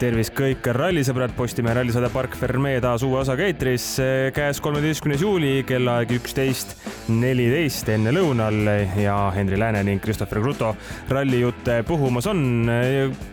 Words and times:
tervist 0.00 0.34
kõik 0.36 0.66
rallisõbrad, 0.76 1.32
Postimehe 1.36 1.74
rallisaade 1.78 2.10
Park 2.14 2.36
Ferme 2.38 2.76
taas 2.84 3.02
uue 3.06 3.20
osaga 3.20 3.46
eetris. 3.46 3.86
käes 4.34 4.60
kolmeteistkümnes 4.60 5.22
juuli, 5.24 5.54
kellaaeg 5.66 6.16
üksteist 6.18 6.76
neliteist 7.08 7.88
enne 7.92 8.12
lõunal 8.14 8.68
ja 9.00 9.16
Henri 9.34 9.58
Lääne 9.60 9.82
ning 9.86 10.02
Christopher 10.02 10.40
Kruto 10.42 10.72
rallijutte 11.08 11.82
puhumas 11.86 12.26
on. 12.30 12.44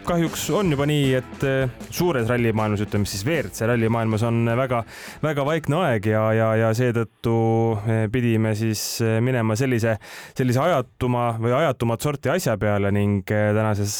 kahjuks 0.06 0.50
on 0.58 0.72
juba 0.74 0.88
nii, 0.90 1.14
et 1.20 1.46
suures 1.90 2.28
rallimaailmas, 2.30 2.84
ütleme 2.86 3.08
siis 3.10 3.24
WRC 3.26 3.68
rallimaailmas 3.70 4.26
on 4.28 4.44
väga-väga 4.58 5.46
vaikne 5.48 5.80
aeg 5.82 6.10
ja, 6.12 6.24
ja, 6.36 6.50
ja 6.64 6.72
seetõttu 6.78 7.36
pidime 8.12 8.54
siis 8.60 8.84
minema 9.24 9.56
sellise, 9.60 9.96
sellise 10.38 10.62
ajatuma 10.64 11.28
või 11.42 11.56
ajatumat 11.62 12.08
sorti 12.08 12.34
asja 12.34 12.58
peale 12.62 12.92
ning 12.96 13.24
tänases 13.28 13.96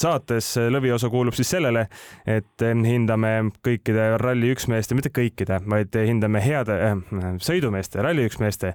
saates 0.00 0.54
lõviosa 0.70 1.10
kuulub 1.12 1.36
siis 1.36 1.54
sellele, 1.56 1.86
et 2.26 2.64
hindame 2.84 3.34
kõikide 3.64 4.14
ralli 4.20 4.52
üksmeeste, 4.54 4.96
mitte 4.96 5.12
kõikide, 5.14 5.60
vaid 5.70 5.94
hindame 6.06 6.42
heade 6.44 6.76
äh, 6.88 6.94
sõidumeeste, 7.42 8.02
ralli 8.04 8.26
üksmeeste 8.28 8.74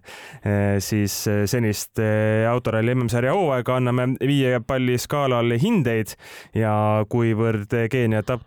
siis 0.79 1.27
äh, 1.27 1.43
senist 1.49 1.99
äh, 1.99 2.47
autoralli 2.51 2.95
MM-sarja 2.95 3.33
hooaega, 3.35 3.79
anname 3.79 4.13
viie 4.19 4.59
palli 4.67 4.97
skaalal 4.99 5.55
hindeid 5.61 6.15
ja 6.55 7.05
kuivõrd 7.09 7.73
Keenia 7.91 8.23
etapp, 8.23 8.45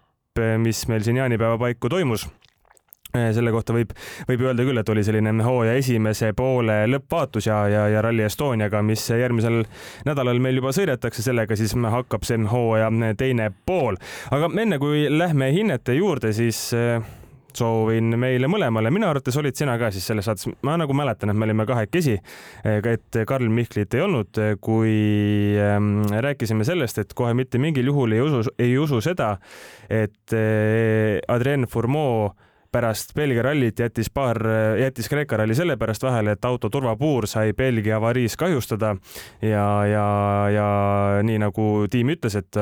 mis 0.62 0.86
meil 0.88 1.04
siin 1.04 1.20
jaanipäeva 1.20 1.58
paiku 1.60 1.92
toimus 1.92 2.28
selle 3.12 3.50
kohta 3.52 3.74
võib, 3.76 3.90
võib 4.24 4.40
öelda 4.46 4.64
küll, 4.64 4.80
et 4.80 4.88
oli 4.88 5.02
selline 5.04 5.34
hooaja 5.44 5.74
esimese 5.76 6.30
poole 6.32 6.78
lõppvaatus 6.88 7.44
ja, 7.50 7.58
ja, 7.68 7.82
ja 7.92 8.00
Rally 8.00 8.24
Estoniaga, 8.24 8.80
mis 8.80 9.04
järgmisel 9.12 9.66
nädalal 10.08 10.40
meil 10.40 10.56
juba 10.56 10.72
sõidetakse, 10.72 11.20
sellega 11.20 11.58
siis 11.60 11.76
hakkab 11.76 12.24
see 12.24 12.40
hooaja 12.48 12.88
teine 13.20 13.50
pool. 13.68 14.00
aga 14.32 14.48
enne 14.64 14.80
kui 14.80 15.04
lähme 15.12 15.50
hinnete 15.52 15.98
juurde, 15.98 16.32
siis 16.32 16.70
äh, 16.72 17.04
soovin 17.58 18.16
meile 18.20 18.48
mõlemale, 18.50 18.92
minu 18.94 19.08
arvates 19.08 19.36
olid 19.40 19.58
sina 19.58 19.76
ka 19.80 19.90
siis 19.94 20.06
selles 20.10 20.28
saates, 20.28 20.48
ma 20.66 20.76
nagu 20.80 20.94
mäletan, 20.96 21.32
et 21.32 21.38
me 21.38 21.48
olime 21.48 21.66
kahekesi, 21.68 22.18
et 22.64 23.20
Karl 23.28 23.50
Mihklit 23.52 23.94
ei 23.96 24.04
olnud, 24.04 24.40
kui 24.64 24.94
ähm, 25.60 26.04
rääkisime 26.24 26.66
sellest, 26.68 27.02
et 27.02 27.16
kohe 27.18 27.34
mitte 27.38 27.60
mingil 27.62 27.92
juhul 27.92 28.16
ei 28.16 28.24
usu, 28.24 28.42
ei 28.62 28.76
usu 28.80 29.02
seda, 29.04 29.34
et 29.90 30.36
äh, 30.36 31.20
Adrien 31.32 31.68
Fourmeau 31.70 32.32
pärast 32.72 33.14
Belgia 33.16 33.44
rallit 33.44 33.78
jättis 33.78 34.10
paar, 34.10 34.38
jättis 34.80 35.08
Kreeka 35.12 35.36
ralli 35.40 35.56
sellepärast 35.56 36.02
vahele, 36.06 36.36
et 36.36 36.44
auto 36.48 36.70
turvapuur 36.72 37.28
sai 37.30 37.52
Belgia 37.56 37.98
avariis 37.98 38.36
kahjustada 38.40 38.94
ja, 39.44 39.66
ja, 39.88 40.06
ja 40.52 40.68
nii 41.24 41.40
nagu 41.42 41.70
tiim 41.92 42.14
ütles, 42.16 42.36
et, 42.40 42.60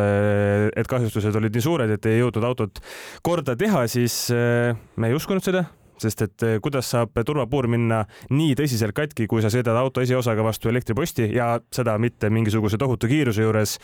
et 0.77 0.91
kahjustused 0.91 1.37
olid 1.41 1.55
nii 1.55 1.67
suured, 1.67 1.93
et 1.95 2.11
ei 2.11 2.21
jõudnud 2.21 2.49
autot 2.51 2.81
korda 3.23 3.57
teha, 3.59 3.87
siis 3.91 4.27
me 4.31 5.11
ei 5.11 5.19
uskunud 5.19 5.45
seda 5.47 5.67
sest 6.01 6.23
et 6.25 6.45
kuidas 6.65 6.89
saab 6.95 7.19
turvapuur 7.27 7.69
minna 7.69 8.01
nii 8.33 8.55
tõsiselt 8.59 8.97
katki, 8.97 9.27
kui 9.29 9.45
sa 9.45 9.51
sõidad 9.53 9.77
auto 9.77 10.01
esiosaga 10.01 10.45
vastu 10.47 10.73
elektriposti 10.73 11.29
ja 11.35 11.53
seda 11.75 11.99
mitte 12.01 12.31
mingisuguse 12.33 12.81
tohutu 12.81 13.11
kiiruse 13.11 13.45
juures. 13.45 13.77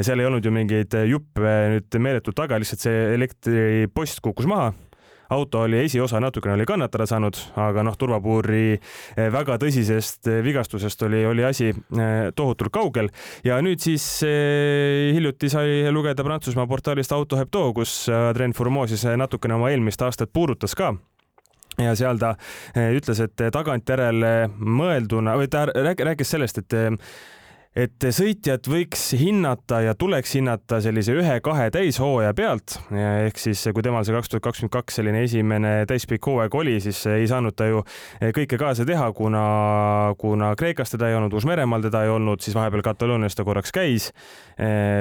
seal 0.00 0.20
ei 0.20 0.28
olnud 0.28 0.44
ju 0.44 0.52
mingeid 0.52 0.96
juppe 1.08 1.56
nüüd 1.76 2.00
meeletult 2.04 2.36
taga, 2.36 2.60
lihtsalt 2.60 2.84
see 2.84 3.04
elektripost 3.16 4.20
kukkus 4.24 4.50
maha 4.50 4.72
auto 5.32 5.60
oli 5.60 5.78
esiosa 5.84 6.20
natukene 6.20 6.54
oli 6.54 6.66
kannatada 6.68 7.06
saanud, 7.08 7.36
aga 7.60 7.84
noh, 7.86 7.96
turvapuuri 7.98 8.64
eh, 8.74 9.28
väga 9.32 9.56
tõsisest 9.62 10.28
eh, 10.30 10.40
vigastusest 10.44 11.06
oli, 11.08 11.24
oli 11.26 11.44
asi 11.48 11.70
eh, 11.72 12.30
tohutult 12.36 12.72
kaugel. 12.74 13.10
Ja 13.44 13.58
nüüd 13.64 13.82
siis 13.82 14.04
hiljuti 14.22 15.50
sai 15.52 15.90
lugeda 15.92 16.24
Prantsusmaa 16.24 16.68
portaalist 16.70 17.12
Auto 17.16 17.38
Hebdo, 17.40 17.64
kus 17.76 18.06
Adrien 18.12 18.54
Fourmeau 18.56 18.88
siis 18.90 19.04
natukene 19.16 19.56
oma 19.56 19.72
eelmist 19.72 20.02
aastat 20.02 20.32
puudutas 20.32 20.76
ka. 20.78 20.92
Ja 21.80 21.94
seal 21.96 22.18
ta 22.20 22.34
ütles, 22.76 23.22
et 23.24 23.42
tagantjärele 23.54 24.50
mõelduna 24.60 25.38
või 25.40 25.48
ta 25.48 25.64
rääkis 25.72 26.34
sellest, 26.34 26.60
et 26.60 26.76
et 27.76 28.04
sõitjat 28.12 28.68
võiks 28.68 29.04
hinnata 29.16 29.80
ja 29.86 29.94
tuleks 29.98 30.34
hinnata 30.36 30.80
sellise 30.84 31.14
ühe-kahe 31.16 31.70
täishooaja 31.72 32.34
pealt, 32.36 32.76
ehk 32.92 33.40
siis 33.40 33.64
kui 33.72 33.84
temal 33.84 34.04
see 34.04 34.16
kaks 34.16 34.32
tuhat 34.32 34.44
kakskümmend 34.48 34.74
kaks 34.76 35.00
selline 35.00 35.24
esimene 35.24 35.72
täispikk 35.88 36.28
hooaeg 36.28 36.54
oli, 36.60 36.76
siis 36.84 37.00
ei 37.08 37.26
saanud 37.30 37.56
ta 37.56 37.70
ju 37.70 37.82
kõike 38.36 38.60
kaasa 38.60 38.86
teha, 38.88 39.08
kuna, 39.16 39.44
kuna 40.20 40.52
Kreekas 40.60 40.92
teda 40.92 41.08
ei 41.08 41.18
olnud, 41.18 41.32
Uus-Meremaal 41.38 41.88
teda 41.88 42.04
ei 42.04 42.12
olnud, 42.12 42.44
siis 42.44 42.56
vahepeal 42.58 42.84
Kataloonias 42.84 43.38
ta 43.38 43.48
korraks 43.48 43.72
käis. 43.72 44.12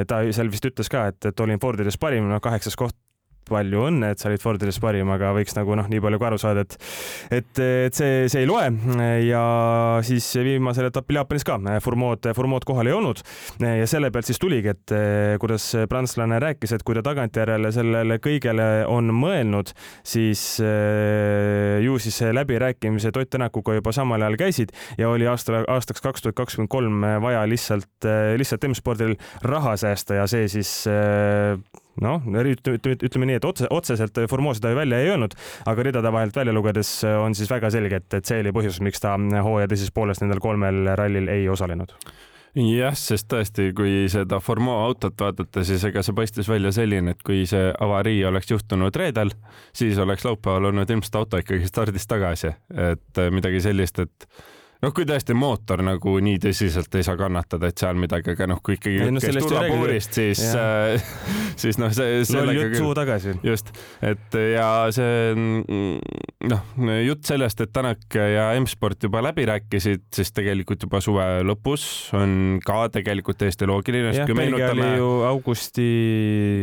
ta 0.07 0.23
seal 0.31 0.51
vist 0.51 0.65
ütles 0.71 0.89
ka, 0.91 1.09
et, 1.11 1.25
et 1.27 1.39
olin 1.43 1.59
Fordides 1.59 1.99
parim, 1.99 2.29
noh 2.31 2.39
kaheksas 2.43 2.79
koht 2.79 2.95
palju 3.49 3.85
õnne, 3.89 4.11
et 4.13 4.21
sa 4.21 4.29
olid 4.29 4.43
Fordides 4.43 4.79
parim, 4.83 5.09
aga 5.13 5.31
võiks 5.35 5.55
nagu 5.57 5.75
noh, 5.77 5.87
nii 5.91 6.01
palju 6.03 6.19
ka 6.21 6.29
aru 6.31 6.39
saada, 6.41 6.65
et 6.65 6.77
et, 7.31 7.61
et 7.87 7.97
see, 7.97 8.27
see 8.31 8.43
ei 8.43 8.49
loe. 8.49 8.67
Ja 9.25 9.43
siis 10.05 10.27
viimasel 10.43 10.89
etapil 10.89 11.19
Jaapanis 11.19 11.45
ka. 11.47 11.57
Furmood, 11.83 12.29
Furmood 12.37 12.65
kohal 12.67 12.89
ei 12.89 12.95
olnud. 12.95 13.21
Ja 13.61 13.87
selle 13.89 14.11
pealt 14.13 14.29
siis 14.29 14.39
tuligi, 14.41 14.71
et 14.71 14.93
kuidas 15.41 15.67
prantslane 15.91 16.39
rääkis, 16.41 16.75
et 16.75 16.85
kui 16.87 16.97
ta 16.97 17.03
tagantjärele 17.05 17.71
sellele 17.75 18.17
kõigele 18.23 18.69
on 18.91 19.11
mõelnud, 19.15 19.73
siis 20.07 20.43
ju 20.61 21.99
siis 22.01 22.21
läbirääkimised 22.35 23.17
Ott 23.17 23.31
Tänakuga 23.31 23.77
juba 23.77 23.93
samal 23.95 24.21
ajal 24.25 24.39
käisid 24.39 24.73
ja 24.99 25.09
oli 25.11 25.27
aasta, 25.29 25.63
aastaks 25.71 26.03
kaks 26.03 26.25
tuhat 26.25 26.37
kakskümmend 26.39 26.71
kolm 26.71 27.05
vaja 27.23 27.45
lihtsalt, 27.49 28.07
lihtsalt 28.37 28.67
M-spordil 28.71 29.15
raha 29.47 29.77
säästa 29.79 30.19
ja 30.19 30.27
see 30.31 30.49
siis 30.51 30.73
noh, 32.01 32.23
ütleme 32.23 33.27
nii, 33.27 33.37
et 33.41 33.45
otse, 33.45 33.67
otseselt 33.69 34.23
Formeau 34.31 34.55
seda 34.57 34.73
välja 34.77 35.01
ei 35.01 35.11
öelnud, 35.11 35.35
aga 35.67 35.87
ridade 35.87 36.11
vahelt 36.13 36.35
välja 36.35 36.55
lugedes 36.55 36.95
on 37.03 37.35
siis 37.37 37.51
väga 37.51 37.71
selge, 37.73 38.01
et, 38.01 38.13
et 38.21 38.27
see 38.27 38.39
oli 38.43 38.55
põhjus, 38.55 38.81
miks 38.85 39.03
ta 39.03 39.17
hooaja 39.17 39.69
teises 39.71 39.91
pooles 39.91 40.23
nendel 40.23 40.39
kolmel 40.43 40.93
rallil 40.95 41.27
ei 41.31 41.49
osalenud. 41.51 41.97
Jah, 42.51 42.95
sest 42.99 43.29
tõesti, 43.31 43.69
kui 43.71 44.09
seda 44.11 44.41
Formeau 44.43 44.81
autot 44.83 45.15
vaadata, 45.23 45.63
siis 45.63 45.85
ega 45.87 46.03
see 46.03 46.15
paistis 46.15 46.49
välja 46.51 46.73
selline, 46.75 47.13
et 47.15 47.21
kui 47.23 47.45
see 47.47 47.69
avarii 47.79 48.25
oleks 48.27 48.51
juhtunud 48.51 48.95
reedel, 48.99 49.31
siis 49.71 49.99
oleks 50.03 50.25
laupäeval 50.27 50.67
olnud 50.67 50.91
ilmselt 50.91 51.15
auto 51.21 51.39
ikkagi 51.39 51.69
stardis 51.69 52.09
tagasi, 52.11 52.51
et 52.91 53.21
midagi 53.31 53.63
sellist, 53.63 54.03
et 54.03 54.27
noh, 54.81 54.93
kui 54.95 55.05
tõesti 55.05 55.35
mootor 55.37 55.83
nagu 55.85 56.15
nii 56.23 56.39
tõsiselt 56.41 56.95
ei 56.97 57.05
saa 57.05 57.17
kannatada, 57.19 57.69
et 57.69 57.81
seal 57.81 57.99
midagi, 58.01 58.33
aga 58.33 58.47
noh, 58.49 58.61
kui 58.65 58.77
ikkagi 58.77 59.11
no, 59.13 59.21
käis 59.21 59.37
turvapuurist, 59.37 60.17
siis, 60.17 60.41
äh, 60.57 61.11
siis 61.61 61.77
noh, 61.81 61.93
see. 61.93 62.23
loll 62.33 62.53
jutt 62.57 62.77
suu 62.79 62.95
tagasi. 62.97 63.35
just, 63.45 63.69
et 64.05 64.37
ja 64.55 64.69
see 64.93 65.35
noh, 65.35 66.73
jutt 67.05 67.29
sellest, 67.29 67.61
et 67.61 67.69
Tänak 67.71 68.17
ja 68.17 68.49
M-sport 68.59 69.05
juba 69.05 69.21
läbi 69.23 69.45
rääkisid, 69.47 70.07
siis 70.13 70.33
tegelikult 70.35 70.83
juba 70.87 70.99
suve 71.03 71.27
lõpus 71.47 71.85
on 72.17 72.59
ka 72.65 72.87
tegelikult 72.91 73.39
täiesti 73.41 73.69
loogiline. 73.69 74.11
jah, 74.17 74.27
Belgia 74.27 74.71
oli 74.73 74.89
ju 74.97 75.11
augusti 75.29 75.87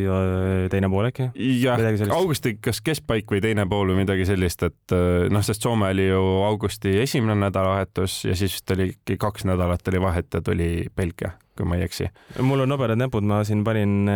äh, 0.04 0.66
teine 0.74 0.90
pool 0.90 1.08
äkki? 1.12 1.30
jah, 1.62 1.80
augusti 2.18 2.56
kas 2.60 2.82
keskpaik 2.84 3.30
või 3.30 3.42
teine 3.46 3.68
pool 3.70 3.94
või 3.94 4.02
midagi 4.02 4.26
sellist, 4.28 4.66
et 4.66 4.96
äh, 4.96 5.30
noh, 5.30 5.46
sest 5.46 5.62
Soome 5.62 5.90
oli 5.94 6.10
ju 6.10 6.20
augusti 6.48 6.98
esimene 7.02 7.38
nädalavahetus 7.46 8.07
Leedus 8.08 8.24
ja 8.24 8.36
siis 8.36 8.54
vist 8.56 8.70
oli 8.72 9.18
kaks 9.18 9.44
nädalat 9.44 9.88
oli 9.88 10.00
vahet 10.00 10.34
ja 10.34 10.40
tuli 10.40 10.86
Belgia, 10.96 11.32
kui 11.56 11.66
ma 11.66 11.76
ei 11.76 11.84
eksi. 11.84 12.08
mul 12.40 12.60
on 12.60 12.68
nobedad 12.68 12.98
näpud, 12.98 13.24
ma 13.24 13.42
siin 13.44 13.64
panin, 13.64 14.08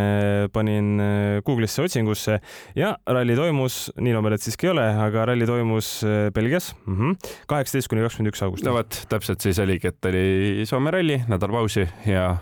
panin 0.53 1.01
Google'isse 1.45 1.83
otsingusse 1.85 2.41
ja 2.77 2.97
ralli 3.07 3.37
toimus, 3.37 3.93
nii 4.01 4.13
nobedad 4.13 4.41
siiski 4.41 4.67
ei 4.67 4.73
ole, 4.73 4.87
aga 5.07 5.27
ralli 5.33 5.47
toimus 5.47 6.03
Belgias 6.35 6.73
mhm, 6.87 7.19
kaheksateist 7.49 7.89
kuni 7.89 8.03
kakskümmend 8.03 8.33
üks 8.33 8.43
august. 8.43 8.65
no 8.65 8.77
vot, 8.79 9.03
täpselt 9.09 9.45
siis 9.45 9.61
oligi, 9.63 9.93
et 9.93 10.11
oli 10.11 10.65
Soome 10.67 10.95
ralli, 10.95 11.23
nädal 11.29 11.53
pausi 11.53 11.87
ja 12.07 12.37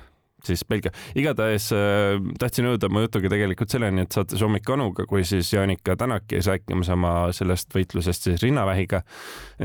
siis 0.46 0.64
Belgia. 0.68 0.92
igatahes 1.18 1.70
äh, 1.76 2.16
tahtsin 2.38 2.68
jõuda 2.68 2.88
oma 2.90 3.04
jutuga 3.04 3.30
tegelikult 3.32 3.72
selleni, 3.72 4.04
et 4.06 4.16
saates 4.16 4.42
Hommik 4.42 4.68
Anuga, 4.70 5.06
kui 5.10 5.24
siis 5.28 5.52
Jaanika 5.52 5.96
Tänak 6.00 6.26
käis 6.30 6.48
rääkimas 6.50 6.88
oma 6.94 7.12
sellest 7.36 7.74
võitlusest 7.74 8.28
siis 8.28 8.42
rinnavähiga, 8.42 9.02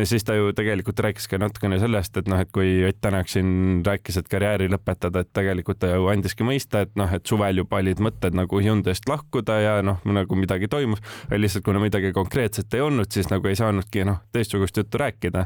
siis 0.04 0.26
ta 0.28 0.36
ju 0.38 0.52
tegelikult 0.56 1.00
rääkis 1.06 1.30
ka 1.32 1.40
natukene 1.42 1.80
sellest, 1.82 2.18
et 2.18 2.30
noh, 2.32 2.42
et 2.42 2.52
kui 2.56 2.84
Ott 2.88 3.00
Tänak 3.02 3.30
siin 3.32 3.82
rääkis, 3.86 4.20
et 4.20 4.30
karjääri 4.32 4.70
lõpetada, 4.72 5.24
et 5.24 5.32
tegelikult 5.36 5.80
ta 5.84 5.94
ju 5.94 6.10
andiski 6.12 6.48
mõista, 6.48 6.84
et 6.86 6.94
noh, 7.00 7.12
et 7.14 7.26
suvel 7.26 7.64
juba 7.64 7.80
olid 7.84 8.02
mõtted 8.04 8.36
nagu 8.38 8.60
Hyundai'st 8.62 9.10
lahkuda 9.10 9.60
ja 9.62 9.76
noh, 9.86 10.02
nagu 10.06 10.40
midagi 10.40 10.70
toimus, 10.72 11.04
lihtsalt 11.32 11.66
kuna 11.66 11.82
midagi 11.84 12.12
konkreetset 12.16 12.74
ei 12.74 12.84
olnud, 12.86 13.12
siis 13.12 13.30
nagu 13.32 13.48
ei 13.48 13.58
saanudki 13.60 14.06
noh, 14.08 14.22
teistsugust 14.36 14.78
juttu 14.78 15.02
rääkida. 15.02 15.46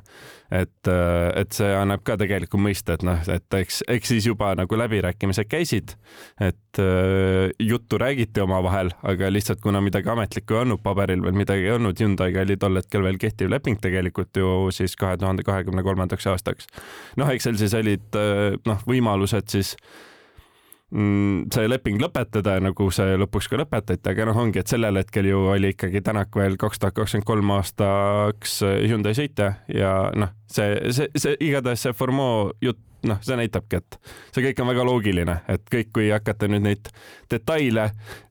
et, 0.51 0.88
äh, 0.88 1.42
et 1.42 1.51
see 1.53 1.69
annab 1.75 2.01
ka 2.03 2.15
tegelikult 2.18 2.63
mõista, 2.63 2.95
et 2.98 3.03
noh, 3.06 3.19
et 3.30 3.53
eks, 3.53 3.83
eks 3.88 4.07
siis 4.15 4.25
juba 4.25 4.56
nagu 4.57 4.77
läbi 4.77 5.01
rääkida 5.06 5.19
läbirääkimised 5.19 5.50
käisid, 5.50 5.95
et 6.39 6.80
äh, 6.80 7.51
juttu 7.60 7.98
räägiti 7.98 8.42
omavahel, 8.42 8.92
aga 9.04 9.31
lihtsalt 9.31 9.62
kuna 9.62 9.81
midagi 9.81 10.10
ametlikku 10.10 10.54
ei 10.54 10.62
olnud, 10.62 10.81
paberil 10.83 11.21
veel 11.21 11.36
midagi 11.36 11.66
ei 11.66 11.71
olnud, 11.71 12.00
Hyundai'ga 12.00 12.42
oli 12.42 12.57
tol 12.57 12.75
hetkel 12.75 13.04
veel 13.04 13.18
kehtiv 13.18 13.50
leping 13.50 13.80
tegelikult 13.81 14.36
ju 14.36 14.71
siis 14.71 14.95
kahe 14.95 15.18
tuhande 15.18 15.44
kahekümne 15.44 15.83
kolmandaks 15.83 16.27
aastaks. 16.27 16.68
noh, 17.18 17.30
eks 17.30 17.44
seal 17.44 17.57
siis 17.57 17.74
olid 17.74 18.16
äh, 18.16 18.56
noh, 18.66 18.80
võimalused 18.88 19.50
siis 19.50 19.75
mm, 20.92 21.50
see 21.54 21.68
leping 21.68 22.00
lõpetada, 22.01 22.60
nagu 22.63 22.89
see 22.92 23.18
lõpuks 23.19 23.50
ka 23.50 23.60
lõpetati, 23.60 24.10
aga 24.10 24.30
noh, 24.30 24.39
ongi, 24.39 24.60
et 24.60 24.68
sellel 24.68 24.98
hetkel 25.01 25.27
ju 25.30 25.48
oli 25.51 25.74
ikkagi 25.75 26.01
Tänak 26.01 26.36
veel 26.36 26.57
kaks 26.57 26.80
tuhat 26.80 26.95
kakskümmend 26.95 27.27
kolm 27.27 27.51
aastaks 27.57 28.62
Hyundai 28.63 29.15
sõitja 29.18 29.56
ja 29.68 30.12
noh, 30.15 30.31
see, 30.48 30.94
see, 30.95 31.12
see 31.15 31.36
igatahes 31.50 31.83
see 31.83 31.98
Formeau 31.98 32.54
jutt 32.63 32.86
noh, 33.07 33.19
see 33.25 33.38
näitabki, 33.40 33.80
et 33.80 33.98
see 34.36 34.44
kõik 34.48 34.62
on 34.63 34.69
väga 34.72 34.86
loogiline, 34.88 35.36
et 35.51 35.66
kõik, 35.72 35.92
kui 35.96 36.10
hakata 36.12 36.50
nüüd 36.51 36.66
neid 36.66 36.92
detaile 37.31 37.90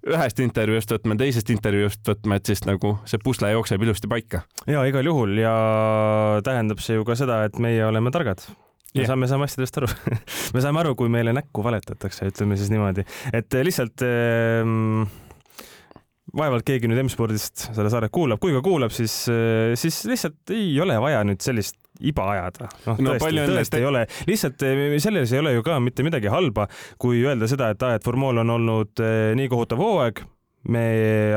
ühest 0.09 0.41
intervjuust 0.45 0.95
võtma, 0.97 1.19
teisest 1.21 1.53
intervjuust 1.55 2.03
võtma, 2.09 2.39
et 2.39 2.51
siis 2.51 2.65
nagu 2.69 2.97
see 3.09 3.21
pusle 3.23 3.53
jookseb 3.55 3.85
ilusti 3.85 4.11
paika. 4.11 4.45
ja 4.67 4.85
igal 4.89 5.07
juhul 5.07 5.37
ja 5.41 5.55
tähendab 6.45 6.83
see 6.85 6.99
ju 6.99 7.07
ka 7.09 7.19
seda, 7.19 7.45
et 7.49 7.61
meie 7.63 7.85
oleme 7.87 8.13
targad 8.15 8.45
me 8.95 9.03
yeah. 9.03 9.09
saame, 9.09 9.29
saame 9.29 9.49
asjadest 9.49 9.81
aru 9.81 9.89
me 10.55 10.65
saame 10.65 10.83
aru, 10.83 10.95
kui 10.99 11.13
meile 11.13 11.35
näkku 11.37 11.65
valetatakse, 11.65 12.29
ütleme 12.33 12.57
siis 12.59 12.73
niimoodi, 12.73 13.05
et 13.37 13.59
lihtsalt 13.69 14.05
ähm, 14.07 15.05
vaevalt 16.37 16.67
keegi 16.67 16.89
nüüd 16.91 17.03
M-spordist 17.05 17.69
seda 17.71 17.89
saadet 17.93 18.13
kuulab, 18.15 18.41
kui 18.43 18.55
ka 18.55 18.63
kuulab, 18.65 18.93
siis, 18.95 19.15
siis 19.81 20.01
lihtsalt 20.09 20.53
ei 20.55 20.73
ole 20.83 20.99
vaja 21.01 21.23
nüüd 21.27 21.43
sellist 21.45 21.79
iba 22.01 22.31
ajada. 22.33 22.71
noh 22.87 23.03
no, 23.03 23.15
tõesti, 23.17 23.45
tõesti 23.53 23.81
ei 23.81 23.87
ole, 23.89 24.07
lihtsalt 24.29 24.65
eh, 24.67 24.97
selles 25.03 25.35
ei 25.35 25.43
ole 25.43 25.55
ju 25.57 25.67
ka 25.67 25.79
mitte 25.83 26.07
midagi 26.07 26.31
halba, 26.33 26.69
kui 27.01 27.23
öelda 27.27 27.49
seda, 27.51 27.73
et 27.75 27.85
aa, 27.85 27.99
et 27.99 28.05
Formol 28.07 28.43
on 28.45 28.57
olnud 28.59 29.05
eh, 29.05 29.31
nii 29.39 29.51
kohutav 29.53 29.83
hooaeg, 29.83 30.23
me 30.69 30.83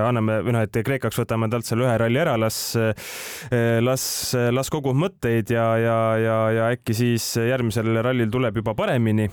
anname 0.01 0.39
või 0.45 0.55
noh, 0.55 0.65
et 0.65 0.81
Kreekaks 0.85 1.19
võtame 1.21 1.49
talt 1.51 1.67
selle 1.67 1.85
ühe 1.85 1.93
ralli 2.01 2.19
ära, 2.21 2.35
las, 2.41 2.57
eh, 2.79 3.77
las, 3.83 4.03
las 4.53 4.73
kogub 4.73 4.97
mõtteid 4.97 5.53
ja, 5.53 5.69
ja, 5.81 6.01
ja, 6.21 6.41
ja 6.57 6.73
äkki 6.75 6.97
siis 6.97 7.33
järgmisel 7.37 8.01
rallil 8.01 8.31
tuleb 8.33 8.61
juba 8.61 8.75
paremini 8.77 9.29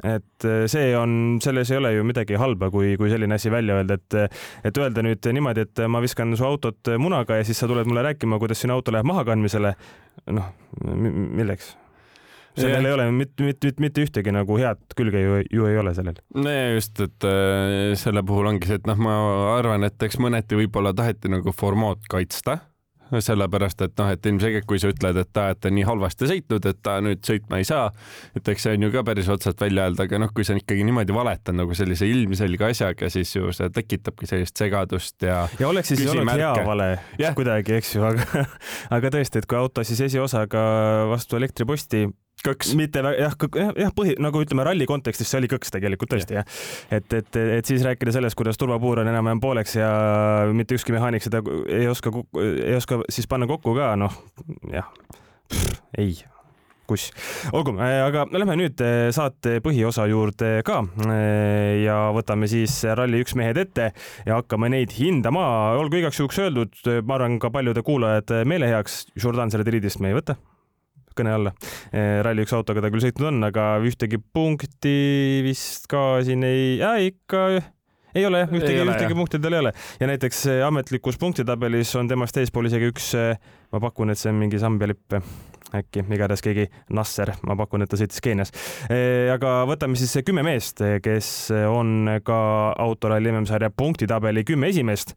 et 0.00 0.46
eh, 0.48 0.64
see 0.72 0.94
on, 0.96 1.38
selles 1.44 1.70
ei 1.70 1.80
ole 1.80 1.92
ju 1.96 2.06
midagi 2.08 2.38
halba, 2.40 2.70
kui, 2.72 2.94
kui 3.00 3.12
selline 3.12 3.36
asi 3.36 3.52
välja 3.52 3.76
öelda, 3.80 3.98
et, 4.00 4.38
et 4.64 4.80
öelda 4.80 5.04
nüüd 5.04 5.28
niimoodi, 5.36 5.66
et 5.68 5.84
ma 5.92 6.00
viskan 6.04 6.32
su 6.38 6.46
autot 6.48 6.94
munaga 7.02 7.38
ja 7.38 7.46
siis 7.46 7.60
sa 7.60 7.68
tuled 7.70 7.88
mulle 7.88 8.04
rääkima, 8.08 8.40
kuidas 8.42 8.64
sinu 8.64 8.78
auto 8.78 8.94
läheb 8.94 9.08
mahakandmisele. 9.12 9.76
noh, 10.32 10.50
milleks? 10.82 11.76
sellel 12.56 12.84
ei 12.84 12.92
ole 12.92 13.06
mitte, 13.16 13.44
mitte, 13.44 13.68
mitte, 13.68 13.80
mitte 13.84 14.02
ühtegi 14.04 14.32
nagu 14.34 14.56
head 14.60 14.96
külge 14.96 15.22
ju, 15.22 15.38
ju 15.52 15.68
ei 15.70 15.78
ole 15.80 15.94
sellel. 15.96 16.18
no 16.36 16.56
just, 16.74 17.00
et 17.00 17.28
äh, 17.28 17.92
selle 17.98 18.24
puhul 18.28 18.50
ongi 18.50 18.68
see, 18.68 18.80
et 18.80 18.88
noh, 18.88 18.98
ma 19.00 19.14
arvan, 19.56 19.88
et 19.88 20.08
eks 20.08 20.20
mõneti 20.22 20.58
võib-olla 20.60 20.92
taheti 20.96 21.32
nagu 21.32 21.54
formaat 21.56 22.04
kaitsta 22.12 22.58
sellepärast 23.20 23.82
et 23.84 23.94
noh, 23.98 24.10
et 24.12 24.26
ilmselgelt, 24.26 24.66
kui 24.68 24.80
sa 24.80 24.92
ütled, 24.92 25.18
et 25.20 25.30
ta, 25.34 25.48
et 25.52 25.60
ta 25.60 25.72
nii 25.72 25.84
halvasti 25.88 26.28
sõitnud, 26.30 26.68
et 26.70 26.80
ta 26.84 26.96
nüüd 27.04 27.22
sõitma 27.26 27.60
ei 27.60 27.68
saa, 27.68 27.90
et 28.38 28.48
eks 28.48 28.66
see 28.66 28.78
on 28.78 28.86
ju 28.86 28.92
ka 28.94 29.04
päris 29.06 29.28
otsast 29.32 29.60
välja 29.60 29.88
öelda, 29.88 30.06
aga 30.08 30.22
noh, 30.22 30.32
kui 30.34 30.46
sa 30.48 30.56
ikkagi 30.58 30.86
niimoodi 30.88 31.16
valetad 31.16 31.58
nagu 31.58 31.76
sellise 31.76 32.08
ilmselge 32.08 32.70
asjaga, 32.70 33.10
siis 33.12 33.34
ju 33.36 33.52
see 33.56 33.68
tekitabki 33.74 34.30
sellist 34.30 34.58
segadust 34.58 35.26
ja. 35.26 35.44
ja 35.60 35.68
oleks 35.68 35.92
siis 35.92 36.06
olnud 36.06 36.32
hea 36.32 36.54
vale 36.66 36.88
yeah. 37.20 37.36
kuidagi, 37.36 37.76
eks 37.80 37.96
ju, 37.96 38.06
aga, 38.08 38.46
aga 38.96 39.14
tõesti, 39.18 39.42
et 39.42 39.50
kui 39.50 39.60
auto 39.60 39.84
siis 39.86 40.00
esiosaga 40.08 40.62
vastu 41.12 41.40
elektriposti 41.40 42.06
kõks. 42.46 42.72
mitte 42.78 43.02
jah, 43.02 43.36
jah, 43.78 43.94
põhi 43.96 44.16
nagu 44.22 44.42
ütleme 44.44 44.66
ralli 44.66 44.88
kontekstis 44.88 45.30
see 45.30 45.42
oli 45.42 45.50
kõks 45.52 45.72
tegelikult 45.74 46.12
tõesti 46.14 46.38
jah 46.38 46.46
ja.. 46.46 46.98
et, 46.98 47.18
et, 47.20 47.40
et 47.58 47.68
siis 47.68 47.84
rääkida 47.86 48.14
sellest, 48.14 48.38
kuidas 48.38 48.60
turvapuur 48.60 49.02
on 49.04 49.12
enam-vähem 49.12 49.42
pooleks 49.42 49.78
ja 49.78 49.92
mitte 50.54 50.78
ükski 50.78 50.94
mehaanik 50.94 51.24
seda 51.24 51.42
ei 51.68 51.88
oska, 51.90 52.14
ei 52.40 52.76
oska 52.78 53.02
siis 53.12 53.30
panna 53.30 53.48
kokku 53.50 53.76
ka, 53.78 53.94
noh 54.00 54.14
jah, 54.72 54.90
ei 55.98 56.14
kuss. 56.92 57.12
olgu, 57.54 57.74
aga 57.80 58.24
lähme 58.34 58.56
nüüd 58.60 58.82
eh, 58.84 59.08
saate 59.14 59.58
põhiosa 59.64 60.06
juurde 60.10 60.54
ka 60.66 60.82
eh, 61.06 61.82
ja 61.84 61.98
võtame 62.14 62.48
siis 62.50 62.74
Rally1 62.84 63.36
mehed 63.38 63.60
ette 63.64 63.90
ja 64.26 64.40
hakkame 64.40 64.72
neid 64.72 64.94
hindama. 64.98 65.44
olgu 65.80 66.02
igaks 66.02 66.20
juhuks 66.20 66.42
öeldud, 66.42 66.80
ma 67.06 67.18
arvan, 67.18 67.38
ka 67.42 67.52
paljude 67.54 67.84
kuulajate 67.86 68.42
meele 68.48 68.70
heaks, 68.72 69.04
Jordan 69.16 69.52
Seredridist 69.54 70.02
me 70.02 70.12
ei 70.12 70.18
võta 70.20 70.38
kõne 71.18 71.36
alla. 71.36 71.52
Eh, 71.92 72.20
Rally1 72.24 72.56
autoga 72.58 72.84
ta 72.84 72.90
küll 72.92 73.04
sõitnud 73.04 73.30
on, 73.32 73.44
aga 73.48 73.68
ühtegi 73.84 74.20
punkti 74.20 74.96
vist 75.46 75.88
ka 75.90 76.22
siin 76.26 76.44
ei, 76.48 76.80
ikka 77.08 77.46
ei 78.12 78.26
ole, 78.28 78.44
ühtegi, 78.50 78.82
ühtegi 78.84 79.16
punkti 79.16 79.40
tal 79.40 79.56
ei 79.56 79.64
ole. 79.66 79.72
Ja 80.00 80.10
näiteks 80.10 80.44
eh, 80.52 80.66
ametlikus 80.66 81.20
punktitabelis 81.20 81.94
on 82.00 82.10
temast 82.10 82.36
eespool 82.40 82.68
isegi 82.68 82.92
üks, 82.92 83.12
eh, 83.18 83.40
ma 83.72 83.82
pakun, 83.82 84.12
et 84.12 84.20
see 84.20 84.32
on 84.32 84.40
mingi 84.42 84.60
Sambia 84.62 84.92
lipp 84.92 85.20
äkki, 85.76 86.04
igatahes 86.12 86.44
keegi 86.44 86.68
Nasser, 86.94 87.34
ma 87.48 87.56
pakun, 87.58 87.84
et 87.84 87.90
ta 87.90 87.98
sõitis 88.00 88.22
Keenias. 88.22 88.52
aga 89.32 89.54
võtame 89.68 89.96
siis 89.98 90.14
kümme 90.26 90.44
meest, 90.46 90.82
kes 91.02 91.50
on 91.68 92.18
ka 92.24 92.38
autoralli 92.82 93.32
MM-sarja 93.32 93.70
punktitabeli 93.76 94.44
kümme 94.44 94.68
esimest 94.72 95.16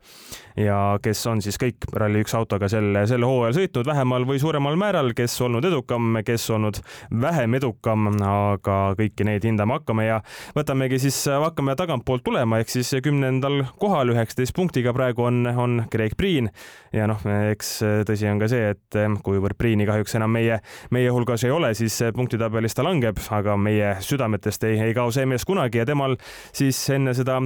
ja 0.57 0.97
kes 1.03 1.25
on 1.27 1.41
siis 1.43 1.57
kõik 1.59 1.87
Rally1 1.91 2.35
autoga 2.39 2.69
sel, 2.71 2.95
sel 3.09 3.25
hooajal 3.27 3.57
sõitnud 3.57 3.89
vähemal 3.89 4.25
või 4.27 4.39
suuremal 4.41 4.77
määral, 4.79 5.11
kes 5.17 5.35
olnud 5.43 5.65
edukam, 5.67 6.19
kes 6.25 6.47
olnud 6.55 6.79
vähem 7.21 7.57
edukam, 7.59 8.07
aga 8.23 8.77
kõiki 8.99 9.27
neid 9.27 9.45
hindama 9.47 9.79
hakkame 9.79 10.07
ja 10.07 10.21
võtamegi 10.55 10.99
siis, 11.05 11.17
hakkame 11.27 11.75
tagantpoolt 11.79 12.23
tulema, 12.25 12.61
ehk 12.61 12.71
siis 12.71 12.93
kümnendal 13.03 13.65
kohal 13.81 14.13
üheksateist 14.15 14.55
punktiga 14.55 14.95
praegu 14.95 15.27
on, 15.27 15.43
on 15.51 15.77
Craig 15.91 16.15
Priin 16.17 16.49
ja 16.95 17.09
noh, 17.11 17.21
eks 17.51 17.77
tõsi 18.07 18.29
on 18.31 18.39
ka 18.41 18.49
see, 18.51 18.71
et 18.75 18.99
kuivõrd 19.25 19.59
Priini 19.59 19.87
kahjuks 19.87 20.15
enam 20.19 20.39
meie, 20.45 20.59
meie 20.93 21.11
hulgas 21.13 21.43
ei 21.45 21.53
ole, 21.53 21.71
siis 21.77 21.97
punktitabelis 22.15 22.77
ta 22.77 22.85
langeb, 22.85 23.19
aga 23.33 23.55
meie 23.57 23.95
südametest 24.05 24.65
ei, 24.69 24.77
ei 24.87 24.95
kao 24.97 25.11
see 25.13 25.25
mees 25.29 25.45
kunagi 25.47 25.81
ja 25.81 25.87
temal 25.87 26.17
siis 26.55 26.79
enne 26.93 27.15
seda 27.17 27.39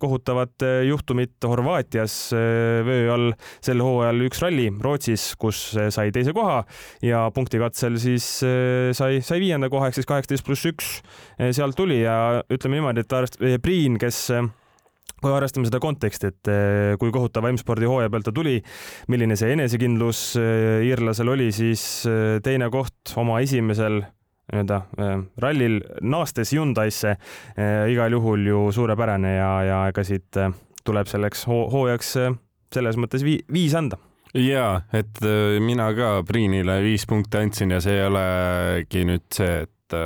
kohutavat 0.00 0.66
juhtumit 0.86 1.38
Horvaatias 1.46 2.16
vöö 2.86 3.10
all 3.14 3.32
sel 3.64 3.82
hooajal 3.84 4.26
üks 4.26 4.42
ralli 4.44 4.68
Rootsis, 4.82 5.30
kus 5.40 5.62
sai 5.94 6.10
teise 6.14 6.34
koha 6.36 6.62
ja 7.04 7.26
punktikatsel 7.34 7.98
siis 8.02 8.26
sai, 8.40 9.20
sai 9.24 9.42
viienda 9.42 9.70
koha 9.72 9.90
ehk 9.90 10.00
siis 10.00 10.08
kaheksateist 10.10 10.46
pluss 10.46 10.70
üks 10.70 10.94
sealt 11.56 11.78
tuli 11.78 12.02
ja 12.02 12.42
ütleme 12.50 12.80
niimoodi, 12.80 13.06
et 13.06 13.62
Priin, 13.62 13.98
kes 14.00 14.28
kui 15.20 15.34
arvestame 15.34 15.68
seda 15.68 15.80
konteksti, 15.82 16.30
et 16.30 16.50
kui 17.00 17.12
kohutava 17.14 17.50
M-spordi 17.52 17.88
hooaja 17.88 18.10
pealt 18.12 18.28
ta 18.30 18.34
tuli, 18.36 18.56
milline 19.12 19.36
see 19.38 19.52
enesekindlus 19.56 20.22
iirlasel 20.40 21.32
oli, 21.32 21.50
siis 21.54 21.84
teine 22.44 22.70
koht 22.72 23.14
oma 23.20 23.40
esimesel 23.44 24.02
nii-öelda 24.50 24.80
rallil 25.42 25.78
naastes 26.02 26.50
Hyundai'sse 26.56 27.14
igal 27.92 28.16
juhul 28.16 28.46
ju 28.48 28.62
suurepärane 28.74 29.36
ja, 29.36 29.50
ja 29.62 29.80
ega 29.92 30.02
siit 30.06 30.40
tuleb 30.86 31.10
selleks 31.10 31.44
hooajaks 31.46 32.14
selles 32.74 32.98
mõttes 32.98 33.22
vi 33.26 33.38
viis 33.52 33.76
anda. 33.78 34.00
Ja 34.34 34.82
et 34.94 35.18
mina 35.62 35.88
ka 35.94 36.20
Priinile 36.26 36.80
viis 36.84 37.06
punkti 37.10 37.40
andsin 37.40 37.74
ja 37.74 37.80
see 37.82 37.96
ei 37.98 38.06
olegi 38.06 39.06
nüüd 39.08 39.26
see, 39.34 39.64
et 39.66 39.96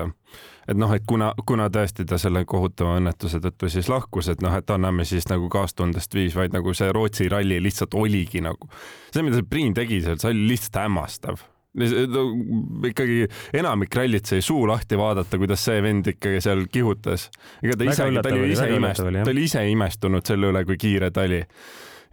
et 0.68 0.78
noh, 0.78 0.92
et 0.96 1.04
kuna, 1.06 1.32
kuna 1.46 1.68
tõesti 1.72 2.06
ta 2.08 2.18
selle 2.20 2.44
kohutava 2.48 2.98
õnnetuse 3.00 3.40
tõttu 3.44 3.70
siis 3.72 3.88
lahkus, 3.92 4.30
et 4.32 4.44
noh, 4.44 4.54
et 4.56 4.70
anname 4.74 5.06
siis 5.08 5.26
nagu 5.30 5.48
kaastundest 5.52 6.14
viis, 6.16 6.36
vaid 6.36 6.54
nagu 6.56 6.74
see 6.76 6.92
Rootsi 6.94 7.28
ralli 7.32 7.60
lihtsalt 7.62 7.96
oligi 7.98 8.42
nagu, 8.44 8.70
see, 9.10 9.24
mida 9.24 9.40
see 9.40 9.50
Priin 9.50 9.74
tegi 9.76 10.00
seal, 10.04 10.20
see 10.20 10.32
oli 10.32 10.48
lihtsalt 10.52 10.80
hämmastav. 10.84 11.44
Ikkagi 11.74 13.24
enamik 13.58 13.96
rallit 13.98 14.30
sai 14.30 14.44
suu 14.46 14.62
lahti 14.70 14.94
vaadata, 14.98 15.40
kuidas 15.42 15.64
see 15.66 15.80
vend 15.82 16.06
ikkagi 16.12 16.42
seal 16.44 16.68
kihutas. 16.70 17.26
ega 17.64 17.74
ta 17.80 17.88
ise, 17.90 18.06
ta 18.22 18.30
oli 18.30 18.52
ise 18.54 18.68
imestunud, 18.76 19.24
ta 19.26 19.34
oli 19.34 19.46
ise 19.48 19.64
imestunud 19.72 20.26
selle 20.28 20.52
üle, 20.52 20.62
kui 20.68 20.78
kiire 20.78 21.10
ta 21.10 21.26
oli. 21.26 21.42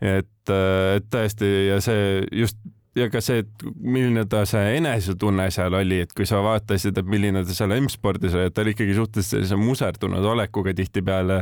Et, 0.02 0.50
et 0.50 1.10
tõesti 1.14 1.52
ja 1.68 1.78
see 1.86 2.24
just 2.34 2.58
ja 2.96 3.08
ka 3.12 3.22
see, 3.24 3.46
et 3.46 3.66
milline 3.80 4.26
ta 4.30 4.44
see 4.50 4.76
enesetunne 4.80 5.48
seal 5.54 5.76
oli, 5.80 6.02
et 6.06 6.12
kui 6.16 6.28
sa 6.28 6.42
vaatasid, 6.44 6.98
et 7.00 7.08
milline 7.08 7.44
ta 7.48 7.56
seal 7.56 7.76
M-spordis 7.78 8.36
oli, 8.36 8.50
et 8.50 8.56
ta 8.56 8.66
oli 8.66 8.76
ikkagi 8.76 8.98
suhteliselt 8.98 9.38
sellise 9.38 9.60
muserdunud 9.60 10.28
olekuga 10.34 10.74
tihtipeale 10.76 11.42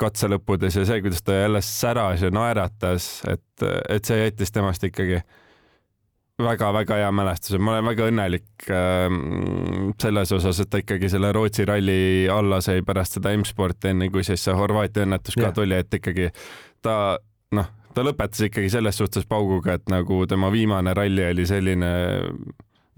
katse 0.00 0.30
lõppudes 0.32 0.78
ja 0.80 0.86
see, 0.88 1.02
kuidas 1.04 1.20
ta 1.26 1.36
jälle 1.42 1.60
säras 1.64 2.24
ja 2.24 2.32
naeratas, 2.32 3.10
et, 3.28 3.68
et 3.92 4.08
see 4.08 4.22
jättis 4.22 4.54
temast 4.54 4.84
ikkagi 4.88 5.20
väga-väga 6.40 6.96
hea 7.02 7.10
mälestuse, 7.12 7.58
ma 7.60 7.74
olen 7.76 7.90
väga 7.90 8.06
õnnelik 8.08 8.70
äh, 8.72 9.16
selles 10.00 10.32
osas, 10.32 10.62
et 10.62 10.70
ta 10.72 10.80
ikkagi 10.80 11.10
selle 11.12 11.32
Rootsi 11.36 11.66
ralli 11.68 12.00
alla 12.32 12.62
sai 12.64 12.80
pärast 12.86 13.18
seda 13.18 13.34
M-sporti, 13.36 13.92
enne 13.92 14.08
kui 14.12 14.24
siis 14.24 14.48
see 14.48 14.56
Horvaatia 14.56 15.04
õnnetus 15.04 15.36
ka 15.36 15.52
tuli, 15.56 15.76
et 15.76 16.00
ikkagi 16.00 16.30
ta 16.80 16.94
noh, 17.56 17.68
ta 17.94 18.04
lõpetas 18.06 18.46
ikkagi 18.48 18.70
selles 18.72 18.98
suhtes 19.00 19.28
pauguga, 19.28 19.78
et 19.78 19.92
nagu 19.92 20.24
tema 20.30 20.50
viimane 20.52 20.94
ralli 20.96 21.24
oli 21.30 21.46
selline 21.48 21.92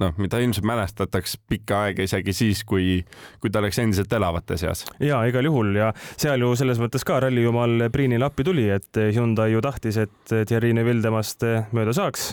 noh, 0.03 0.15
mida 0.21 0.41
ilmselt 0.43 0.67
mälestatakse 0.69 1.41
pikka 1.51 1.83
aega 1.87 2.07
isegi 2.07 2.35
siis, 2.37 2.63
kui, 2.69 3.01
kui 3.43 3.53
ta 3.53 3.63
oleks 3.63 3.81
endiselt 3.83 4.13
elavate 4.13 4.59
seas. 4.61 4.87
ja 5.03 5.23
igal 5.29 5.47
juhul 5.49 5.75
ja 5.79 5.93
seal 6.17 6.43
ju 6.43 6.55
selles 6.59 6.81
mõttes 6.83 7.07
ka 7.07 7.21
rallijumal 7.25 7.89
Priinile 7.93 8.29
appi 8.29 8.47
tuli, 8.47 8.69
et 8.73 9.03
Hyundai 9.15 9.53
ju 9.55 9.63
tahtis, 9.65 10.01
et 10.03 10.35
Thierry 10.49 10.73
Neville 10.77 11.05
temast 11.05 11.45
mööda 11.73 11.95
saaks 11.97 12.33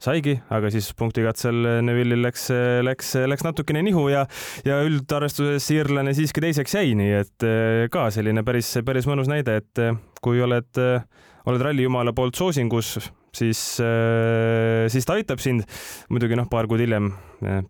saigi, 0.00 0.38
aga 0.48 0.70
siis 0.72 0.86
punktikatsel 0.96 1.58
Neville'il 1.84 2.22
läks, 2.24 2.46
läks, 2.86 3.12
läks 3.28 3.44
natukene 3.44 3.82
nihu 3.84 4.06
ja, 4.08 4.24
ja 4.64 4.78
üldarvestuses 4.86 5.66
iirlane 5.74 6.14
siiski 6.16 6.40
teiseks 6.40 6.78
jäi, 6.78 6.94
nii 6.96 7.10
et 7.18 7.48
ka 7.92 8.06
selline 8.14 8.44
päris, 8.46 8.72
päris 8.86 9.08
mõnus 9.10 9.28
näide, 9.28 9.58
et 9.60 9.82
kui 10.24 10.40
oled, 10.40 10.80
oled 11.46 11.60
rallijumala 11.64 12.12
poolt 12.12 12.36
soosingus, 12.36 12.98
siis, 13.36 13.60
siis 14.92 15.06
ta 15.06 15.18
aitab 15.18 15.42
sind. 15.42 15.66
muidugi 16.10 16.38
noh, 16.38 16.48
paar 16.50 16.68
kuud 16.70 16.82
hiljem 16.82 17.12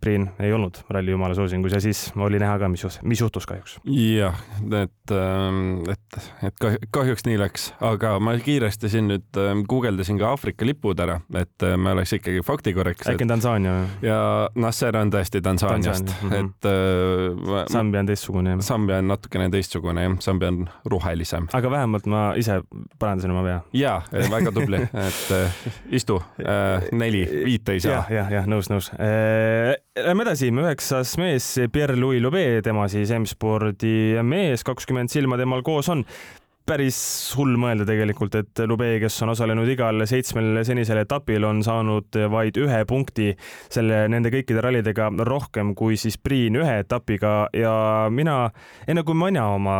Priin 0.01 0.29
ei 0.39 0.51
olnud 0.53 0.81
ralli 0.89 1.13
jumala 1.13 1.35
soosingus 1.35 1.71
ja 1.71 1.79
siis 1.81 2.11
oli 2.19 2.39
näha 2.39 2.57
ka, 2.59 2.67
mis, 2.67 2.83
mis 3.07 3.21
juhtus 3.21 3.45
kahjuks. 3.47 3.77
jah, 3.87 4.35
et, 4.81 5.13
ähm, 5.15 5.85
et, 5.91 6.17
et 6.43 6.65
kahjuks 6.91 7.23
nii 7.23 7.37
läks, 7.39 7.69
aga 7.79 8.17
ma 8.19 8.33
kiiresti 8.35 8.91
siin 8.91 9.07
nüüd 9.07 9.39
ähm, 9.39 9.63
guugeldasin 9.69 10.19
ka 10.19 10.33
Aafrika 10.33 10.67
lipud 10.67 10.99
ära, 10.99 11.21
et 11.39 11.63
äh, 11.63 11.77
me 11.79 11.93
oleks 11.95 12.11
ikkagi 12.17 12.43
faktikorrektsed. 12.43 13.13
äkki 13.13 13.23
on 13.27 13.31
Tansaania 13.31 13.77
või? 13.77 13.87
ja 14.09 14.19
Nasser 14.59 14.99
on 14.99 15.13
tõesti 15.15 15.39
Tansaaniast 15.45 16.11
mm, 16.17 16.35
-hmm. 16.35 16.51
et 16.51 16.69
äh,. 16.73 17.65
Sambia 17.71 18.03
on 18.03 18.11
teistsugune 18.11 18.57
jah? 18.57 18.65
Sambia 18.73 18.99
on 18.99 19.07
natukene 19.13 19.47
teistsugune 19.55 20.03
jah, 20.03 20.19
Sambia 20.19 20.51
on 20.51 20.65
rohelisem. 20.83 21.47
aga 21.53 21.71
vähemalt 21.71 22.11
ma 22.11 22.25
ise 22.35 22.59
parandasin 22.99 23.31
oma 23.31 23.47
vea. 23.47 23.63
ja, 23.73 24.01
väga 24.11 24.51
tubli, 24.51 24.83
et 25.07 25.31
äh, 25.31 25.50
istu 25.97 26.19
äh,, 26.41 26.89
neli, 26.95 27.23
viit 27.45 27.69
ei 27.73 27.81
saa. 27.83 28.01
Ja,. 28.09 28.21
jah, 28.21 28.35
jah, 28.39 28.49
nõus, 28.49 28.71
nõus. 28.71 28.91
Äh, 28.97 29.75
Lähme 30.01 30.25
edasi, 30.25 30.51
üheksas 30.51 31.15
mees, 31.21 31.53
Pierre-Louis 31.71 32.21
Loubet, 32.23 32.61
tema 32.65 32.87
siis 32.91 33.11
M-spordi 33.15 34.21
mees, 34.23 34.65
kakskümmend 34.67 35.11
silma 35.13 35.39
temal 35.39 35.65
koos 35.65 35.91
on. 35.91 36.05
Päris 36.61 36.97
hull 37.39 37.55
mõelda 37.57 37.87
tegelikult, 37.89 38.35
et 38.37 38.61
Lube, 38.69 38.91
kes 39.01 39.15
on 39.25 39.31
osalenud 39.33 39.69
igal 39.73 40.03
seitsmel 40.07 40.61
senisel 40.63 41.01
etapil, 41.01 41.41
on 41.47 41.63
saanud 41.65 42.19
vaid 42.31 42.59
ühe 42.61 42.83
punkti 42.87 43.31
selle, 43.65 44.03
nende 44.13 44.29
kõikide 44.31 44.61
rallidega 44.61 45.09
rohkem 45.25 45.73
kui 45.75 45.97
siis 45.99 46.19
Priin 46.21 46.59
ühe 46.61 46.77
etapiga. 46.83 47.49
Ja 47.57 47.73
mina, 48.13 48.37
enne 48.85 49.03
kui 49.07 49.17
mina 49.17 49.47
oma 49.55 49.77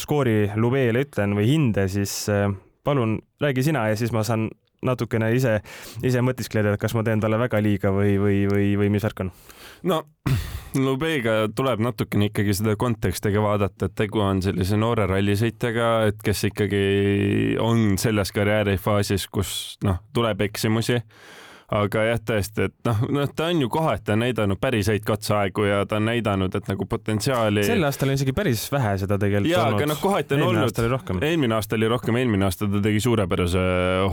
skoori 0.00 0.52
Lubele 0.54 1.02
ütlen 1.04 1.34
või 1.36 1.50
hinde, 1.50 1.88
siis 1.90 2.14
eh, 2.30 2.46
palun 2.86 3.18
räägi 3.42 3.66
sina 3.66 3.88
ja 3.90 3.98
siis 3.98 4.14
ma 4.14 4.22
saan 4.24 4.48
natukene 4.86 5.32
ise, 5.36 5.58
ise 6.06 6.22
mõtiskleda, 6.24 6.74
et 6.74 6.80
kas 6.80 6.94
ma 6.96 7.04
teen 7.06 7.20
talle 7.20 7.38
väga 7.40 7.60
liiga 7.62 7.92
või, 7.94 8.16
või, 8.20 8.38
või, 8.50 8.70
või 8.80 8.92
mis 8.94 9.04
värk 9.04 9.26
on? 9.26 9.32
no 9.90 10.02
Lubega 10.84 11.48
tuleb 11.56 11.82
natukene 11.82 12.28
ikkagi 12.30 12.54
seda 12.54 12.76
kontekstiga 12.78 13.42
vaadata, 13.42 13.88
et 13.88 13.96
tegu 13.98 14.22
on 14.22 14.42
sellise 14.44 14.78
noore 14.78 15.08
rallisõitjaga, 15.10 15.90
et 16.12 16.22
kes 16.24 16.44
ikkagi 16.52 16.82
on 17.60 17.98
selles 17.98 18.30
karjäärifaasis, 18.36 19.26
kus 19.34 19.52
noh, 19.84 19.98
tuleb 20.14 20.46
eksimusi 20.46 21.00
aga 21.70 22.02
jah, 22.08 22.20
tõesti, 22.26 22.66
et 22.66 22.74
noh, 22.86 23.02
noh, 23.14 23.28
ta 23.36 23.46
on 23.50 23.62
ju 23.62 23.68
kohati 23.70 24.16
näidanud 24.18 24.58
päris 24.60 24.88
häid 24.90 25.04
katseaegu 25.06 25.66
ja 25.68 25.82
ta 25.86 26.00
on 26.00 26.08
näidanud, 26.08 26.54
et 26.54 26.70
nagu 26.70 26.86
potentsiaali. 26.90 27.62
sel 27.66 27.86
aastal 27.86 28.10
on 28.10 28.18
isegi 28.18 28.34
päris 28.36 28.64
vähe 28.72 28.96
seda 28.98 29.18
tegelikult 29.20 29.52
ja, 29.52 29.66
olnud. 29.68 29.78
aga 29.78 29.90
noh, 29.92 30.00
kohati 30.02 30.34
on 30.34 30.44
eelmine 30.46 30.64
olnud. 30.66 31.22
eelmine 31.28 31.54
aasta 31.54 31.78
oli 31.78 31.90
rohkem, 31.92 32.18
eelmine 32.22 32.48
aasta 32.48 32.68
ta 32.70 32.82
tegi 32.82 33.02
suurepärase 33.04 33.62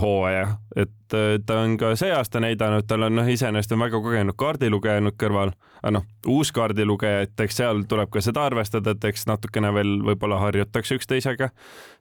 hooaja, 0.01 0.45
et 0.75 1.17
äh, 1.17 1.39
ta 1.45 1.61
on 1.63 1.77
ka 1.81 1.95
see 1.99 2.13
aasta 2.13 2.43
näidanud, 2.43 2.85
tal 2.87 3.07
on 3.09 3.17
noh, 3.17 3.33
iseenesest 3.33 3.73
on 3.73 3.85
väga 3.87 4.03
kogenud 4.05 4.37
kaardilugeja 4.37 5.01
nüüd 5.01 5.17
kõrval, 5.17 5.55
aga 5.81 5.95
noh, 5.97 6.07
uus 6.29 6.53
kaardilugeja, 6.53 7.25
et 7.25 7.45
eks 7.47 7.61
seal 7.63 7.83
tuleb 7.89 8.13
ka 8.13 8.21
seda 8.21 8.45
arvestada, 8.51 8.93
et 8.93 9.09
eks 9.09 9.25
natukene 9.31 9.73
veel 9.73 9.97
võib-olla 10.11 10.37
harjutakse 10.45 11.01
üksteisega, 11.01 11.49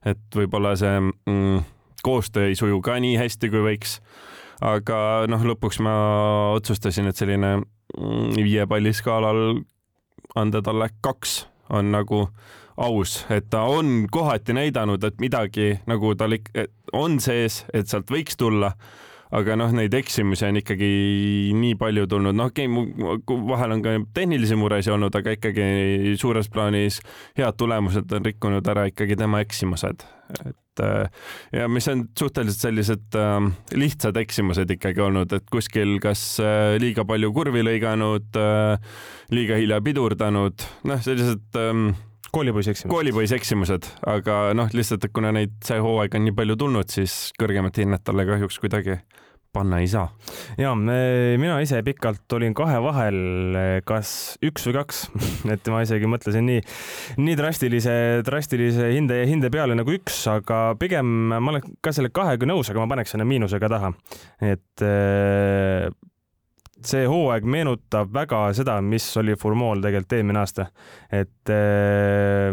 et 0.04 0.36
võib-olla 0.36 0.76
see 0.76 1.00
mm, 1.00 1.60
koostöö 2.04 2.50
ei 2.50 2.60
suju 2.60 2.84
ka 2.84 3.00
nii 3.00 3.16
hästi, 3.24 3.48
kui 3.50 3.64
võiks 3.72 4.00
aga 4.64 4.98
noh, 5.30 5.42
lõpuks 5.52 5.80
ma 5.84 5.96
otsustasin, 6.56 7.10
et 7.10 7.16
selline 7.18 7.56
mm, 7.58 8.36
viie 8.36 8.66
palli 8.68 8.92
skaalal 8.96 9.60
anda 10.36 10.62
talle 10.64 10.88
kaks 11.04 11.46
on 11.76 11.90
nagu 11.92 12.26
aus, 12.76 13.24
et 13.32 13.48
ta 13.50 13.64
on 13.72 14.06
kohati 14.12 14.54
näidanud, 14.56 15.04
et 15.04 15.20
midagi 15.20 15.76
nagu 15.88 16.14
tal 16.14 16.36
on 16.92 17.20
sees, 17.20 17.64
et 17.72 17.88
sealt 17.88 18.10
võiks 18.12 18.36
tulla 18.36 18.74
aga 19.34 19.56
noh, 19.58 19.72
neid 19.74 19.94
eksimusi 19.96 20.46
on 20.48 20.60
ikkagi 20.60 20.90
nii 21.56 21.74
palju 21.80 22.06
tulnud, 22.10 22.36
noh 22.36 22.50
okei 22.52 22.68
okay,, 22.70 23.40
vahel 23.48 23.76
on 23.76 23.82
ka 23.84 23.96
tehnilisi 24.16 24.58
muresid 24.58 24.94
olnud, 24.94 25.14
aga 25.18 25.34
ikkagi 25.36 26.14
suures 26.20 26.50
plaanis 26.52 27.00
head 27.38 27.58
tulemused 27.58 28.12
on 28.16 28.30
rikkunud 28.30 28.70
ära 28.70 28.86
ikkagi 28.90 29.18
tema 29.18 29.42
eksimused, 29.44 30.06
et 30.44 30.84
äh, 30.84 31.10
ja 31.56 31.68
mis 31.72 31.88
on 31.90 32.06
suhteliselt 32.18 32.68
sellised 32.68 33.18
äh, 33.18 33.38
lihtsad 33.74 34.18
eksimused 34.22 34.70
ikkagi 34.76 35.02
olnud, 35.02 35.34
et 35.34 35.46
kuskil 35.50 35.98
kas 36.02 36.24
äh, 36.42 36.76
liiga 36.82 37.06
palju 37.08 37.32
kurvi 37.34 37.64
lõiganud 37.66 38.42
liiga 39.34 39.58
hilja 39.58 39.80
pidurdanud, 39.82 40.68
noh, 40.86 41.00
sellised 41.02 41.58
ähm, 41.58 41.90
koolipoisi 42.36 42.72
eksimused. 42.72 42.92
koolipoisi 42.94 43.38
eksimused, 43.38 43.92
aga 44.06 44.40
noh, 44.56 44.72
lihtsalt, 44.76 45.06
et 45.06 45.14
kuna 45.16 45.32
neid 45.34 45.56
see 45.64 45.78
hooaeg 45.82 46.18
on 46.18 46.26
nii 46.28 46.36
palju 46.36 46.58
tulnud, 46.60 46.92
siis 46.92 47.30
kõrgemat 47.40 47.80
hinnet 47.80 48.04
talle 48.06 48.26
kahjuks 48.28 48.60
kuidagi 48.62 49.00
panna 49.56 49.78
ei 49.80 49.88
saa. 49.88 50.10
ja 50.60 50.74
mina 50.76 51.56
ise 51.64 51.80
pikalt 51.86 52.32
olin 52.36 52.54
kahe 52.56 52.76
vahel, 52.84 53.20
kas 53.88 54.10
üks 54.44 54.66
või 54.68 54.76
kaks 54.76 55.02
et 55.54 55.70
ma 55.72 55.82
isegi 55.86 56.10
mõtlesin 56.10 56.44
nii, 56.48 56.64
nii 57.22 57.36
drastilise, 57.38 57.96
drastilise 58.26 58.90
hinde, 58.92 59.22
hinde 59.30 59.50
peale 59.54 59.78
nagu 59.78 59.96
üks, 59.96 60.20
aga 60.32 60.60
pigem 60.80 61.14
ma 61.32 61.40
olen 61.54 61.64
ka 61.84 61.94
selle 61.96 62.12
kahega 62.14 62.48
nõus, 62.48 62.72
aga 62.72 62.84
ma 62.84 62.90
paneks 62.96 63.16
selle 63.16 63.28
miinusega 63.28 63.72
taha. 63.72 63.94
et 64.44 64.86
see 66.84 67.06
hooaeg 67.08 67.46
meenutab 67.48 68.10
väga 68.12 68.40
seda, 68.56 68.76
mis 68.84 69.06
oli 69.16 69.36
Furmool 69.38 69.80
tegelikult 69.80 70.12
eelmine 70.18 70.40
aasta. 70.42 70.66
et 71.12 71.50
äh, 71.52 72.52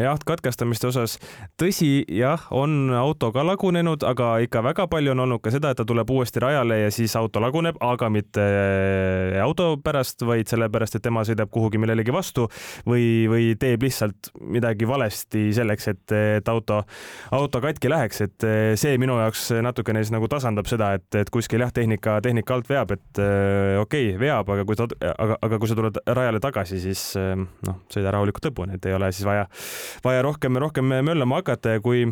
jah, 0.00 0.18
katkestamiste 0.26 0.88
osas, 0.88 1.18
tõsi, 1.60 2.02
jah, 2.10 2.48
on 2.50 2.90
auto 2.96 3.30
ka 3.32 3.44
lagunenud, 3.46 4.02
aga 4.06 4.32
ikka 4.42 4.62
väga 4.64 4.86
palju 4.90 5.12
on 5.14 5.24
olnud 5.26 5.42
ka 5.44 5.52
seda, 5.54 5.70
et 5.70 5.78
ta 5.78 5.86
tuleb 5.86 6.10
uuesti 6.10 6.42
rajale 6.42 6.80
ja 6.80 6.90
siis 6.94 7.14
auto 7.20 7.42
laguneb, 7.42 7.78
aga 7.84 8.10
mitte 8.10 8.42
äh, 8.42 9.38
auto 9.44 9.76
pärast, 9.84 10.24
vaid 10.26 10.50
sellepärast, 10.50 10.98
et 10.98 11.06
tema 11.06 11.22
sõidab 11.26 11.52
kuhugi 11.54 11.78
millelegi 11.78 12.14
vastu 12.14 12.48
või, 12.88 13.28
või 13.30 13.52
teeb 13.60 13.86
lihtsalt 13.86 14.32
midagi 14.40 14.88
valesti 14.88 15.46
selleks, 15.54 15.88
et, 15.94 16.16
et 16.40 16.50
auto, 16.50 16.82
auto 17.36 17.62
katki 17.62 17.92
läheks, 17.92 18.24
et 18.26 18.48
äh, 18.48 18.58
see 18.80 18.98
minu 18.98 19.20
jaoks 19.22 19.50
natukene 19.62 20.02
siis 20.02 20.14
nagu 20.16 20.26
tasandab 20.30 20.66
seda, 20.70 20.94
et, 20.98 21.08
et 21.22 21.30
kuskil 21.30 21.62
jah, 21.62 21.70
tehnika, 21.74 22.18
tehnika 22.24 22.58
alt 22.58 22.70
veab, 22.70 22.96
et 22.98 23.19
okei 23.80 24.10
okay,, 24.12 24.18
veab, 24.20 24.48
aga 24.54 24.64
kui 24.68 24.78
ta, 24.78 24.86
aga, 25.10 25.36
aga 25.42 25.58
kui 25.60 25.70
sa 25.70 25.76
tuled 25.78 26.00
rajale 26.06 26.40
tagasi, 26.42 26.80
siis 26.82 27.04
äh, 27.20 27.34
noh, 27.36 27.82
sõida 27.92 28.14
rahulikult 28.14 28.50
lõpuni, 28.50 28.78
et 28.78 28.88
ei 28.90 28.96
ole 28.96 29.10
siis 29.14 29.28
vaja, 29.28 29.46
vaja 30.04 30.24
rohkem, 30.26 30.58
rohkem 30.62 30.90
möllama 31.06 31.40
hakata 31.40 31.76
ja 31.76 31.84
kui 31.84 32.06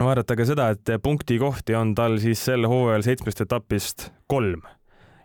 vaadata 0.00 0.36
ka 0.36 0.48
seda, 0.48 0.70
et 0.74 0.96
punktikohti 1.02 1.76
on 1.78 1.94
tal 1.96 2.18
siis 2.22 2.42
sel 2.48 2.68
hooajal 2.68 3.06
seitsmest 3.06 3.44
etapist 3.46 4.10
kolm 4.30 4.64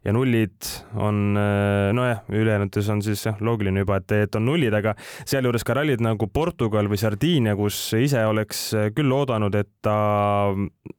ja 0.05 0.13
nullid 0.15 0.69
on 0.97 1.37
äh, 1.37 1.91
nojah, 1.93 2.23
ülejäänutes 2.29 2.87
on 2.89 3.03
siis 3.05 3.25
jah, 3.25 3.37
loogiline 3.43 3.83
juba, 3.83 3.99
et, 4.01 4.15
et 4.25 4.39
on 4.39 4.47
nullid, 4.47 4.73
aga 4.73 4.95
sealjuures 5.29 5.65
ka 5.67 5.75
rallid 5.77 6.01
nagu 6.01 6.27
Portugal 6.33 6.89
või 6.89 7.01
Sardiinia, 7.01 7.53
kus 7.59 7.83
ise 7.99 8.23
oleks 8.25 8.71
küll 8.97 9.13
oodanud, 9.13 9.55
et 9.59 9.69
ta 9.85 9.95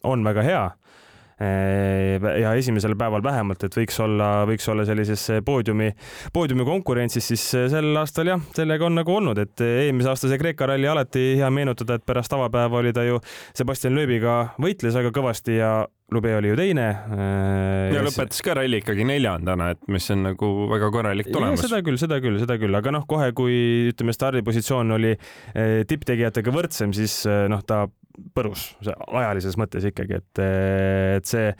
on 0.07 0.25
väga 0.29 0.47
hea 0.47 0.63
ja 1.43 2.53
esimesel 2.59 2.95
päeval 2.99 3.23
vähemalt, 3.25 3.65
et 3.67 3.77
võiks 3.77 3.97
olla, 4.05 4.31
võiks 4.49 4.69
olla 4.71 4.85
sellises 4.89 5.25
poodiumi, 5.47 5.91
poodiumi 6.35 6.67
konkurentsis, 6.69 7.33
siis 7.33 7.47
sel 7.73 7.91
aastal 7.99 8.33
jah, 8.33 8.45
sellega 8.57 8.87
on 8.87 9.01
nagu 9.01 9.17
olnud, 9.17 9.41
et 9.43 9.65
eelmise 9.67 10.13
aasta 10.13 10.31
see 10.31 10.41
Kreeka 10.41 10.69
ralli 10.71 10.91
alati 10.91 11.33
hea 11.41 11.51
meenutada, 11.55 11.99
et 11.99 12.07
pärast 12.07 12.37
avapäeva 12.37 12.83
oli 12.83 12.95
ta 12.95 13.07
ju 13.07 13.19
Sebastian 13.57 13.97
Loebiga 13.99 14.37
võitles 14.63 14.97
väga 14.99 15.13
kõvasti 15.15 15.59
ja 15.59 15.75
Lube 16.13 16.37
oli 16.37 16.51
ju 16.51 16.57
teine. 16.59 16.87
Äh, 17.15 17.95
ja 17.95 18.03
lõpetas 18.05 18.43
ka 18.45 18.57
ralli 18.59 18.83
ikkagi 18.83 19.07
neljandana, 19.09 19.71
et 19.73 19.81
mis 19.93 20.09
on 20.13 20.27
nagu 20.27 20.51
väga 20.71 20.91
korralik 20.93 21.31
tulemus. 21.33 21.63
seda 21.65 21.81
küll, 21.85 21.99
seda 22.01 22.19
küll, 22.25 22.37
seda 22.43 22.59
küll, 22.61 22.77
aga 22.77 22.93
noh, 22.93 23.07
kohe 23.09 23.31
kui 23.37 23.57
ütleme, 23.93 24.13
stardipositsioon 24.17 24.93
oli 24.99 25.15
äh, 25.15 25.83
tipptegijatega 25.89 26.53
võrdsem, 26.55 26.93
siis 26.97 27.23
äh, 27.31 27.47
noh, 27.53 27.65
ta 27.65 27.87
põrus 28.37 28.65
ajalises 28.85 29.57
mõttes 29.61 29.85
ikkagi, 29.89 30.19
et, 30.21 30.41
et 31.19 31.29
see, 31.29 31.51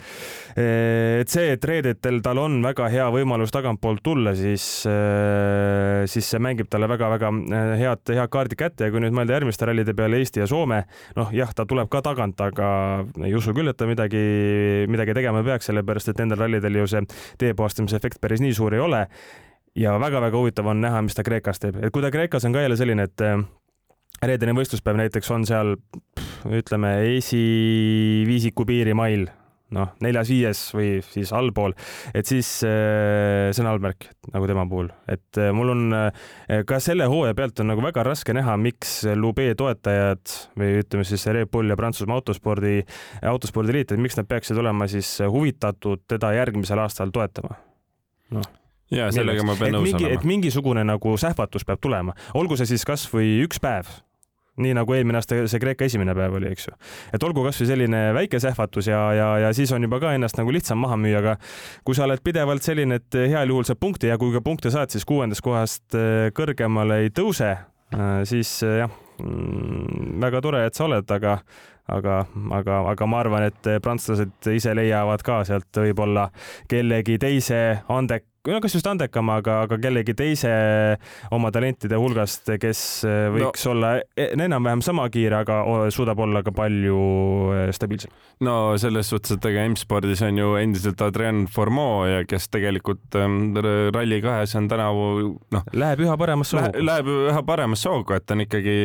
et 0.57 1.33
see, 1.33 1.53
et 1.55 1.69
reedetel 1.69 2.21
tal 2.25 2.41
on 2.43 2.59
väga 2.65 2.89
hea 2.93 3.07
võimalus 3.15 3.55
tagantpoolt 3.55 4.03
tulla, 4.05 4.35
siis, 4.39 4.65
siis 6.13 6.33
see 6.35 6.43
mängib 6.43 6.71
talle 6.73 6.89
väga-väga 6.91 7.33
head, 7.81 8.05
head 8.17 8.33
kaardi 8.33 8.59
kätte 8.59 8.89
ja 8.89 8.95
kui 8.95 9.03
nüüd 9.05 9.17
mõelda 9.17 9.39
järgmiste 9.39 9.69
rallide 9.69 9.95
peale 9.97 10.21
Eesti 10.23 10.43
ja 10.43 10.49
Soome, 10.51 10.83
noh 11.19 11.33
jah, 11.35 11.53
ta 11.57 11.67
tuleb 11.69 11.91
ka 11.93 12.03
tagant, 12.05 12.41
aga 12.45 12.69
ei 13.25 13.35
usu 13.39 13.55
küll, 13.57 13.71
et 13.73 13.79
ta 13.79 13.89
midagi, 13.89 14.25
midagi 14.93 15.17
tegema 15.19 15.45
peaks, 15.47 15.71
sellepärast 15.71 16.13
et 16.13 16.21
nendel 16.23 16.45
rallidel 16.45 16.83
ju 16.83 16.91
see 16.91 17.07
teepuhastamise 17.41 17.99
efekt 17.99 18.21
päris 18.23 18.43
nii 18.45 18.55
suur 18.57 18.77
ei 18.77 18.83
ole. 18.83 19.07
Ja 19.79 19.95
väga-väga 19.97 20.37
huvitav 20.37 20.67
on 20.69 20.83
näha, 20.85 21.01
mis 21.01 21.17
ta 21.17 21.25
Kreekas 21.25 21.63
teeb, 21.63 21.79
et 21.81 21.93
kui 21.95 22.05
ta 22.05 22.11
Kreekas 22.13 22.45
on 22.45 22.53
ka 22.53 22.61
jälle 22.61 22.77
selline, 22.77 23.07
et 23.09 23.23
reedene 24.23 24.55
võistluspäev 24.57 24.99
näiteks 25.01 25.31
on 25.35 25.47
seal 25.49 25.77
ütleme 26.47 26.97
esiviisiku 27.19 28.67
piirimail 28.69 29.29
noh, 29.73 29.93
neljas-viies 30.05 30.61
või 30.77 30.89
siis 31.07 31.33
allpool, 31.33 31.73
et 32.13 32.29
siis 32.29 32.49
see 32.61 33.63
on 33.63 33.71
allmärk 33.71 34.11
nagu 34.35 34.49
tema 34.51 34.67
puhul, 34.69 34.91
et 35.11 35.41
mul 35.57 35.73
on 35.73 35.85
ka 36.69 36.81
selle 36.85 37.09
hooaja 37.09 37.37
pealt 37.39 37.63
on 37.65 37.73
nagu 37.73 37.85
väga 37.85 38.05
raske 38.07 38.37
näha, 38.37 38.59
miks 38.61 38.99
Lube 39.17 39.49
toetajad 39.59 40.37
või 40.61 40.83
ütleme 40.83 41.09
siis 41.09 41.25
Red 41.33 41.51
Bull 41.53 41.73
ja 41.73 41.79
Prantsusmaa 41.81 42.21
autospordi, 42.21 42.83
autospordiliit, 43.33 43.95
et 43.95 44.03
miks 44.03 44.21
nad 44.21 44.29
peaksid 44.29 44.61
olema 44.61 44.91
siis 44.93 45.15
huvitatud 45.25 46.05
teda 46.11 46.35
järgmisel 46.37 46.85
aastal 46.85 47.15
toetama? 47.15 47.57
Noh 48.37 48.51
ja 48.93 49.09
sellega 49.15 49.45
ma 49.47 49.57
pean 49.57 49.77
nõus 49.77 49.87
mingi, 49.87 50.05
olema. 50.05 50.21
et 50.21 50.29
mingisugune 50.29 50.85
nagu 50.85 51.17
sähvatus 51.21 51.65
peab 51.69 51.81
tulema, 51.81 52.13
olgu 52.39 52.59
see 52.61 52.69
siis 52.75 52.85
kasvõi 52.89 53.39
üks 53.47 53.61
päev, 53.63 53.89
nii 54.61 54.75
nagu 54.77 54.93
eelmine 54.93 55.17
aasta 55.21 55.39
see 55.49 55.61
Kreeka 55.63 55.87
esimene 55.89 56.15
päev 56.17 56.37
oli, 56.37 56.51
eks 56.53 56.69
ju. 56.69 56.75
et 57.17 57.25
olgu 57.25 57.45
kasvõi 57.47 57.69
selline 57.71 58.03
väike 58.17 58.41
sähvatus 58.43 58.91
ja, 58.91 59.01
ja, 59.17 59.29
ja 59.47 59.53
siis 59.57 59.73
on 59.73 59.85
juba 59.87 60.01
ka 60.03 60.13
ennast 60.17 60.37
nagu 60.37 60.53
lihtsam 60.53 60.83
maha 60.83 60.99
müüa, 61.01 61.23
aga 61.23 61.37
kui 61.87 61.97
sa 61.97 62.05
oled 62.05 62.21
pidevalt 62.25 62.65
selline, 62.67 63.01
et 63.01 63.21
heal 63.33 63.55
juhul 63.55 63.65
saad 63.69 63.81
punkti 63.81 64.13
ja 64.13 64.19
kui 64.21 64.35
ka 64.35 64.43
punkte 64.45 64.73
saad, 64.75 64.93
siis 64.93 65.09
kuuendast 65.09 65.45
kohast 65.45 65.97
äh, 65.97 66.29
kõrgemale 66.37 67.03
ei 67.07 67.13
tõuse, 67.17 67.55
äh, 67.57 68.17
siis 68.29 68.59
äh, 68.67 68.83
jah, 68.83 68.97
mm, 69.23 70.19
väga 70.27 70.43
tore, 70.45 70.67
et 70.69 70.77
sa 70.77 70.85
oled, 70.89 71.09
aga 71.17 71.39
aga, 71.93 72.19
aga, 72.55 72.77
aga 72.93 73.09
ma 73.11 73.23
arvan, 73.25 73.49
et 73.49 73.71
prantslased 73.83 74.53
ise 74.53 74.75
leiavad 74.77 75.25
ka 75.27 75.41
sealt 75.49 75.81
võib-olla 75.83 76.29
kellegi 76.71 77.19
teise 77.21 77.63
andeka 77.91 78.32
no 78.51 78.61
kas 78.63 78.75
just 78.75 78.87
andekama, 78.91 79.37
aga, 79.39 79.61
aga 79.67 79.79
kellegi 79.83 80.15
teise 80.19 80.51
oma 81.35 81.53
talentide 81.55 81.99
hulgast, 82.01 82.51
kes 82.61 82.81
äh, 83.07 83.29
võiks 83.35 83.67
no. 83.69 83.75
olla 83.75 83.93
e-, 84.03 84.33
enam-vähem 84.35 84.83
sama 84.83 85.07
kiire, 85.15 85.43
aga 85.45 85.61
suudab 85.95 86.19
olla 86.25 86.43
ka 86.43 86.55
palju 86.57 86.99
äh, 87.55 87.71
stabiilsem. 87.75 88.11
no 88.43 88.75
selles 88.83 89.13
suhtes, 89.13 89.37
et 89.37 89.49
ega 89.53 89.63
M-spordis 89.71 90.25
on 90.27 90.43
ju 90.43 90.57
endiselt 90.59 91.07
Adrian 91.07 91.45
Formeau 91.47 92.03
ja 92.11 92.27
kes 92.27 92.51
tegelikult 92.53 93.19
ähm, 93.21 93.55
Rally2-s 93.95 94.59
on 94.59 94.69
tänavu 94.73 95.09
noh. 95.55 95.73
Läheb 95.73 96.03
üha 96.03 96.19
paremasse 96.19 96.59
hoogu. 96.59 96.85
Läheb 96.91 97.11
üha 97.31 97.43
paremasse 97.47 97.91
hoogu, 97.93 98.19
et 98.19 98.35
on 98.35 98.43
ikkagi 98.47 98.77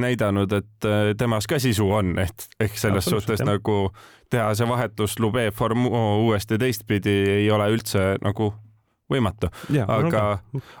näidanud, 0.00 0.56
et 0.56 0.88
äh, 0.88 1.12
temas 1.20 1.48
ka 1.50 1.60
sisu 1.60 1.90
on, 2.00 2.16
et 2.22 2.48
ehk 2.64 2.80
selles 2.80 3.12
suhtes 3.12 3.44
jah. 3.44 3.50
nagu 3.52 3.90
teha 4.32 4.48
see 4.58 4.66
vahetus 4.68 5.20
Lube 5.20 5.50
Formeau 5.54 6.22
uuesti 6.24 6.56
teistpidi 6.58 7.18
ei 7.42 7.50
ole 7.52 7.68
üldse 7.76 8.14
nagu 8.24 8.54
võimatu. 9.12 9.50
aga, 9.86 10.22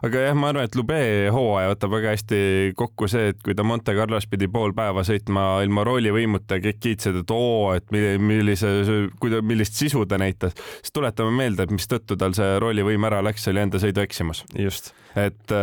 aga 0.04 0.24
jah, 0.26 0.36
ma 0.38 0.50
arvan, 0.50 0.66
et 0.66 0.76
Lube 0.78 0.98
hooaja 1.34 1.70
võtab 1.72 1.94
väga 1.94 2.14
hästi 2.14 2.40
kokku 2.78 3.08
see, 3.10 3.30
et 3.32 3.40
kui 3.44 3.54
ta 3.56 3.66
Monte 3.66 3.94
Carlos 3.96 4.26
pidi 4.30 4.48
pool 4.52 4.74
päeva 4.76 5.04
sõitma 5.06 5.46
ilma 5.66 5.86
roolivõimuta 5.86 6.58
kõik 6.64 6.80
kiitsid, 6.82 7.22
et 7.22 7.34
oo, 7.34 7.72
et 7.76 7.86
millise, 7.94 8.72
millist 9.46 9.78
sisu 9.78 10.04
ta 10.10 10.18
näitas, 10.20 10.56
siis 10.80 10.94
tuletame 10.96 11.34
meelde, 11.38 11.66
et 11.66 11.74
mistõttu 11.74 12.18
tal 12.18 12.34
see 12.36 12.56
roolivõim 12.62 13.06
ära 13.08 13.22
läks, 13.26 13.46
oli 13.52 13.62
enda 13.62 13.82
sõidueksimus. 13.82 14.44
just. 14.58 14.92
et, 15.14 15.56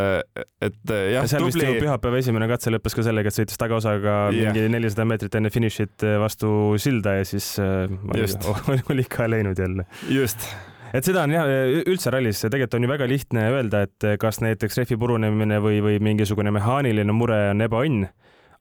et 0.64 0.94
jah. 0.96 1.28
seal 1.28 1.44
tubli... 1.44 1.52
vist 1.52 1.68
ju 1.68 1.80
pühapäeva 1.84 2.24
esimene 2.24 2.48
katse 2.52 2.72
lõppes 2.74 2.96
ka 2.96 3.08
sellega, 3.10 3.32
et 3.32 3.42
sõitis 3.42 3.60
tagaosaga 3.60 4.20
yeah. 4.32 4.54
mingi 4.54 4.72
nelisada 4.72 5.08
meetrit 5.10 5.36
enne 5.40 5.52
finišit 5.54 6.08
vastu 6.24 6.78
silda 6.82 7.20
ja 7.20 7.28
siis 7.28 7.58
äh, 7.60 7.92
oli, 8.16 8.84
oli 8.96 9.10
ka 9.12 9.28
läinud 9.28 9.60
jälle. 9.60 9.90
just 10.08 10.48
et 10.94 11.06
seda 11.06 11.26
on 11.28 11.36
jah, 11.36 11.50
üldse 11.84 12.14
rallis 12.14 12.44
tegelikult 12.46 12.80
on 12.80 12.88
ju 12.88 12.92
väga 12.94 13.08
lihtne 13.10 13.46
öelda, 13.52 13.86
et 13.88 14.10
kas 14.22 14.42
näiteks 14.44 14.82
rehvi 14.82 14.98
purunemine 15.02 15.60
või, 15.64 15.82
või 15.84 16.02
mingisugune 16.04 16.54
mehaaniline 16.54 17.16
mure 17.16 17.40
on 17.52 17.66
ebaõnn, 17.66 18.10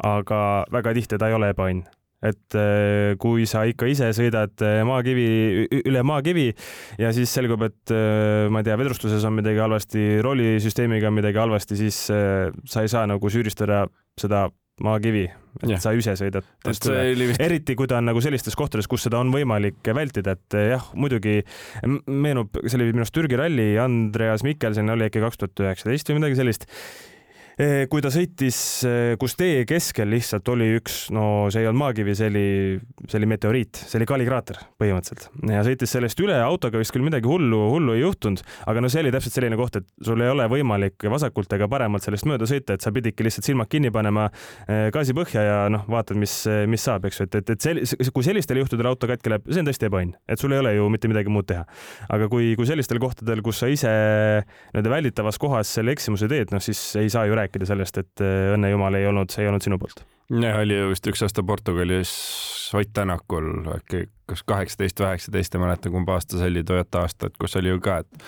aga 0.02 0.38
väga 0.72 0.94
tihti 0.98 1.18
ta 1.20 1.30
ei 1.30 1.36
ole 1.36 1.52
ebaõnn. 1.52 1.84
Et 2.22 2.54
äh, 2.54 3.16
kui 3.18 3.48
sa 3.50 3.64
ikka 3.66 3.88
ise 3.90 4.12
sõidad 4.14 4.62
äh, 4.62 4.84
maakivi, 4.86 5.26
üle 5.80 6.04
maakivi 6.06 6.52
ja 7.02 7.10
siis 7.14 7.32
selgub, 7.34 7.64
et 7.66 7.94
äh, 7.94 8.46
ma 8.46 8.62
ei 8.62 8.68
tea, 8.68 8.76
vedrustuses 8.78 9.26
on 9.26 9.34
midagi 9.40 9.58
halvasti, 9.58 10.04
roolisüsteemiga 10.22 11.10
on 11.10 11.18
midagi 11.18 11.42
halvasti, 11.42 11.80
siis 11.82 11.98
sa 12.06 12.84
ei 12.84 12.92
saa 12.92 13.08
nagu 13.10 13.32
süüdistada 13.32 13.88
seda 14.20 14.46
maakivi, 14.86 15.26
et 15.60 15.68
ja. 15.74 15.78
sa 15.82 15.92
ise 15.96 16.14
sõidad 16.18 16.46
eriti 17.42 17.76
kui 17.78 17.90
ta 17.90 18.00
on 18.00 18.08
nagu 18.08 18.22
sellistes 18.24 18.56
kohtades, 18.58 18.88
kus 18.90 19.06
seda 19.06 19.20
on 19.20 19.32
võimalik 19.34 19.92
vältida, 19.94 20.36
et 20.38 20.58
eh, 20.58 20.72
jah, 20.72 20.88
muidugi 20.96 21.40
meenub, 22.06 22.56
see 22.64 22.78
oli 22.78 22.90
minu 22.92 23.04
arust 23.04 23.16
Türgi 23.16 23.38
ralli, 23.40 23.72
Andreas 23.82 24.44
Mikkelsen 24.46 24.92
oli 24.92 25.08
äkki 25.10 25.22
kaks 25.24 25.42
tuhat 25.42 25.64
üheksateist 25.66 26.12
või 26.12 26.22
midagi 26.22 26.40
sellist 26.40 26.68
kui 27.60 28.00
ta 28.00 28.08
sõitis, 28.12 28.58
eh, 28.88 29.14
kus 29.20 29.34
tee 29.36 29.66
keskel 29.68 30.08
lihtsalt 30.08 30.48
oli 30.48 30.70
üks, 30.78 31.10
no 31.12 31.50
see 31.52 31.60
ei 31.62 31.68
olnud 31.68 31.82
maakivi, 31.82 32.14
see 32.16 32.30
oli, 32.30 32.44
see 33.04 33.18
oli 33.18 33.28
meteoriit, 33.28 33.82
see 33.90 33.98
oli 34.00 34.08
kalikraater 34.08 34.60
põhimõtteliselt 34.80 35.28
ja 35.52 35.60
sõitis 35.66 35.92
sellest 35.92 36.20
üle, 36.24 36.38
autoga 36.40 36.80
vist 36.80 36.94
küll 36.94 37.04
midagi 37.04 37.28
hullu, 37.28 37.60
hullu 37.74 37.96
ei 37.96 38.00
juhtunud, 38.00 38.40
aga 38.72 38.82
no 38.82 38.88
see 38.92 39.02
oli 39.04 39.12
täpselt 39.12 39.36
selline 39.36 39.58
koht, 39.60 39.76
et 39.82 39.88
sul 40.06 40.24
ei 40.24 40.32
ole 40.32 40.46
võimalik 40.48 41.04
vasakult 41.12 41.52
ega 41.52 41.68
paremalt 41.68 42.06
sellest 42.06 42.28
mööda 42.30 42.48
sõita, 42.48 42.78
et 42.78 42.84
sa 42.84 42.92
pididki 42.94 43.26
lihtsalt 43.26 43.50
silmad 43.50 43.68
kinni 43.72 43.92
panema, 43.92 44.30
eh, 44.64 44.88
gaasi 44.94 45.16
põhja 45.16 45.44
ja 45.44 45.60
noh, 45.72 45.84
vaatad, 45.92 46.16
mis, 46.20 46.38
mis 46.72 46.88
saab, 46.88 47.04
eks 47.10 47.20
ju, 47.20 47.28
et, 47.28 47.38
et, 47.42 47.54
et 47.56 47.68
see, 47.68 48.08
kui 48.16 48.24
sellistel 48.24 48.62
juhtudel 48.62 48.88
auto 48.94 49.10
katki 49.10 49.34
läheb, 49.34 49.52
see 49.52 49.60
on 49.60 49.68
tõesti 49.68 49.90
ebaõnn, 49.90 50.16
et 50.24 50.40
sul 50.40 50.56
ei 50.56 50.64
ole 50.64 50.74
ju 50.78 50.88
mitte 50.92 51.12
midagi 51.12 51.32
muud 51.32 51.50
teha. 51.52 51.68
aga 52.12 52.32
kui, 52.32 52.54
kui 52.56 52.68
sellistel 52.68 53.00
kohtadel, 53.02 53.44
kus 53.44 53.60
sa 53.60 53.68
ise 53.68 53.92
nii-öelda 53.92 54.96
välditavas 54.96 55.38
kohas 55.42 55.68
selle 55.76 55.92
eksimuse 55.92 56.30
teed, 56.32 56.56
noh 56.56 56.64
siis 56.64 56.80
ei 56.96 57.12
saa 57.12 57.28
ju 57.28 57.36
rääkida 57.36 57.41
rääkida 57.42 57.68
sellest, 57.68 58.00
et 58.02 58.24
äh, 58.24 58.54
õnne 58.56 58.72
jumal 58.72 58.96
ei 58.98 59.06
olnud, 59.10 59.30
see 59.34 59.44
ei 59.44 59.52
olnud 59.52 59.64
sinu 59.64 59.78
poolt. 59.82 60.04
jah, 60.32 60.62
oli 60.62 60.78
ju 60.78 60.88
vist 60.94 61.12
üks 61.12 61.26
aasta 61.26 61.44
Portugalis 61.46 62.16
Ott 62.72 62.88
Tänakul 62.96 63.66
äkki 63.74 64.06
kas 64.32 64.42
kaheksateist 64.48 65.00
või 65.00 65.10
üheksateist, 65.10 65.54
ei 65.54 65.60
mäleta, 65.60 65.92
kumb 65.92 66.08
aasta 66.08 66.40
see 66.40 66.48
oli, 66.48 66.64
Toyota 66.64 67.04
aasta, 67.04 67.28
et 67.28 67.38
kus 67.40 67.56
oli 67.60 67.72
ju 67.72 67.80
ka, 67.84 67.98
et 68.00 68.26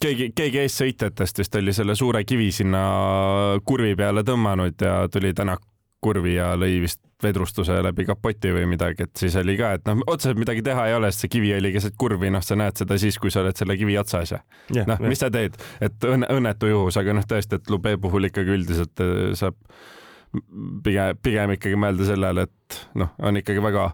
keegi, 0.00 0.30
keegi 0.36 0.62
eessõitjatest 0.64 1.42
vist 1.42 1.58
oli 1.60 1.74
selle 1.76 1.96
suure 1.98 2.22
kivi 2.24 2.50
sinna 2.54 2.82
kurvi 3.66 3.94
peale 3.98 4.24
tõmmanud 4.26 4.86
ja 4.86 5.02
tuli 5.12 5.34
Tänak 5.36 5.64
kurvi 6.00 6.34
ja 6.34 6.52
lõi 6.58 6.80
vist 6.82 7.02
vedrustuse 7.22 7.76
läbi 7.84 8.06
kapoti 8.08 8.52
või 8.54 8.64
midagi, 8.70 9.04
et 9.04 9.20
siis 9.20 9.36
oli 9.36 9.56
ka, 9.58 9.74
et 9.76 9.86
noh, 9.88 10.00
otseselt 10.08 10.40
midagi 10.40 10.64
teha 10.64 10.86
ei 10.88 10.96
ole, 10.96 11.10
sest 11.12 11.26
see 11.26 11.34
kivi 11.36 11.52
oli 11.56 11.72
keset 11.74 11.96
kurvi, 12.00 12.30
noh, 12.32 12.44
sa 12.44 12.56
näed 12.56 12.80
seda 12.80 12.96
siis, 13.00 13.18
kui 13.20 13.32
sa 13.32 13.42
oled 13.44 13.58
selle 13.60 13.76
kivi 13.76 13.98
otsas 14.00 14.32
ja 14.32 14.40
yeah, 14.72 14.88
noh, 14.88 15.00
mis 15.04 15.20
sa 15.20 15.28
teed, 15.32 15.58
et 15.84 16.08
õnne, 16.08 16.30
õnnetu 16.32 16.70
juhus, 16.70 16.96
aga 17.00 17.16
noh, 17.16 17.26
tõesti, 17.28 17.60
et 17.60 17.72
Lube 17.72 17.96
puhul 18.00 18.30
ikkagi 18.30 18.56
üldiselt 18.56 19.04
äh, 19.04 19.32
saab 19.38 19.58
pigem, 20.84 21.20
pigem 21.22 21.54
ikkagi 21.56 21.78
mõelda 21.80 22.08
sellele, 22.08 22.46
et 22.48 22.80
noh, 23.00 23.12
on 23.18 23.40
ikkagi 23.40 23.62
väga 23.64 23.90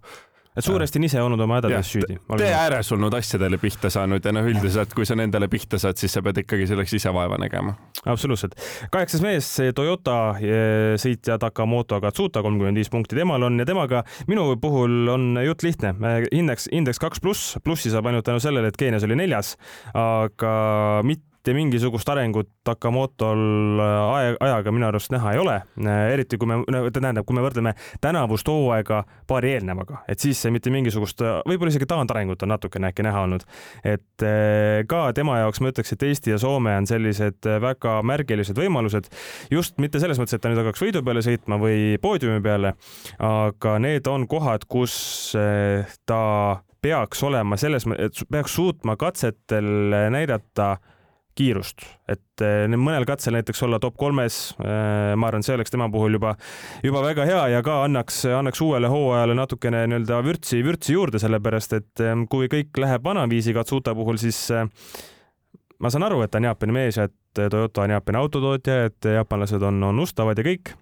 et 0.56 0.64
suuresti 0.64 1.00
on 1.00 1.06
ise 1.08 1.22
olnud 1.22 1.40
oma 1.44 1.60
hädades 1.60 1.90
süüdi. 1.92 2.18
tee 2.40 2.52
ääres 2.54 2.90
olnud 2.96 3.14
asjadele 3.18 3.58
pihta 3.60 3.90
saanud 3.92 4.24
ja 4.24 4.32
noh, 4.34 4.46
üldiselt 4.48 4.94
kui 4.96 5.06
sa 5.08 5.16
nendele 5.18 5.48
pihta 5.52 5.80
saad, 5.82 5.98
siis 6.00 6.16
sa 6.16 6.22
pead 6.24 6.42
ikkagi 6.44 6.68
selleks 6.70 6.96
ise 6.96 7.12
vaeva 7.14 7.38
nägema. 7.40 7.76
absoluutselt. 8.04 8.56
kaheksas 8.92 9.24
mees, 9.24 9.50
Toyota 9.76 10.18
eh, 10.40 10.96
sõitja 11.00 11.38
Takamoto 11.42 12.00
Katsuta, 12.00 12.42
kolmkümmend 12.46 12.80
viis 12.80 12.92
punkti 12.92 13.18
temal 13.18 13.42
on 13.46 13.60
ja 13.60 13.68
temaga 13.68 14.02
minu 14.30 14.48
puhul 14.60 15.12
on 15.12 15.40
jutt 15.44 15.66
lihtne. 15.66 15.94
indeks, 16.32 16.70
indeks 16.72 17.02
kaks 17.02 17.20
pluss, 17.20 17.56
plussi 17.64 17.92
saab 17.92 18.08
ainult 18.10 18.26
tänu 18.26 18.40
sellele, 18.42 18.72
et 18.72 18.80
Keenias 18.80 19.04
oli 19.04 19.18
neljas, 19.18 19.56
aga 19.94 21.02
mitte 21.04 21.24
mitte 21.46 21.54
mingisugust 21.54 22.08
arengut 22.10 22.48
Takamotol 22.66 23.78
aja, 23.78 24.34
ajaga 24.42 24.72
minu 24.74 24.86
arust 24.88 25.12
näha 25.14 25.34
ei 25.36 25.38
ole. 25.38 25.54
eriti 26.10 26.38
kui 26.42 26.48
me, 26.50 26.56
tähendab, 26.90 27.22
kui 27.26 27.36
me 27.36 27.44
võrdleme 27.44 27.72
tänavust 28.02 28.48
hooaega 28.50 29.04
paari 29.30 29.52
eelnevaga, 29.54 30.00
et 30.10 30.18
siis 30.18 30.40
mitte 30.50 30.72
mingisugust, 30.74 31.22
võib-olla 31.46 31.70
isegi 31.70 31.86
taandarengut 31.86 32.42
on 32.42 32.50
natukene 32.50 32.90
äkki 32.90 33.06
näha 33.06 33.22
olnud. 33.28 33.46
et 33.84 34.26
ka 34.90 35.04
tema 35.14 35.38
jaoks 35.44 35.62
ma 35.62 35.70
ütleks, 35.70 35.94
et 35.94 36.02
Eesti 36.08 36.34
ja 36.34 36.40
Soome 36.42 36.74
on 36.80 36.88
sellised 36.90 37.46
väga 37.62 38.00
märgilised 38.02 38.58
võimalused, 38.58 39.06
just 39.50 39.78
mitte 39.78 40.02
selles 40.02 40.18
mõttes, 40.18 40.34
et 40.34 40.42
ta 40.42 40.50
nüüd 40.50 40.64
hakkaks 40.64 40.82
võidu 40.82 41.04
peale 41.06 41.22
sõitma 41.22 41.60
või 41.62 41.94
poodiumi 42.02 42.42
peale, 42.42 42.74
aga 43.22 43.78
need 43.86 44.10
on 44.10 44.26
kohad, 44.26 44.66
kus 44.66 44.98
ta 46.10 46.20
peaks 46.82 47.22
olema 47.26 47.54
selles, 47.58 47.86
peaks 48.30 48.58
suutma 48.58 48.98
katsetel 48.98 49.94
näidata 50.10 50.74
kiirust, 51.36 51.84
et 52.08 52.44
eh, 52.44 52.64
mõnel 52.72 53.06
katsel 53.08 53.36
näiteks 53.36 53.60
olla 53.66 53.80
top 53.82 53.96
kolmes, 54.00 54.38
eh, 54.60 55.12
ma 55.18 55.28
arvan, 55.30 55.44
see 55.46 55.56
oleks 55.56 55.74
tema 55.74 55.88
puhul 55.92 56.16
juba, 56.16 56.34
juba 56.84 57.02
väga 57.04 57.26
hea 57.28 57.42
ja 57.56 57.64
ka 57.66 57.82
annaks, 57.84 58.22
annaks 58.38 58.62
uuele 58.64 58.90
hooajale 58.92 59.36
natukene 59.38 59.84
nii-öelda 59.90 60.22
vürtsi, 60.26 60.62
vürtsi 60.66 60.96
juurde, 60.96 61.20
sellepärast 61.22 61.76
et 61.78 62.04
eh, 62.04 62.16
kui 62.32 62.50
kõik 62.52 62.82
läheb 62.82 63.04
vanaviisi 63.04 63.54
Katsuta 63.56 63.94
puhul, 63.96 64.20
siis 64.20 64.40
ma 65.80 65.92
saan 65.92 66.08
aru, 66.08 66.22
et 66.24 66.32
ta 66.32 66.40
on 66.40 66.50
Jaapani 66.50 66.76
mees 66.76 67.00
ja 67.00 67.08
et 67.10 67.14
Toyota 67.36 67.84
on 67.84 67.92
Jaapani 67.92 68.20
autotootja, 68.22 68.82
et 68.88 69.12
jaapanlased 69.18 69.62
on, 69.68 69.82
on 69.90 70.04
ustavad 70.06 70.40
ja 70.40 70.46
kõik 70.46 70.72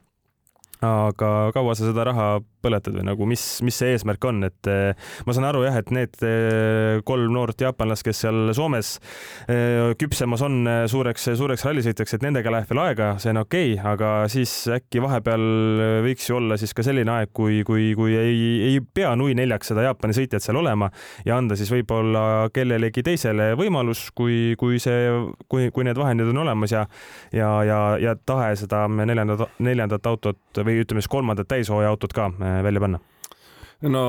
aga 0.83 1.31
kaua 1.55 1.75
sa 1.77 1.87
seda 1.89 2.07
raha 2.09 2.29
põletad 2.65 2.97
või 2.97 3.05
nagu 3.07 3.27
mis, 3.29 3.43
mis 3.65 3.77
see 3.77 3.93
eesmärk 3.95 4.25
on, 4.29 4.41
et 4.49 4.71
eh, 4.71 5.11
ma 5.27 5.35
saan 5.37 5.47
aru 5.49 5.65
jah, 5.67 5.77
et 5.81 5.91
need 5.95 6.17
eh, 6.25 7.01
kolm 7.07 7.33
noort 7.35 7.61
jaapanlast, 7.61 8.05
kes 8.07 8.23
seal 8.25 8.53
Soomes 8.57 8.95
eh, 9.53 9.93
küpsemas 10.01 10.45
on 10.47 10.63
suureks, 10.91 11.29
suureks 11.39 11.67
rallisõitjaks, 11.69 12.17
et 12.17 12.25
nendega 12.25 12.53
läheb 12.55 12.71
veel 12.71 12.83
aega, 12.87 13.11
see 13.23 13.35
on 13.35 13.43
okei 13.45 13.75
okay,, 13.75 13.93
aga 13.95 14.13
siis 14.33 14.55
äkki 14.73 15.03
vahepeal 15.05 15.45
võiks 16.07 16.29
ju 16.31 16.39
olla 16.39 16.59
siis 16.61 16.75
ka 16.77 16.87
selline 16.87 17.13
aeg, 17.19 17.35
kui, 17.37 17.61
kui, 17.69 17.91
kui 17.99 18.17
ei, 18.19 18.41
ei 18.71 18.81
pea 18.81 19.13
nui 19.19 19.37
neljaks 19.37 19.73
seda 19.73 19.87
Jaapani 19.87 20.17
sõitjat 20.17 20.45
seal 20.45 20.59
olema 20.61 20.91
ja 21.27 21.39
anda 21.39 21.59
siis 21.59 21.73
võib-olla 21.73 22.49
kellelegi 22.55 23.05
teisele 23.05 23.53
võimalus, 23.61 24.09
kui, 24.17 24.55
kui 24.61 24.81
see, 24.83 25.13
kui, 25.53 25.69
kui 25.75 25.87
need 25.87 26.01
vahendid 26.01 26.33
on 26.33 26.45
olemas 26.47 26.75
ja 26.75 26.87
ja, 27.35 27.51
ja, 27.67 27.79
ja 28.01 28.15
tahe 28.27 28.55
seda 28.59 28.85
neljandat, 28.89 29.59
neljandat 29.65 30.07
autot 30.09 30.63
või 30.66 30.81
ütleme 30.85 31.03
siis 31.03 31.12
kolmandat 31.12 31.48
täishooaja 31.50 31.92
autot 31.92 32.12
ka 32.16 32.31
välja 32.38 32.81
panna? 32.81 33.03
no 33.83 34.05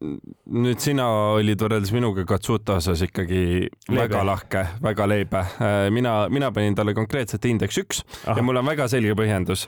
nüüd 0.00 0.80
sina 0.80 1.04
olid 1.36 1.60
võrreldes 1.60 1.90
minuga 1.92 2.24
Katsuta 2.28 2.78
osas 2.80 3.02
ikkagi 3.04 3.42
leebe. 3.68 3.98
väga 3.98 4.22
lahke, 4.24 4.62
väga 4.80 5.06
leebe. 5.10 5.42
mina, 5.92 6.14
mina 6.32 6.48
panin 6.56 6.76
talle 6.78 6.94
konkreetselt 6.96 7.44
indeks 7.44 7.80
üks 7.82 8.00
Aha. 8.24 8.38
ja 8.38 8.44
mul 8.46 8.56
on 8.62 8.70
väga 8.70 8.88
selge 8.88 9.12
põhjendus. 9.18 9.66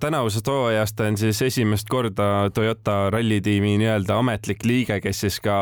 tänavusest 0.00 0.48
hooajast 0.48 1.04
on 1.04 1.20
siis 1.20 1.42
esimest 1.42 1.92
korda 1.92 2.48
Toyota 2.54 3.10
rallitiimi 3.12 3.76
nii-öelda 3.82 4.16
ametlik 4.18 4.64
liige, 4.64 5.00
kes 5.04 5.20
siis 5.26 5.40
ka 5.44 5.54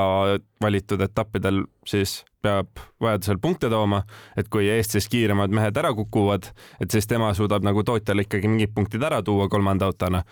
valitud 0.62 1.02
etappidel 1.02 1.64
siis 1.86 2.20
peab 2.40 2.80
vajadusel 3.02 3.36
punkte 3.42 3.68
tooma, 3.68 4.00
et 4.38 4.48
kui 4.48 4.68
Eestis 4.72 5.08
kiiremad 5.12 5.52
mehed 5.52 5.76
ära 5.76 5.90
kukuvad, 5.96 6.48
et 6.80 6.94
siis 6.94 7.08
tema 7.10 7.34
suudab 7.36 7.66
nagu 7.66 7.82
tootjale 7.84 8.24
ikkagi 8.24 8.48
mingid 8.48 8.72
punktid 8.76 9.04
ära 9.04 9.20
tuua 9.26 9.48
kolmanda 9.52 9.90
autona 9.90 10.22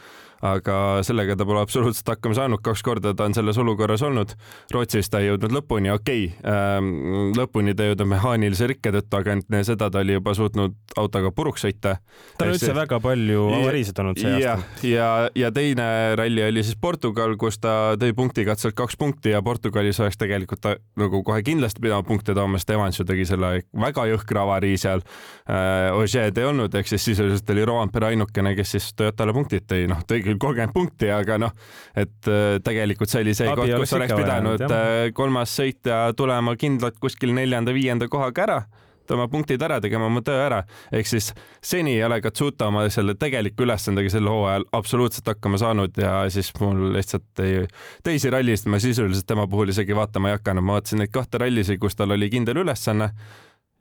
aga 0.45 1.03
sellega 1.07 1.37
ta 1.39 1.47
pole 1.49 1.63
absoluutselt 1.63 2.09
hakkama 2.13 2.37
saanud, 2.39 2.63
kaks 2.65 2.83
korda 2.87 3.15
ta 3.17 3.27
on 3.27 3.35
selles 3.35 3.59
olukorras 3.59 4.03
olnud. 4.07 4.35
Rootsis 4.75 5.11
ta 5.11 5.23
ei 5.23 5.31
jõudnud 5.33 5.55
lõpuni, 5.59 5.91
okei 5.95 6.29
okay, 6.29 6.53
ähm,, 6.53 7.33
lõpuni 7.37 7.75
ta 7.77 7.85
ei 7.87 7.93
jõudnud 7.93 8.13
mehaanilise 8.15 8.69
rikke 8.71 8.93
tõttu, 8.95 9.19
aga 9.19 9.35
enne 9.37 9.63
seda 9.67 9.91
ta 9.91 10.03
oli 10.05 10.19
juba 10.19 10.35
suutnud 10.39 10.77
autoga 10.99 11.33
puruks 11.35 11.65
sõita. 11.67 11.97
tal 12.39 12.53
on 12.53 12.55
üldse 12.55 12.75
väga 12.77 13.01
palju 13.03 13.47
avariisid 13.59 13.99
olnud 14.03 14.21
see 14.21 14.35
ja, 14.43 14.55
aasta. 14.57 14.87
ja, 14.87 15.09
ja 15.39 15.51
teine 15.55 15.89
ralli 16.19 16.45
oli 16.47 16.65
siis 16.67 16.79
Portugal, 16.81 17.35
kus 17.41 17.59
ta 17.63 17.75
tõi 18.01 18.15
punktikatselt 18.17 18.77
kaks 18.79 18.99
punkti 19.01 19.35
ja 19.35 19.43
Portugalis 19.43 20.01
oleks 20.01 20.21
tegelikult 20.21 20.63
ta 20.65 20.77
nagu 21.01 21.23
kohe 21.27 21.43
kindlasti 21.47 21.83
pidanud 21.83 22.07
punkte 22.09 22.35
tooma, 22.37 22.61
sest 22.61 22.75
Evans 22.77 23.01
ju 23.01 23.07
tegi 23.09 23.27
selle 23.29 23.53
väga 23.75 24.07
jõhkra 24.13 24.47
avarii 24.47 24.79
seal 24.79 25.03
äh,. 25.03 25.91
Ožeed 25.99 26.37
ei 26.39 26.45
olnud, 26.47 26.75
ehk 26.79 26.87
siis 26.91 27.05
sisuliselt 27.11 27.49
oli 27.51 27.65
Roampere 27.67 28.13
ainukene, 28.13 28.53
kes 28.59 28.75
siis 28.77 28.89
Toyotale 28.99 29.33
punktid 29.35 29.65
tõi, 29.69 29.87
noh, 29.91 30.03
tõigi 30.09 30.28
küll 30.29 30.41
kolmkümmend 30.43 30.75
punkti, 30.75 31.13
aga 31.13 31.39
noh, 31.43 31.55
et 31.99 32.31
äh, 32.31 32.59
tegelikult 32.65 33.13
see 33.13 33.25
oli 33.27 33.37
see 33.39 33.49
Abi 33.51 33.65
koht, 33.65 33.77
kus 33.85 33.97
oleks 33.99 34.17
pidanud 34.19 34.67
jah. 34.67 34.77
Äh, 34.79 35.13
kolmas 35.17 35.55
sõitja 35.61 36.03
tulema 36.19 36.57
kindlalt 36.61 37.01
kuskil 37.03 37.35
neljanda-viienda 37.37 38.11
kohaga 38.13 38.47
ära 38.49 38.61
oma 39.15 39.29
punktid 39.29 39.63
ära 39.63 39.79
tegema, 39.81 40.07
oma 40.07 40.23
töö 40.25 40.39
ära. 40.47 40.63
ehk 40.93 41.07
siis 41.09 41.31
seni 41.65 41.95
ei 41.97 42.05
ole 42.05 42.21
Katsuta 42.21 42.69
oma 42.69 42.85
selle 42.93 43.15
tegeliku 43.19 43.65
ülesandega 43.67 44.11
sel 44.13 44.29
hooajal 44.29 44.67
absoluutselt 44.77 45.31
hakkama 45.33 45.61
saanud 45.61 45.97
ja 45.97 46.21
siis 46.33 46.53
mul 46.61 46.93
lihtsalt 46.97 47.45
ei, 47.45 47.67
teisi 48.05 48.31
rallisid 48.31 48.69
ma 48.69 48.81
sisuliselt 48.83 49.27
tema 49.27 49.47
puhul 49.49 49.73
isegi 49.73 49.97
vaatama 49.97 50.33
ei 50.33 50.39
hakanud, 50.39 50.65
ma 50.65 50.79
vaatasin 50.79 51.05
neid 51.05 51.15
kahte 51.15 51.41
rallisid, 51.41 51.81
kus 51.81 51.97
tal 51.97 52.17
oli 52.17 52.31
kindel 52.33 52.65
ülesanne 52.65 53.13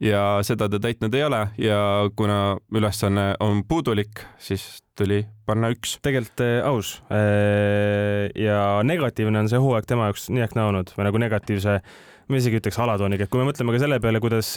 ja 0.02 0.22
seda 0.46 0.68
ta 0.70 0.78
täitnud 0.82 1.14
ei 1.14 1.24
ole 1.26 1.40
ja 1.58 1.78
kuna 2.16 2.56
ülesanne 2.74 3.32
on 3.42 3.64
puudulik, 3.68 4.22
siis 4.38 4.82
tuli 4.98 5.24
panna 5.46 5.72
üks. 5.74 5.96
tegelikult 6.02 6.42
äh, 6.44 6.60
aus 6.66 6.98
äh, 7.10 8.28
ja 8.38 8.82
negatiivne 8.86 9.42
on 9.42 9.50
see 9.50 9.60
hooaeg 9.62 9.88
tema 9.90 10.10
jaoks 10.10 10.28
nii 10.30 10.44
ehk 10.46 10.54
naa 10.58 10.70
olnud 10.70 10.94
või 10.96 11.08
nagu 11.08 11.22
negatiivse 11.22 11.80
ma 12.28 12.36
isegi 12.36 12.60
ütleks 12.60 12.76
alatooniga, 12.84 13.24
et 13.24 13.32
kui 13.32 13.40
me 13.40 13.48
mõtleme 13.48 13.72
ka 13.72 13.80
selle 13.80 13.96
peale, 14.04 14.20
kuidas 14.20 14.50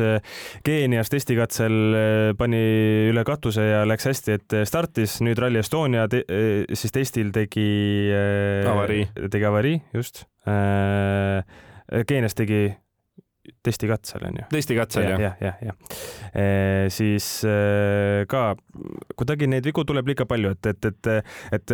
Keenias 0.68 1.08
testikatsel 1.08 1.96
pani 2.36 2.60
üle 3.08 3.24
katuse 3.24 3.64
ja 3.64 3.86
läks 3.88 4.10
hästi, 4.10 4.36
et 4.36 4.56
startis, 4.68 5.22
nüüd 5.24 5.40
Rally 5.40 5.62
Estonia 5.64 6.04
te, 6.12 6.20
siis 6.76 6.92
testil 6.92 7.32
tegi 7.32 8.12
avarii, 8.68 9.08
tegi 9.24 9.48
avarii, 9.48 9.80
just. 9.96 10.26
Keenias 12.12 12.36
tegi 12.36 12.66
testikatsel 13.64 14.26
on 14.28 14.38
ju. 14.40 14.46
testikatsel 14.50 15.06
jah. 15.06 15.22
jah, 15.22 15.36
jah, 15.42 15.58
jah 15.62 15.72
ja. 15.72 15.74
e,. 16.34 16.90
siis 16.94 17.28
e, 17.46 18.26
ka 18.32 18.56
kuidagi 19.20 19.50
neid 19.52 19.66
vigu 19.68 19.84
tuleb 19.88 20.08
liiga 20.10 20.26
palju, 20.30 20.54
et, 20.56 20.70
et, 20.72 20.90
et, 20.90 21.10
et 21.58 21.74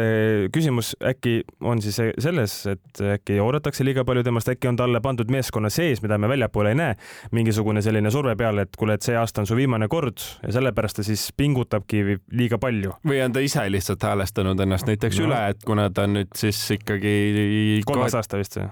küsimus 0.54 0.94
äkki 1.12 1.40
on 1.62 1.82
siis 1.84 2.00
selles, 2.24 2.58
et 2.72 3.04
äkki 3.18 3.40
oodatakse 3.44 3.86
liiga 3.88 4.06
palju 4.08 4.26
temast, 4.28 4.52
äkki 4.52 4.72
on 4.72 4.80
talle 4.80 5.02
pandud 5.04 5.32
meeskonna 5.32 5.72
sees, 5.74 6.02
mida 6.04 6.18
me 6.20 6.30
väljapoole 6.32 6.74
ei 6.74 6.80
näe, 6.80 6.98
mingisugune 7.36 7.84
selline 7.86 8.12
surve 8.14 8.36
peale, 8.40 8.68
et 8.68 8.80
kuule, 8.80 8.98
et 8.98 9.08
see 9.08 9.16
aasta 9.18 9.44
on 9.44 9.50
su 9.50 9.58
viimane 9.58 9.88
kord 9.92 10.24
ja 10.44 10.58
sellepärast 10.58 11.02
ta 11.02 11.08
siis 11.08 11.30
pingutabki 11.38 12.04
liiga 12.36 12.60
palju. 12.62 12.98
või 13.08 13.22
on 13.24 13.36
ta 13.36 13.44
ise 13.44 13.64
lihtsalt 13.72 14.04
häälestanud 14.04 14.60
ennast 14.66 14.90
näiteks 14.90 15.22
no. 15.22 15.30
üle, 15.30 15.44
et 15.54 15.64
kuna 15.66 15.90
ta 15.90 16.08
on 16.08 16.20
nüüd 16.20 16.36
siis 16.36 16.60
ikkagi 16.80 17.16
kolmas 17.88 18.18
aasta 18.18 18.42
vist 18.42 18.60
see 18.60 18.68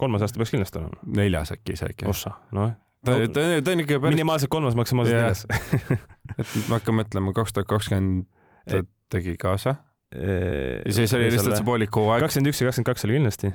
kolmas 0.00 0.24
aasta 0.24 0.40
peaks 0.40 0.54
kindlasti 0.54 0.80
olema. 0.80 1.02
neljas 1.20 1.52
äkki 1.56 1.76
isegi. 1.76 2.08
ossa, 2.10 2.34
noh. 2.56 2.72
ta, 3.06 3.18
ta, 3.34 3.44
ta 3.64 3.74
on 3.74 3.84
ikka 3.84 4.00
päris. 4.00 4.16
minimaalselt 4.16 4.52
kolmas, 4.52 4.78
maksimaalselt 4.78 5.18
neljas 5.20 5.46
et 6.40 6.56
ma 6.70 6.78
hakkan 6.78 7.00
mõtlema, 7.02 7.36
kaks 7.36 7.56
tuhat 7.56 7.70
kakskümmend 7.70 8.26
ta 8.70 8.82
tegi 9.12 9.36
kaasa. 9.40 9.76
ja 10.14 10.96
siis 10.96 11.14
oli 11.16 11.30
lihtsalt 11.30 11.58
see 11.60 11.68
poolik 11.68 11.94
hooaeg. 11.96 12.26
kakskümmend 12.26 12.52
üks 12.52 12.62
ja 12.62 12.70
kakskümmend 12.70 12.92
kaks 12.92 13.06
oli 13.08 13.20
kindlasti. 13.20 13.54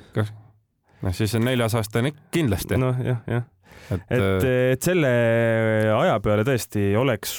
noh, 1.02 1.18
siis 1.20 1.36
on 1.38 1.46
neljas 1.48 1.76
aasta 1.78 2.02
on 2.02 2.12
ikka 2.12 2.32
kindlasti. 2.38 2.80
noh, 2.80 3.04
jah, 3.04 3.22
jah 3.30 3.46
et, 3.90 4.02
et, 4.10 4.20
äh, 4.42 4.72
et 4.74 4.82
selle 4.82 5.10
aja 5.94 6.18
peale 6.24 6.42
tõesti 6.46 6.88
oleks 6.98 7.32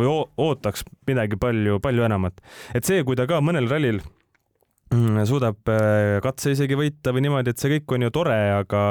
või 0.00 0.08
ootaks 0.40 0.86
midagi 1.08 1.36
palju, 1.40 1.78
palju 1.84 2.08
enamat. 2.08 2.40
et 2.76 2.88
see, 2.88 3.04
kui 3.06 3.18
ta 3.18 3.26
ka 3.30 3.42
mõnel 3.44 3.68
rallil 3.70 4.00
suudab 5.28 5.68
äh, 5.72 6.20
katse 6.24 6.52
isegi 6.54 6.76
võita 6.78 7.12
või 7.14 7.24
niimoodi, 7.26 7.52
et 7.52 7.62
see 7.62 7.72
kõik 7.74 7.94
on 7.96 8.06
ju 8.06 8.12
tore, 8.14 8.38
aga 8.58 8.82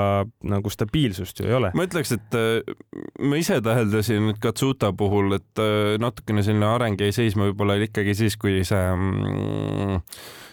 nagu 0.50 0.74
stabiilsust 0.74 1.42
ju 1.42 1.50
ei 1.50 1.58
ole. 1.58 1.72
ma 1.78 1.88
ütleks, 1.88 2.14
et 2.18 2.38
äh, 2.38 2.76
ma 3.22 3.40
ise 3.40 3.62
täheldasin 3.64 4.34
Katsuta 4.42 4.92
puhul, 4.98 5.36
et 5.38 5.62
äh, 5.62 5.96
natukene 6.02 6.44
selline 6.46 6.68
areng 6.70 7.02
jäi 7.02 7.12
seisma 7.16 7.50
võib-olla 7.50 7.78
ikkagi 7.82 8.16
siis, 8.18 8.38
kui 8.42 8.62
see 8.68 8.86
mm, 8.96 10.00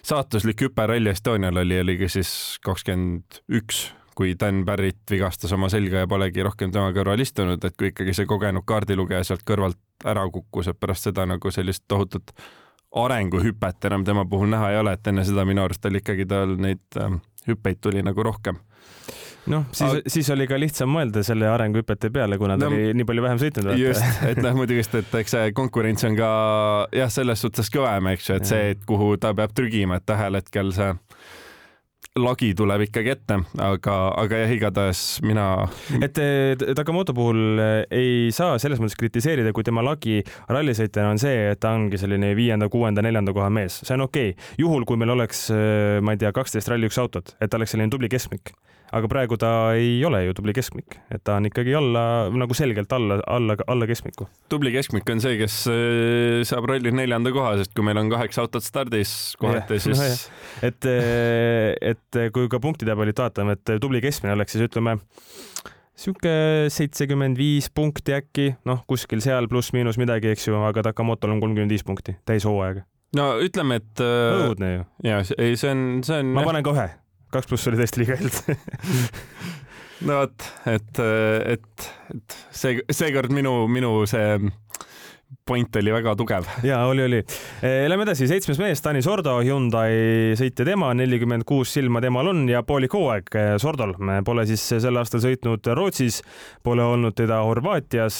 saatuslik 0.06 0.66
hüpe 0.66 0.88
Rally 0.90 1.12
Estonial 1.14 1.64
oli, 1.64 1.80
oligi 1.84 2.10
siis 2.18 2.32
kakskümmend 2.64 3.42
üks 3.60 3.88
kui 4.18 4.32
Dan 4.34 4.64
Barrett 4.66 5.12
vigastas 5.12 5.52
oma 5.54 5.68
selga 5.70 6.00
ja 6.02 6.08
polegi 6.10 6.42
rohkem 6.42 6.72
tema 6.74 6.90
kõrval 6.90 7.20
istunud, 7.22 7.62
et 7.62 7.76
kui 7.78 7.92
ikkagi 7.92 8.16
see 8.18 8.26
kogenud 8.26 8.66
kaardilugeja 8.66 9.22
sealt 9.28 9.44
kõrvalt 9.46 9.78
ära 10.10 10.24
kukkus, 10.34 10.72
et 10.72 10.78
pärast 10.80 11.06
seda 11.06 11.22
nagu 11.30 11.52
sellist 11.54 11.84
tohutut 11.86 12.34
arenguhüpet 13.04 13.90
enam 13.90 14.06
tema 14.06 14.24
puhul 14.28 14.50
näha 14.52 14.72
ei 14.72 14.80
ole, 14.82 14.94
et 14.98 15.12
enne 15.12 15.24
seda 15.26 15.44
minu 15.48 15.64
arust 15.64 15.84
oli 15.90 16.02
ikkagi 16.02 16.26
tal 16.28 16.56
neid 16.60 17.00
äh, 17.00 17.18
hüppeid 17.48 17.82
tuli 17.84 18.02
nagu 18.04 18.26
rohkem 18.26 18.58
noh, 19.48 19.64
siis 19.72 19.88
Aga..., 19.88 20.12
siis 20.12 20.30
oli 20.34 20.46
ka 20.50 20.58
lihtsam 20.60 20.90
mõelda 20.92 21.22
selle 21.26 21.48
arenguhüpete 21.50 22.10
peale, 22.14 22.38
kuna 22.40 22.58
ta 22.58 22.68
no, 22.68 22.76
oli 22.76 22.94
nii 22.96 23.08
palju 23.08 23.24
vähem 23.24 23.40
sõitnud. 23.42 23.72
just, 23.80 24.22
et 24.28 24.40
noh, 24.44 24.56
muidugi, 24.58 24.84
et 25.00 25.18
eks 25.22 25.36
see 25.36 25.52
konkurents 25.56 26.06
on 26.08 26.16
ka 26.18 26.30
jah, 26.96 27.12
selles 27.12 27.44
suhtes 27.44 27.72
kõvem, 27.74 28.12
eks 28.14 28.30
ju, 28.30 28.38
et 28.40 28.48
see, 28.48 28.72
et 28.76 28.88
kuhu 28.88 29.14
ta 29.20 29.34
peab 29.36 29.54
trügima, 29.56 30.00
et 30.00 30.16
ühel 30.16 30.40
hetkel 30.40 30.72
see 30.76 30.92
lagi 32.18 32.52
tuleb 32.58 32.84
ikkagi 32.88 33.12
ette, 33.14 33.38
aga, 33.62 33.96
aga 34.22 34.42
jah, 34.42 34.54
igatahes 34.54 35.02
mina. 35.26 35.46
et 36.02 36.18
Takamoto 36.78 37.14
puhul 37.16 37.60
eh, 37.62 37.82
ei 37.94 38.12
saa 38.34 38.58
selles 38.62 38.80
mõttes 38.82 38.98
kritiseerida, 38.98 39.52
kui 39.56 39.66
tema 39.66 39.84
lagi 39.86 40.20
rallisõitjana 40.50 41.14
on 41.14 41.22
see, 41.22 41.50
et 41.52 41.62
ta 41.62 41.74
ongi 41.76 42.00
selline 42.00 42.34
viienda, 42.38 42.70
kuuenda, 42.72 43.04
neljanda 43.04 43.34
koha 43.36 43.50
mees, 43.52 43.80
see 43.84 43.96
on 43.96 44.06
okei 44.08 44.32
okay.. 44.34 44.54
juhul, 44.60 44.86
kui 44.88 45.00
meil 45.00 45.14
oleks, 45.16 45.48
eh, 45.54 45.98
ma 46.04 46.14
ei 46.14 46.22
tea, 46.22 46.34
kaksteist 46.36 46.70
ralli 46.72 46.90
üks 46.90 47.00
autot, 47.02 47.36
et 47.38 47.50
ta 47.50 47.60
oleks 47.60 47.76
selline 47.76 47.92
tubli 47.92 48.10
keskmik 48.12 48.54
aga 48.94 49.10
praegu 49.10 49.36
ta 49.40 49.50
ei 49.76 49.98
ole 50.06 50.22
ju 50.26 50.36
tubli 50.38 50.54
keskmik, 50.56 50.98
et 51.12 51.22
ta 51.26 51.36
on 51.38 51.48
ikkagi 51.48 51.74
alla, 51.76 52.02
nagu 52.32 52.56
selgelt 52.56 52.92
alla, 52.96 53.20
alla, 53.26 53.56
alla 53.68 53.88
keskmiku. 53.88 54.28
tubli 54.52 54.72
keskmik 54.74 55.08
on 55.12 55.22
see, 55.24 55.38
kes 55.40 55.56
äh, 55.72 56.42
saab 56.48 56.68
rallil 56.70 56.96
neljanda 56.96 57.32
koha, 57.34 57.56
sest 57.60 57.74
kui 57.76 57.86
meil 57.86 58.00
on 58.00 58.12
kaheksa 58.12 58.44
autot 58.46 58.64
stardis 58.64 59.14
kohati, 59.40 59.80
siis 59.84 60.00
no,. 60.00 60.12
et, 60.68 60.88
äh, 60.88 61.74
et 61.94 62.22
kui 62.34 62.48
ka 62.52 62.62
punktitabelit 62.62 63.20
vaatame, 63.20 63.58
et 63.58 63.76
tubli 63.82 64.02
keskmine 64.04 64.36
oleks 64.36 64.56
siis 64.56 64.68
ütleme 64.68 64.98
sihuke 65.98 66.32
seitsekümmend 66.72 67.38
viis 67.38 67.68
punkti 67.74 68.14
äkki, 68.14 68.52
noh, 68.68 68.84
kuskil 68.90 69.22
seal 69.24 69.50
pluss-miinus 69.50 69.98
midagi, 70.00 70.30
eks 70.32 70.46
ju, 70.48 70.54
aga 70.68 70.86
Takamotol 70.90 71.34
on 71.34 71.42
kolmkümmend 71.42 71.74
viis 71.74 71.84
punkti 71.86 72.14
täishooajaga. 72.28 72.86
no 73.18 73.28
ütleme, 73.42 73.82
et. 73.82 73.92
Äh, 74.04 74.46
õudne 74.46 74.72
ju. 74.72 74.88
ja 75.08 75.20
ei, 75.36 75.58
see 75.60 75.74
on, 75.74 75.84
see 76.06 76.22
on. 76.22 76.32
ma 76.38 76.46
panen 76.46 76.66
ka 76.66 76.76
ühe 76.76 76.88
kaks 77.34 77.48
pluss 77.50 77.68
oli 77.70 77.80
tõesti 77.80 78.02
liiga 78.02 78.18
helde. 78.20 78.58
No 79.98 80.20
vot, 80.20 80.44
et, 80.70 80.98
et, 81.02 81.86
et 82.14 82.34
see, 82.54 82.76
seekord 82.94 83.32
minu, 83.34 83.64
minu 83.66 84.04
see 84.06 84.36
point 85.48 85.76
oli 85.76 85.92
väga 85.92 86.14
tugev. 86.16 86.46
ja 86.62 86.78
oli, 86.86 87.04
oli. 87.04 87.20
Lähme 87.88 88.04
edasi, 88.04 88.28
seitsmes 88.28 88.58
mees, 88.60 88.80
Tanis 88.84 89.04
Sordo, 89.08 89.38
Hyundai 89.44 90.34
sõitja 90.38 90.66
tema, 90.68 90.90
nelikümmend 90.96 91.46
kuus 91.48 91.72
silma 91.76 92.02
temal 92.04 92.30
on 92.32 92.42
ja 92.48 92.62
poolik 92.66 92.92
hooaeg 92.96 93.38
Sordol. 93.60 93.94
Pole 94.24 94.44
siis 94.48 94.64
sel 94.80 95.00
aastal 95.00 95.22
sõitnud 95.24 95.68
Rootsis, 95.76 96.20
pole 96.64 96.84
olnud 96.84 97.16
teda 97.18 97.40
Horvaatias 97.46 98.18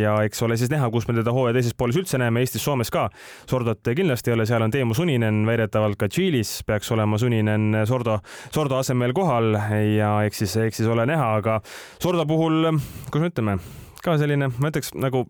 ja 0.00 0.16
eks 0.26 0.42
ole 0.46 0.58
siis 0.60 0.72
näha, 0.72 0.90
kus 0.94 1.08
me 1.08 1.16
teda 1.18 1.34
hooaja 1.34 1.58
teises 1.58 1.76
pooles 1.78 1.98
üldse 2.00 2.18
näeme, 2.22 2.42
Eestis, 2.44 2.64
Soomes 2.64 2.90
ka. 2.94 3.06
Sordot 3.50 3.94
kindlasti 3.94 4.32
ei 4.32 4.38
ole, 4.38 4.48
seal 4.48 4.66
on 4.66 4.74
Teemu 4.74 4.98
Suninen, 4.98 5.44
väidetavalt 5.48 5.98
ka 6.00 6.10
Tšiilis 6.10 6.56
peaks 6.66 6.90
olema 6.94 7.18
Suninen 7.22 7.84
Sordo, 7.86 8.18
Sordo 8.54 8.78
asemel 8.80 9.14
kohal 9.16 9.54
ja 9.94 10.16
eks 10.26 10.44
siis, 10.44 10.58
eks 10.68 10.82
siis 10.82 10.90
ole 10.90 11.06
näha, 11.10 11.34
aga 11.38 11.60
Sordo 12.02 12.26
puhul, 12.28 12.74
kuidas 13.10 13.24
me 13.24 13.32
ütleme, 13.32 13.56
ka 14.04 14.18
selline, 14.20 14.50
ma 14.58 14.70
ütleks 14.70 14.94
nagu 14.98 15.26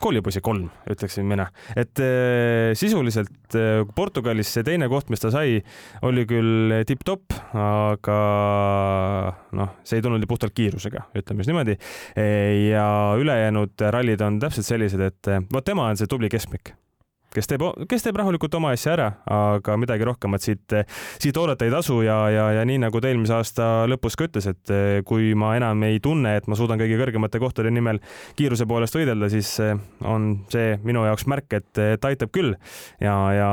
koolipoisi 0.00 0.42
kolm, 0.44 0.68
ütleksin 0.90 1.28
mina. 1.28 1.48
et 1.76 2.00
äh, 2.02 2.72
sisuliselt 2.78 3.56
äh, 3.58 3.84
Portugalis 3.94 4.52
see 4.54 4.66
teine 4.66 4.88
koht, 4.92 5.10
mis 5.12 5.22
ta 5.22 5.32
sai, 5.34 5.60
oli 6.06 6.26
küll 6.28 6.80
tipp-topp, 6.88 7.36
aga 7.60 8.18
noh, 9.56 9.74
see 9.84 10.00
ei 10.00 10.04
tulnud 10.04 10.26
puhtalt 10.30 10.54
kiirusega, 10.56 11.06
ütleme 11.16 11.42
siis 11.42 11.50
niimoodi. 11.50 11.76
ja 12.70 12.86
ülejäänud 13.18 13.88
rallid 13.94 14.22
on 14.24 14.38
täpselt 14.42 14.68
sellised, 14.68 15.02
et 15.02 15.34
vot 15.52 15.66
tema 15.66 15.90
on 15.90 16.00
see 16.00 16.10
tubli 16.10 16.30
keskmik 16.32 16.74
kes 17.34 17.50
teeb, 17.50 17.64
kes 17.90 18.06
teeb 18.06 18.18
rahulikult 18.20 18.54
oma 18.58 18.72
asja 18.76 18.94
ära, 18.96 19.08
aga 19.30 19.76
midagi 19.80 20.06
rohkemat 20.08 20.44
siit, 20.44 20.76
siit 21.22 21.36
oodata 21.40 21.66
ei 21.66 21.74
tasu 21.74 22.00
ja, 22.06 22.18
ja, 22.32 22.46
ja 22.58 22.64
nii 22.68 22.80
nagu 22.86 23.02
ta 23.02 23.10
eelmise 23.10 23.36
aasta 23.36 23.68
lõpus 23.90 24.18
ka 24.18 24.28
ütles, 24.30 24.48
et 24.50 24.74
kui 25.08 25.34
ma 25.38 25.54
enam 25.58 25.84
ei 25.88 26.00
tunne, 26.02 26.36
et 26.38 26.48
ma 26.50 26.58
suudan 26.58 26.80
kõige 26.80 26.98
kõrgemate 27.00 27.42
kohtade 27.42 27.72
nimel 27.74 28.00
kiiruse 28.38 28.66
poolest 28.70 28.96
võidelda, 28.98 29.30
siis 29.32 29.52
on 30.06 30.32
see 30.52 30.74
minu 30.86 31.04
jaoks 31.08 31.28
märk, 31.30 31.60
et 31.60 31.70
ta 31.74 32.10
aitab 32.10 32.32
küll 32.34 32.56
ja, 33.00 33.14
ja 33.36 33.52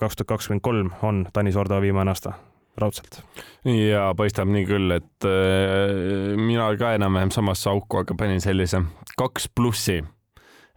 kaks 0.00 0.20
tuhat 0.20 0.34
kakskümmend 0.34 0.64
kolm 0.64 0.90
on 1.06 1.24
Tanis 1.32 1.56
Ordo 1.60 1.80
viimane 1.84 2.14
aasta 2.14 2.34
raudselt. 2.80 3.22
ja 3.64 4.08
paistab 4.16 4.50
nii 4.50 4.66
küll, 4.68 4.96
et 4.98 5.28
äh, 5.28 6.34
mina 6.38 6.68
ka 6.78 6.94
enam-vähem 6.98 7.32
samasse 7.34 7.70
auku, 7.70 8.02
aga 8.02 8.16
panin 8.18 8.42
sellise 8.42 8.82
kaks 9.18 9.48
plussi 9.54 10.00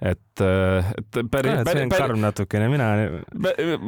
et, 0.01 0.41
äh, 0.45 0.89
et 0.97 1.19
päris, 1.31 1.61
see 1.65 1.85
on 1.87 1.93
karm 1.93 2.21
natukene, 2.21 2.69
mina, 2.69 2.89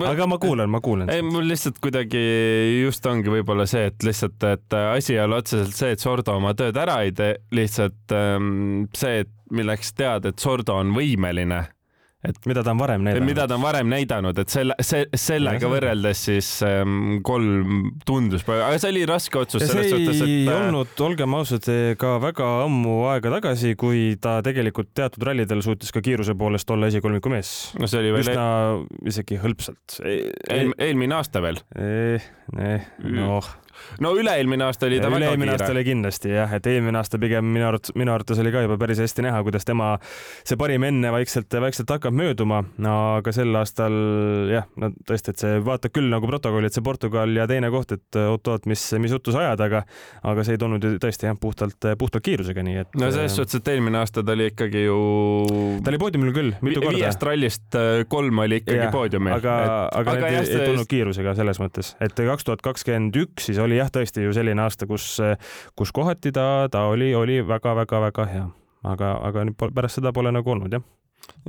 aga 0.10 0.28
ma 0.30 0.40
kuulan, 0.42 0.72
ma 0.74 0.82
kuulan. 0.82 1.12
ei, 1.14 1.22
mul 1.26 1.46
lihtsalt 1.50 1.78
kuidagi 1.84 2.22
just 2.84 3.06
ongi 3.10 3.30
võib-olla 3.34 3.68
see, 3.70 3.90
et 3.92 4.06
lihtsalt, 4.06 4.42
et 4.50 4.78
asi 4.80 5.16
ei 5.18 5.24
ole 5.26 5.42
otseselt 5.44 5.78
see, 5.78 5.94
et 5.94 6.02
Sordo 6.04 6.38
oma 6.40 6.56
tööd 6.58 6.78
ära 6.82 7.02
ei 7.06 7.14
tee, 7.16 7.36
lihtsalt 7.54 8.16
ähm, 8.18 8.88
see, 8.98 9.26
et 9.26 9.36
milleks 9.54 9.94
tead, 9.98 10.26
et 10.30 10.42
Sordo 10.42 10.80
on 10.82 10.96
võimeline 10.98 11.68
et 12.28 12.40
mida 12.50 12.64
ta 12.66 12.74
on 12.74 12.82
varem 12.82 13.06
näidanud. 13.06 13.28
mida 13.30 13.46
ta 13.48 13.56
on 13.56 13.64
varem 13.64 13.88
näidanud, 13.92 14.40
et 14.42 14.52
selle, 14.52 14.76
see, 14.84 15.06
sellega 15.16 15.70
võrreldes 15.72 16.24
siis 16.28 16.50
ähm, 16.68 17.22
kolm 17.26 17.94
tundus, 18.08 18.44
aga 18.44 18.74
see 18.82 18.92
oli 18.92 19.06
raske 19.08 19.40
otsus 19.40 19.64
ja 19.64 19.70
selles 19.72 19.94
suhtes, 19.94 20.10
et. 20.12 20.20
see 20.20 20.34
ei 20.42 20.50
äh, 20.50 20.58
olnud, 20.58 20.92
olgem 21.06 21.38
ausad, 21.40 21.70
ka 22.02 22.18
väga 22.24 22.50
ammu 22.66 22.98
aega 23.14 23.32
tagasi, 23.38 23.76
kui 23.80 24.18
ta 24.22 24.40
tegelikult 24.46 24.92
teatud 24.98 25.24
rallidel 25.30 25.64
suutis 25.64 25.96
ka 25.96 26.04
kiiruse 26.04 26.36
poolest 26.40 26.76
olla 26.76 26.92
esikolmiku 26.92 27.32
mees. 27.32 27.54
no 27.80 27.88
see 27.88 28.04
oli 28.04 28.12
veel. 28.18 28.28
üsna 28.28 28.48
isegi 29.14 29.40
hõlpsalt. 29.40 30.02
Eel, 30.04 30.76
eelmine 30.76 31.20
aasta 31.20 31.44
veel 31.44 31.64
eh,. 31.80 32.30
Eh, 32.60 32.86
noh 33.06 33.46
no 34.04 34.14
üle-eelmine 34.20 34.66
aasta 34.68 34.90
oli 34.90 35.00
ta 35.02 35.12
väga 35.14 35.34
kiire. 35.36 35.54
aasta 35.56 35.72
oli 35.74 35.86
kindlasti 35.88 36.34
jah, 36.34 36.54
et 36.58 36.70
eelmine 36.70 37.00
aasta 37.02 37.20
pigem 37.22 37.50
minu 37.54 37.68
arvates, 37.70 37.96
minu 38.00 38.14
arvates 38.14 38.42
oli 38.44 38.54
ka 38.56 38.64
juba 38.66 38.80
päris 38.82 39.02
hästi 39.04 39.26
näha, 39.26 39.42
kuidas 39.48 39.68
tema 39.68 39.92
see 40.48 40.58
parim 40.60 40.86
enne 40.88 41.12
vaikselt, 41.14 41.60
vaikselt 41.66 41.92
hakkab 41.96 42.16
mööduma, 42.16 42.64
aga 42.90 43.34
sel 43.36 43.56
aastal 43.60 43.96
jah, 44.52 44.68
no 44.80 44.92
tõesti, 45.08 45.36
et 45.36 45.44
see 45.44 45.60
vaatab 45.66 45.96
küll 45.96 46.10
nagu 46.12 46.30
protokolli, 46.30 46.70
et 46.70 46.78
see 46.78 46.86
Portugal 46.86 47.36
ja 47.36 47.48
teine 47.50 47.72
koht, 47.74 47.94
et 47.96 48.20
oot-oot, 48.22 48.68
mis, 48.70 48.86
mis 49.02 49.14
juttu 49.16 49.36
sa 49.36 49.46
ajad, 49.46 49.66
aga 49.68 49.84
aga 50.24 50.46
see 50.46 50.58
ei 50.58 50.62
tulnud 50.62 50.84
ju 50.84 51.00
tõesti 51.02 51.28
jah, 51.30 51.38
puhtalt, 51.40 51.90
puhtalt 52.00 52.26
kiirusega, 52.26 52.64
nii 52.66 52.82
et. 52.84 52.98
no 53.00 53.10
selles 53.14 53.36
suhtes, 53.38 53.60
et 53.60 53.72
eelmine 53.74 54.00
aasta 54.02 54.24
ta 54.26 54.36
oli 54.36 54.50
ikkagi 54.52 54.86
ju. 54.86 54.98
ta 55.84 55.94
oli 55.94 56.02
poodiumil 56.02 56.34
küll, 56.36 56.56
mitu 56.66 56.84
korda. 56.84 56.96
viiest 56.98 57.26
rallist 57.28 57.80
äh, 57.80 58.04
kolm 58.12 58.44
oli 58.46 58.62
ikkagi 58.64 58.88
ja, 58.88 58.92
poodiumil. 58.94 59.36
aga, 59.38 59.56
aga, 59.88 60.16
aga 60.16 60.18
need 60.20 60.40
ei, 60.42 60.60
ei 60.60 60.72
tulnud 60.72 60.90
kiirusega 60.92 61.36
selles 61.40 61.62
mõttes, 61.62 61.94
et 62.04 62.16
kaks 62.18 62.48
tuhat 62.48 62.66
kakskümmend 62.66 63.20
üks 63.24 63.50
siis 63.50 63.62
oli 63.70 63.80
jah, 63.80 63.92
tõesti 63.94 64.26
ju 64.26 64.36
selline 64.36 64.66
aasta, 64.66 64.90
kus, 64.90 65.12
kus 65.78 65.94
kohati 65.96 66.34
ta, 66.36 66.68
ta 66.72 66.88
oli, 66.92 67.14
oli 67.16 67.40
väga-väga-väga 67.48 68.30
hea, 68.34 68.48
aga, 68.84 69.14
aga 69.30 69.46
nüüd 69.48 69.70
pärast 69.70 70.02
seda 70.02 70.14
pole 70.16 70.34
nagu 70.36 70.58
olnud 70.58 70.74
jah. 70.74 70.90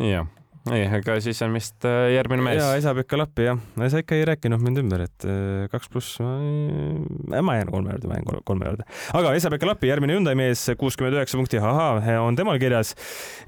jah 0.01 0.29
ei, 0.69 0.85
aga 0.93 1.17
siis 1.25 1.41
on 1.47 1.55
vist 1.57 1.87
äh, 1.89 2.11
järgmine 2.15 2.45
mees. 2.45 2.61
ja 2.61 2.75
saab 2.85 3.01
ikka 3.03 3.19
lappi 3.21 3.47
jah, 3.47 3.61
sa 3.81 4.03
ikka 4.03 4.19
ei 4.19 4.27
rääkinud 4.29 4.61
mind 4.61 4.83
ümber, 4.83 5.07
et 5.07 5.27
äh, 5.27 5.65
kaks 5.73 5.89
pluss, 5.93 6.19
ma 6.21 7.57
jään 7.57 7.73
kolme 7.73 7.95
juurde, 7.95 8.11
ma 8.11 8.19
jään 8.19 8.45
kolme 8.45 8.69
juurde. 8.69 8.87
aga 9.17 9.33
Esa-Pekka 9.39 9.71
Lappi, 9.71 9.89
järgmine 9.89 10.19
Hyundai 10.19 10.37
mees, 10.39 10.67
kuuskümmend 10.81 11.17
üheksa 11.17 11.41
punkti, 11.41 11.61
ahaa, 11.63 12.21
on 12.21 12.37
temal 12.37 12.61
kirjas. 12.61 12.93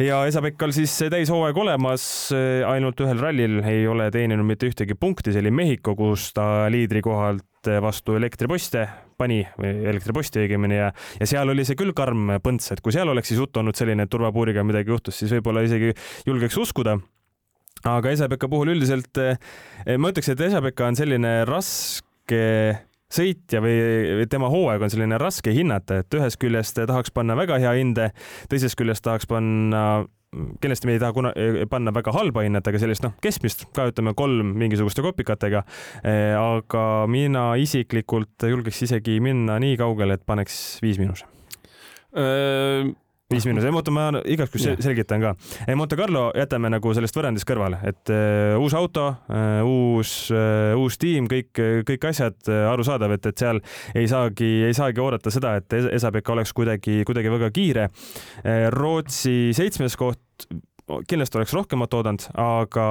ja 0.00 0.22
Esa-Pekkal 0.30 0.72
siis 0.76 0.96
täishooaeg 1.12 1.62
olemas, 1.66 2.04
ainult 2.68 3.04
ühel 3.04 3.20
rallil 3.20 3.60
ei 3.68 3.86
ole 3.90 4.08
teeninud 4.14 4.48
mitte 4.48 4.70
ühtegi 4.72 4.96
punkti, 4.98 5.34
see 5.34 5.44
oli 5.44 5.52
Mehhiko, 5.54 5.96
kus 5.98 6.30
ta 6.36 6.68
liidrikohalt 6.72 7.72
vastu 7.82 8.16
elektriposte 8.18 8.88
pani, 9.22 9.40
elektriposti 9.62 10.42
õigemini 10.44 10.78
ja, 10.80 10.90
ja 11.20 11.30
seal 11.30 11.54
oli 11.54 11.66
see 11.68 11.78
küll 11.78 11.94
karm 11.96 12.36
põnts, 12.44 12.72
et 12.74 12.82
kui 12.84 12.94
seal 12.94 13.10
oleks 13.12 13.32
siis 13.32 13.40
jutt 13.40 13.56
olnud 13.62 13.78
selline, 13.78 14.06
et 14.06 14.12
turvapuuriga 14.12 14.66
midagi 14.66 14.92
juhtus, 14.92 15.22
siis 15.22 15.32
võib-olla 15.38 15.64
isegi 15.66 15.94
julgeks 16.28 16.58
uskuda. 16.66 16.98
Aga 17.88 18.12
Esa-Pekka 18.14 18.46
puhul 18.50 18.76
üldiselt 18.76 19.18
eh, 19.18 19.38
ma 19.98 20.12
ütleks, 20.12 20.30
et 20.30 20.42
Esa-Pekka 20.48 20.90
on 20.90 20.98
selline 20.98 21.36
raske 21.48 22.42
sõitja 23.12 23.60
või, 23.64 23.76
või 24.22 24.30
tema 24.30 24.50
hooaeg 24.52 24.86
on 24.86 24.92
selline 24.92 25.20
raske 25.20 25.54
hinnata, 25.54 26.00
et 26.02 26.18
ühest 26.18 26.40
küljest 26.42 26.80
tahaks 26.80 27.14
panna 27.14 27.36
väga 27.38 27.60
hea 27.62 27.76
hinde, 27.78 28.10
teisest 28.52 28.78
küljest 28.80 29.04
tahaks 29.06 29.28
panna 29.30 30.04
kindlasti 30.32 30.88
me 30.88 30.94
ei 30.96 31.00
taha 31.02 31.12
kuna, 31.12 31.32
panna 31.70 31.92
väga 31.92 32.14
halba 32.16 32.44
hinnet, 32.46 32.64
aga 32.68 32.80
sellist 32.80 33.04
noh, 33.04 33.12
keskmist 33.24 33.66
ka 33.76 33.90
ütleme 33.90 34.14
kolm 34.16 34.54
mingisuguste 34.62 35.04
kopikatega. 35.04 35.60
Aga 36.40 36.84
mina 37.12 37.50
isiklikult 37.60 38.48
julgeks 38.48 38.80
isegi 38.88 39.18
minna 39.24 39.58
nii 39.62 39.76
kaugele, 39.80 40.16
et 40.16 40.24
paneks 40.28 40.56
viis 40.84 41.00
miinus 41.02 41.26
viis 43.32 43.46
miinus, 43.48 43.66
ei 43.66 43.74
oota, 43.74 43.94
ma 43.94 44.08
igaks 44.22 44.54
juhuks 44.56 44.84
selgitan 44.84 45.22
ka. 45.24 45.34
Monte 45.78 45.98
Carlo 45.98 46.28
jätame 46.36 46.70
nagu 46.72 46.94
sellest 46.96 47.16
võrrandist 47.16 47.48
kõrvale, 47.48 47.80
et 47.88 48.12
uh, 48.12 48.60
uus 48.62 48.76
auto 48.78 49.08
uh,, 49.12 49.62
uus 49.66 50.14
uh,, 50.34 50.72
uus 50.80 50.98
tiim, 51.02 51.28
kõik, 51.30 51.52
kõik 51.88 52.08
asjad 52.12 52.38
uh, 52.50 52.66
arusaadav, 52.72 53.16
et, 53.16 53.30
et 53.32 53.44
seal 53.44 53.62
ei 53.98 54.08
saagi, 54.10 54.50
ei 54.68 54.76
saagi 54.76 55.02
oodata 55.02 55.32
seda, 55.34 55.56
et 55.60 55.78
Esa-Pekka 55.82 56.36
oleks 56.36 56.52
kuidagi, 56.56 57.02
kuidagi 57.08 57.32
väga 57.32 57.52
kiire 57.54 57.88
uh,. 57.88 58.68
Rootsi 58.72 59.52
seitsmes 59.56 59.96
koht 60.00 60.20
kindlasti 61.08 61.38
oleks 61.38 61.52
rohkemat 61.54 61.94
oodanud, 61.94 62.24
aga 62.38 62.86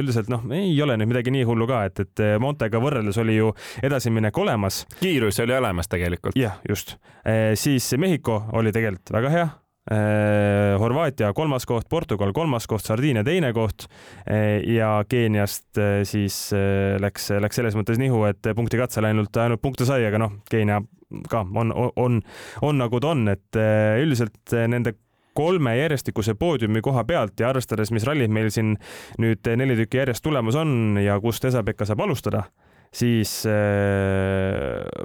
üldiselt 0.00 0.30
noh, 0.32 0.44
ei 0.56 0.72
ole 0.82 0.96
nüüd 0.98 1.12
midagi 1.12 1.34
nii 1.34 1.44
hullu 1.48 1.68
ka, 1.70 1.84
et, 1.88 2.00
et 2.04 2.22
Montega 2.42 2.80
võrreldes 2.82 3.18
oli 3.22 3.36
ju 3.36 3.52
edasiminek 3.84 4.38
olemas. 4.40 4.84
kiirus 5.00 5.40
oli 5.44 5.56
olemas 5.56 5.90
tegelikult. 5.92 6.38
jah, 6.38 6.56
just. 6.68 6.96
siis 7.60 7.92
Mehhiko 8.00 8.44
oli 8.58 8.72
tegelikult 8.74 9.14
väga 9.18 9.34
hea 9.36 9.50
Horvaatia 9.84 11.32
kolmas 11.36 11.66
koht, 11.68 11.88
Portugal 11.92 12.32
kolmas 12.32 12.64
koht, 12.70 12.86
Sardiinia 12.86 13.24
teine 13.24 13.52
koht. 13.52 13.84
Äh, 14.24 14.62
ja 14.72 15.04
Keeniast 15.08 15.76
äh, 15.76 16.02
siis 16.08 16.38
läks, 17.00 17.28
läks 17.44 17.60
selles 17.60 17.76
mõttes 17.76 18.00
nihu, 18.00 18.22
et 18.28 18.48
punkti 18.56 18.80
katsel 18.80 19.04
ainult, 19.10 19.36
ainult 19.36 19.60
punkte 19.60 19.84
sai, 19.88 20.06
aga 20.08 20.22
noh, 20.24 20.38
Keenia 20.50 20.80
ka 21.30 21.44
on, 21.44 21.70
on, 22.00 22.20
on 22.64 22.80
nagu 22.80 23.00
ta 23.00 23.12
on, 23.12 23.28
et 23.30 23.58
üldiselt 24.00 24.54
nende 24.72 24.96
kolme 25.34 25.76
järjestikuse 25.76 26.34
poodiumi 26.38 26.80
koha 26.82 27.04
pealt 27.04 27.40
ja 27.40 27.50
arvestades, 27.50 27.92
mis 27.94 28.06
rallid 28.06 28.32
meil 28.32 28.50
siin 28.54 28.76
nüüd 29.20 29.46
neli 29.58 29.76
tükki 29.78 30.00
järjest 30.00 30.24
tulemas 30.24 30.56
on 30.58 30.96
ja 31.02 31.18
kust 31.22 31.44
Esa-Pekka 31.44 31.86
saab 31.86 32.06
alustada 32.06 32.46
siis 32.94 33.32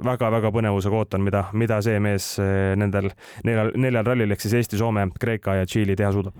väga-väga 0.04 0.48
äh, 0.48 0.54
põnevusega 0.54 1.00
ootan, 1.02 1.24
mida, 1.26 1.46
mida 1.56 1.80
see 1.84 2.00
mees 2.02 2.32
äh, 2.42 2.72
nendel 2.78 3.10
neljal, 3.46 3.72
neljal 3.80 4.10
rallil 4.12 4.34
ehk 4.34 4.44
siis 4.44 4.56
Eesti, 4.60 4.78
Soome, 4.80 5.08
Kreeka 5.20 5.58
ja 5.60 5.68
Tšiili 5.68 5.96
teha 5.98 6.12
suudab. 6.14 6.36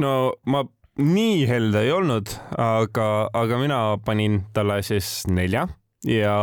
no 0.00 0.32
ma 0.48 0.64
nii 1.02 1.46
helde 1.48 1.86
ei 1.86 1.92
olnud, 1.94 2.32
aga, 2.60 3.08
aga 3.32 3.60
mina 3.60 3.78
panin 4.04 4.42
talle 4.52 4.82
siis 4.84 5.22
nelja 5.28 5.66
ja 6.08 6.36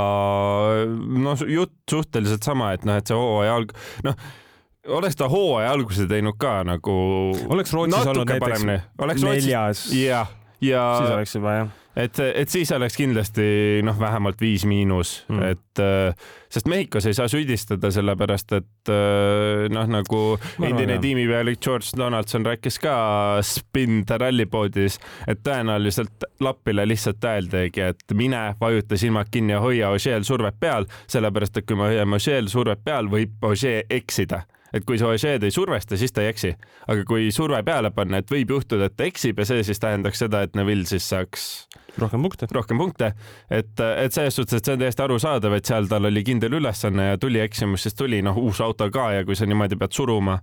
noh, 0.96 1.44
jutt 1.46 1.76
suhteliselt 1.92 2.46
sama, 2.48 2.74
et 2.78 2.88
noh, 2.88 3.00
et 3.00 3.10
see 3.10 3.18
hooaja 3.18 3.58
alg-, 3.60 3.76
noh, 4.08 4.16
oleks 5.00 5.20
ta 5.20 5.30
hooaja 5.32 5.74
alguse 5.76 6.08
teinud 6.10 6.40
ka 6.40 6.62
nagu. 6.68 6.96
oleks 7.52 7.76
Rootsis 7.76 8.10
olnud 8.14 8.32
näiteks 8.32 8.66
oleks 9.04 9.28
neljas. 9.28 9.86
jah, 9.94 10.32
ja. 10.64 10.88
siis 11.02 11.14
oleks 11.18 11.38
juba 11.38 11.60
jah 11.60 11.79
et, 11.96 12.20
et 12.20 12.50
siis 12.50 12.72
oleks 12.76 12.98
kindlasti 13.00 13.46
noh, 13.86 13.98
vähemalt 14.00 14.42
viis 14.42 14.66
miinus. 14.70 15.24
Mm., 15.30 15.44
et 15.54 15.82
sest 16.52 16.68
Mehhikos 16.70 17.06
ei 17.08 17.16
saa 17.16 17.30
süüdistada, 17.32 17.92
sellepärast 17.94 18.54
et 18.58 18.92
noh, 19.72 19.90
nagu 19.90 20.22
endine 20.66 20.98
tiimipealik 21.02 21.62
George 21.64 21.94
Donaldson 21.98 22.46
rääkis 22.46 22.80
ka 22.84 22.96
Spin 23.46 24.04
the 24.06 24.18
Rally 24.20 24.46
poodis, 24.50 25.00
et 25.28 25.44
tõenäoliselt 25.46 26.28
Lappile 26.44 26.86
lihtsalt 26.90 27.24
öeldigi, 27.24 27.86
et 27.94 28.16
mine, 28.18 28.44
vajuta 28.62 29.00
silmad 29.00 29.32
kinni 29.32 29.56
ja 29.56 29.64
hoia 29.64 29.94
Ožeel 29.96 30.28
survet 30.28 30.60
peal, 30.60 30.88
sellepärast 31.08 31.62
et 31.62 31.68
kui 31.70 31.80
me 31.80 31.92
hoiame 31.94 32.20
Ožeel 32.20 32.52
survet 32.52 32.84
peal, 32.86 33.12
võib 33.12 33.50
Ožee 33.50 33.84
eksida 33.90 34.44
et 34.74 34.86
kui 34.86 35.00
sa 35.02 35.10
Ožeed 35.14 35.44
ei 35.44 35.54
survesta, 35.54 35.98
siis 35.98 36.14
ta 36.14 36.24
ei 36.24 36.34
eksi. 36.34 36.54
aga 36.88 37.06
kui 37.08 37.32
surve 37.36 37.62
peale 37.64 37.92
panna, 37.96 38.22
et 38.22 38.32
võib 38.32 38.54
juhtuda, 38.56 38.90
et 38.90 38.98
ta 38.98 39.08
eksib 39.10 39.40
ja 39.40 39.46
see 39.50 39.64
siis 39.64 39.80
tähendaks 39.80 40.22
seda, 40.26 40.44
et 40.46 40.56
Neville 40.56 40.86
siis 40.90 41.10
saaks 41.10 41.48
rohkem 41.98 42.22
punkte. 42.22 42.48
rohkem 42.52 42.78
punkte, 42.78 43.14
et, 43.50 43.74
et 43.80 44.14
selles 44.14 44.36
suhtes, 44.36 44.60
et 44.60 44.66
see 44.66 44.78
on 44.78 44.86
täiesti 44.86 45.06
arusaadav, 45.06 45.58
et 45.58 45.66
seal 45.66 45.90
tal 45.90 46.10
oli 46.10 46.24
kindel 46.24 46.60
ülesanne 46.62 47.12
ja 47.12 47.18
tuli 47.18 47.42
eksimus, 47.44 47.84
siis 47.88 47.98
tuli 47.98 48.22
noh, 48.26 48.38
uus 48.38 48.62
auto 48.62 48.90
ka 48.92 49.12
ja 49.18 49.26
kui 49.26 49.36
sa 49.36 49.50
niimoodi 49.50 49.80
pead 49.80 49.96
suruma 49.96 50.40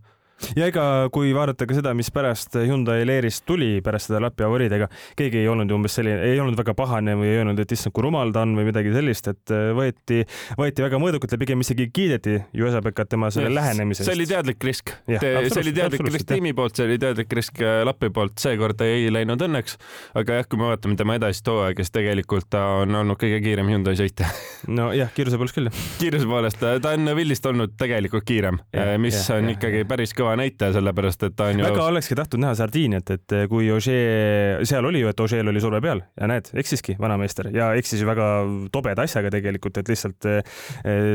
ja 0.56 0.68
ega 0.68 0.84
kui 1.12 1.32
vaadata 1.36 1.66
ka 1.68 1.76
seda, 1.76 1.92
mis 1.96 2.10
pärast 2.14 2.56
Hyundai 2.60 3.04
Leerist 3.08 3.44
tuli 3.48 3.80
pärast 3.84 4.10
seda 4.10 4.20
Lappi 4.22 4.44
avariid, 4.46 4.72
ega 4.76 4.88
keegi 5.16 5.40
ei 5.42 5.48
olnud 5.50 5.72
umbes 5.72 5.96
selline, 5.96 6.20
ei 6.28 6.40
olnud 6.42 6.58
väga 6.58 6.74
pahane 6.76 7.16
või 7.18 7.30
ei 7.30 7.40
öelnud, 7.40 7.60
et 7.62 7.72
issand, 7.72 7.94
kui 7.96 8.04
rumal 8.04 8.32
ta 8.34 8.44
on 8.44 8.52
või 8.58 8.68
midagi 8.68 8.92
sellist, 8.94 9.30
et 9.32 9.54
äh, 9.54 9.70
võeti, 9.76 10.22
võeti 10.60 10.84
väga 10.84 11.00
mõõdukalt 11.02 11.32
ja 11.32 11.40
pigem 11.40 11.64
isegi 11.64 11.88
kiideti 11.94 12.36
Juesabekat 12.56 13.12
tema 13.14 13.30
selle 13.34 13.52
lähenemise 13.54 14.02
eest. 14.02 14.10
see 14.10 14.18
oli 14.18 14.28
teadlik 14.28 14.68
risk. 14.68 14.92
see 15.08 15.62
oli 15.62 15.74
teadlik 15.76 16.04
risk 16.10 16.28
tiimi 16.28 16.52
poolt, 16.56 16.76
see 16.76 16.88
oli 16.88 17.00
teadlik 17.00 17.32
risk 17.40 17.62
äh, 17.64 17.80
Lappi 17.86 18.12
poolt, 18.12 18.36
seekord 18.42 18.84
ei 18.86 19.08
läinud 19.12 19.46
õnneks. 19.48 19.78
aga 20.20 20.40
jah, 20.40 20.50
kui 20.50 20.60
me 20.60 20.68
vaatame 20.70 21.00
tema 21.00 21.16
edasist 21.16 21.48
hooaega, 21.48 21.84
siis 21.84 21.96
tegelikult 21.96 22.50
ta 22.52 22.64
on 22.82 23.00
olnud 23.02 23.20
kõige 23.20 23.40
kiirem 23.44 23.72
Hyundai 23.72 23.96
sõitja 23.98 24.28
nojah, 24.78 25.12
kiiruse 25.16 25.40
poolest 25.40 25.56
küll. 25.56 25.72
kiiruse 26.02 26.28
poolest, 26.28 26.60
ta 26.60 26.92
on 26.92 27.14
Villist 27.16 27.46
olnud 27.48 27.76
tegelikult 27.80 28.26
kiirem, 28.28 28.60
mis 29.00 29.16
ja, 29.16 29.38
on 29.38 29.48
ja, 29.48 29.56
ikkagi 29.56 29.84
päris 29.88 30.12
kõva 30.16 30.25
kõva 30.26 30.36
näitaja, 30.40 30.74
sellepärast 30.76 31.22
et 31.28 31.36
ta 31.38 31.48
on 31.50 31.60
ju. 31.60 31.66
väga 31.66 31.86
olekski 31.92 32.16
tahtnud 32.18 32.42
näha 32.42 32.56
Sardiiniat, 32.58 33.12
et 33.14 33.34
kui 33.50 33.68
Ožee, 33.72 34.64
seal 34.66 34.86
oli 34.88 35.02
ju, 35.04 35.10
et 35.12 35.22
Ožeel 35.22 35.52
oli 35.52 35.62
surve 35.62 35.80
peal 35.84 36.02
ja 36.18 36.30
näed, 36.30 36.50
eksiski 36.58 36.96
vanameister 37.00 37.50
ja 37.54 37.70
eksis 37.78 38.02
ju 38.02 38.08
väga 38.08 38.28
tobeda 38.74 39.06
asjaga 39.06 39.30
tegelikult, 39.34 39.78
et 39.80 39.92
lihtsalt 39.92 40.28
eh, 40.30 40.58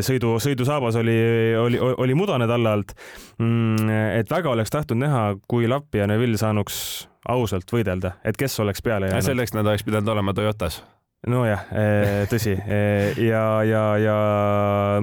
sõidu, 0.05 0.37
sõidusaabas 0.43 0.99
oli, 1.01 1.17
oli, 1.59 1.81
oli 1.81 2.17
mudane 2.17 2.47
talle 2.49 2.71
alt. 2.71 2.95
Mm, 3.41 3.91
et 4.21 4.31
väga 4.31 4.55
oleks 4.55 4.73
tahtnud 4.73 5.03
näha, 5.03 5.25
kui 5.51 5.69
Lappi 5.71 6.01
ja 6.01 6.07
Neville 6.09 6.39
saanuks 6.39 6.81
ausalt 7.29 7.69
võidelda, 7.71 8.15
et 8.25 8.39
kes 8.39 8.59
oleks 8.63 8.81
peale 8.81 9.11
jäänud. 9.11 9.27
selleks 9.27 9.53
nad 9.57 9.67
oleks 9.67 9.85
pidanud 9.85 10.15
olema 10.15 10.33
Toyotas 10.37 10.81
nojah, 11.29 11.65
eh, 11.77 12.25
tõsi. 12.31 12.55
Eh, 12.57 13.17
ja, 13.27 13.61
ja, 13.67 13.83
ja 14.01 14.17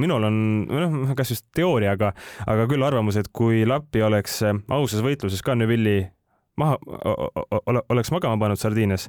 minul 0.03 0.27
on 0.27 0.39
noh, 0.67 1.15
kas 1.19 1.33
just 1.35 1.47
teooria, 1.55 1.95
aga, 1.95 2.13
aga 2.47 2.67
küll 2.71 2.83
arvamus, 2.83 3.19
et 3.21 3.31
kui 3.35 3.65
Lappi 3.69 4.03
oleks 4.03 4.41
eh, 4.43 4.57
ausas 4.75 5.05
võitluses 5.05 5.45
ka 5.47 5.55
Neville'i 5.59 6.09
maha, 6.59 6.79
oleks 7.87 8.11
magama 8.11 8.39
pannud 8.41 8.59
Sardiinias, 8.59 9.07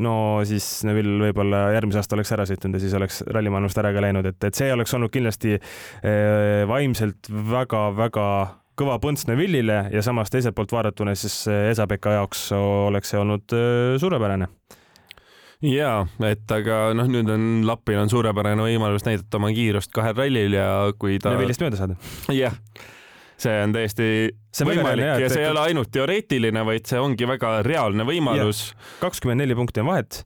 no 0.00 0.40
siis 0.48 0.64
Neville 0.88 1.28
võib-olla 1.28 1.66
järgmise 1.74 2.00
aasta 2.00 2.16
oleks 2.16 2.32
ära 2.32 2.46
sõitnud 2.48 2.78
ja 2.78 2.80
siis 2.80 2.94
oleks 2.96 3.20
rallimaailmast 3.28 3.80
ära 3.82 3.92
ka 3.92 4.04
läinud, 4.04 4.28
et, 4.30 4.38
et 4.48 4.56
see 4.56 4.70
oleks 4.72 4.96
olnud 4.96 5.12
kindlasti 5.12 5.58
vaimselt 6.68 7.28
väga-väga 7.28 8.26
kõva 8.76 8.96
põnts 9.04 9.28
Neville'ile 9.28 9.82
ja 9.92 10.04
samas 10.04 10.32
teiselt 10.32 10.56
poolt 10.56 10.72
vaadatuna 10.72 11.12
siis 11.16 11.42
Esa-Pekka 11.48 12.16
jaoks 12.16 12.48
oleks 12.56 13.12
see 13.12 13.20
olnud 13.20 13.56
suurepärane 14.00 14.48
ja 15.64 15.92
et 16.28 16.52
aga 16.52 16.90
noh, 16.96 17.08
nüüd 17.10 17.30
on 17.32 17.48
Lapil 17.68 18.00
on 18.02 18.12
suurepärane 18.12 18.66
võimalus 18.66 19.06
näidata 19.06 19.40
oma 19.40 19.52
kiirust 19.56 19.94
kahel 19.94 20.16
rallil 20.18 20.58
ja 20.58 20.68
kui 21.00 21.20
ta. 21.22 21.32
Neville'ist 21.34 21.64
mööda 21.64 21.80
saada. 21.80 21.98
jah, 22.34 22.56
see 23.40 23.58
on 23.64 23.74
täiesti 23.76 24.08
see 24.52 24.68
võimalik 24.68 25.06
ja, 25.06 25.18
ja 25.24 25.32
see 25.32 25.44
ei 25.44 25.50
ole 25.50 25.66
ainult 25.70 25.92
teoreetiline, 25.94 26.64
vaid 26.68 26.88
see 26.88 27.02
ongi 27.02 27.28
väga 27.28 27.60
reaalne 27.66 28.08
võimalus. 28.08 28.70
kakskümmend 29.02 29.44
neli 29.44 29.58
punkti 29.58 29.84
on 29.84 29.94
vahet 29.94 30.24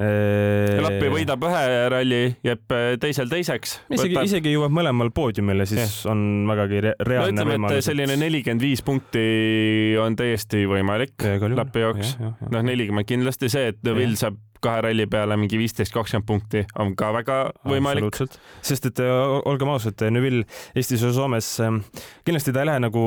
Lappi 0.00 1.08
võidab 1.10 1.42
ühe 1.48 1.62
ralli, 1.90 2.20
jääb 2.46 2.74
teisel 3.02 3.26
teiseks. 3.28 3.72
isegi 3.90 4.14
Võtab..., 4.14 4.28
isegi 4.28 4.52
jõuab 4.54 4.72
mõlemal 4.72 5.10
poodiumile, 5.12 5.66
siis 5.68 5.82
ja. 5.82 6.12
on 6.12 6.46
vägagi 6.48 6.82
re 6.86 6.92
reaalne 7.08 7.34
no, 7.34 7.42
ütleme, 7.42 7.56
võimalus. 7.56 7.88
selline 7.88 8.16
nelikümmend 8.20 8.62
viis 8.62 8.84
punkti 8.86 9.24
on 10.00 10.14
täiesti 10.16 10.62
võimalik 10.70 11.26
Lappi 11.58 11.82
jaoks. 11.82 12.14
noh, 12.22 12.62
nelikümmend 12.62 13.08
kindlasti 13.10 13.50
see, 13.50 13.74
et 13.74 13.82
Will 13.90 14.14
saab 14.20 14.38
kahe 14.64 14.84
ralli 14.88 15.06
peale 15.10 15.36
mingi 15.40 15.58
viisteist, 15.60 15.92
kakskümmend 15.94 16.28
punkti 16.28 16.64
on 16.78 16.94
ka 16.98 17.12
väga 17.16 17.40
võimalik. 17.66 18.20
sest 18.62 18.90
et 18.92 19.02
olgem 19.04 19.72
ausad, 19.72 20.06
Neville 20.10 20.44
Eestis 20.74 21.02
ja 21.02 21.12
Soomes 21.16 21.56
kindlasti 22.24 22.54
ta 22.54 22.64
ei 22.64 22.72
lähe 22.72 22.86
nagu 22.86 23.04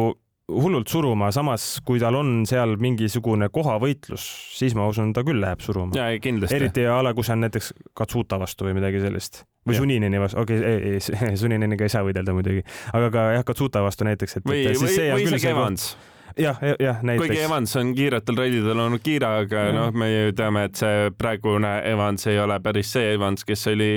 hullult 0.52 0.92
suruma, 0.92 1.30
samas 1.32 1.80
kui 1.88 2.02
tal 2.04 2.18
on 2.20 2.32
seal 2.48 2.76
mingisugune 2.82 3.48
kohavõitlus, 3.54 4.26
siis 4.58 4.76
ma 4.76 4.90
usun, 4.92 5.14
ta 5.16 5.24
küll 5.26 5.40
läheb 5.42 5.64
suruma. 5.64 5.96
ja 5.96 6.20
kindlasti. 6.20 6.58
eriti 6.58 6.86
a 6.90 7.00
la, 7.06 7.14
kui 7.16 7.24
see 7.24 7.36
on 7.38 7.46
näiteks 7.46 7.72
Katsuta 7.96 8.40
vastu 8.42 8.68
või 8.68 8.76
midagi 8.80 9.02
sellist 9.04 9.44
või 9.68 9.80
Sunineni 9.80 10.20
vastu, 10.20 10.42
okei 10.44 10.60
okay,, 10.60 10.74
ei, 10.74 11.30
ei, 11.30 11.38
Sunineniga 11.42 11.88
ei 11.88 11.94
saa 11.94 12.04
võidelda 12.04 12.36
muidugi, 12.36 12.66
aga 12.92 13.12
ka 13.14 13.28
jah, 13.38 13.46
Katsuta 13.48 13.86
vastu 13.86 14.08
näiteks, 14.10 14.42
et. 14.42 14.50
või, 14.50 14.66
või, 14.74 14.98
või 15.16 15.30
isegi 15.30 15.54
Evans 15.54 15.94
jah, 16.38 16.62
jah, 16.80 17.02
näiteks. 17.02 17.28
kuigi 17.28 17.42
Evans 17.44 17.76
on 17.80 17.96
kiiretel 17.98 18.40
raididel 18.40 18.86
olnud 18.86 19.04
kiire, 19.04 19.34
aga 19.46 19.66
noh, 19.76 19.92
me 19.98 20.10
ju 20.12 20.38
teame, 20.38 20.68
et 20.70 20.80
see 20.80 21.10
praegune 21.18 21.76
Evans 21.90 22.28
ei 22.32 22.40
ole 22.40 22.60
päris 22.64 22.94
see 22.96 23.14
Evans, 23.18 23.46
kes 23.48 23.68
oli 23.74 23.92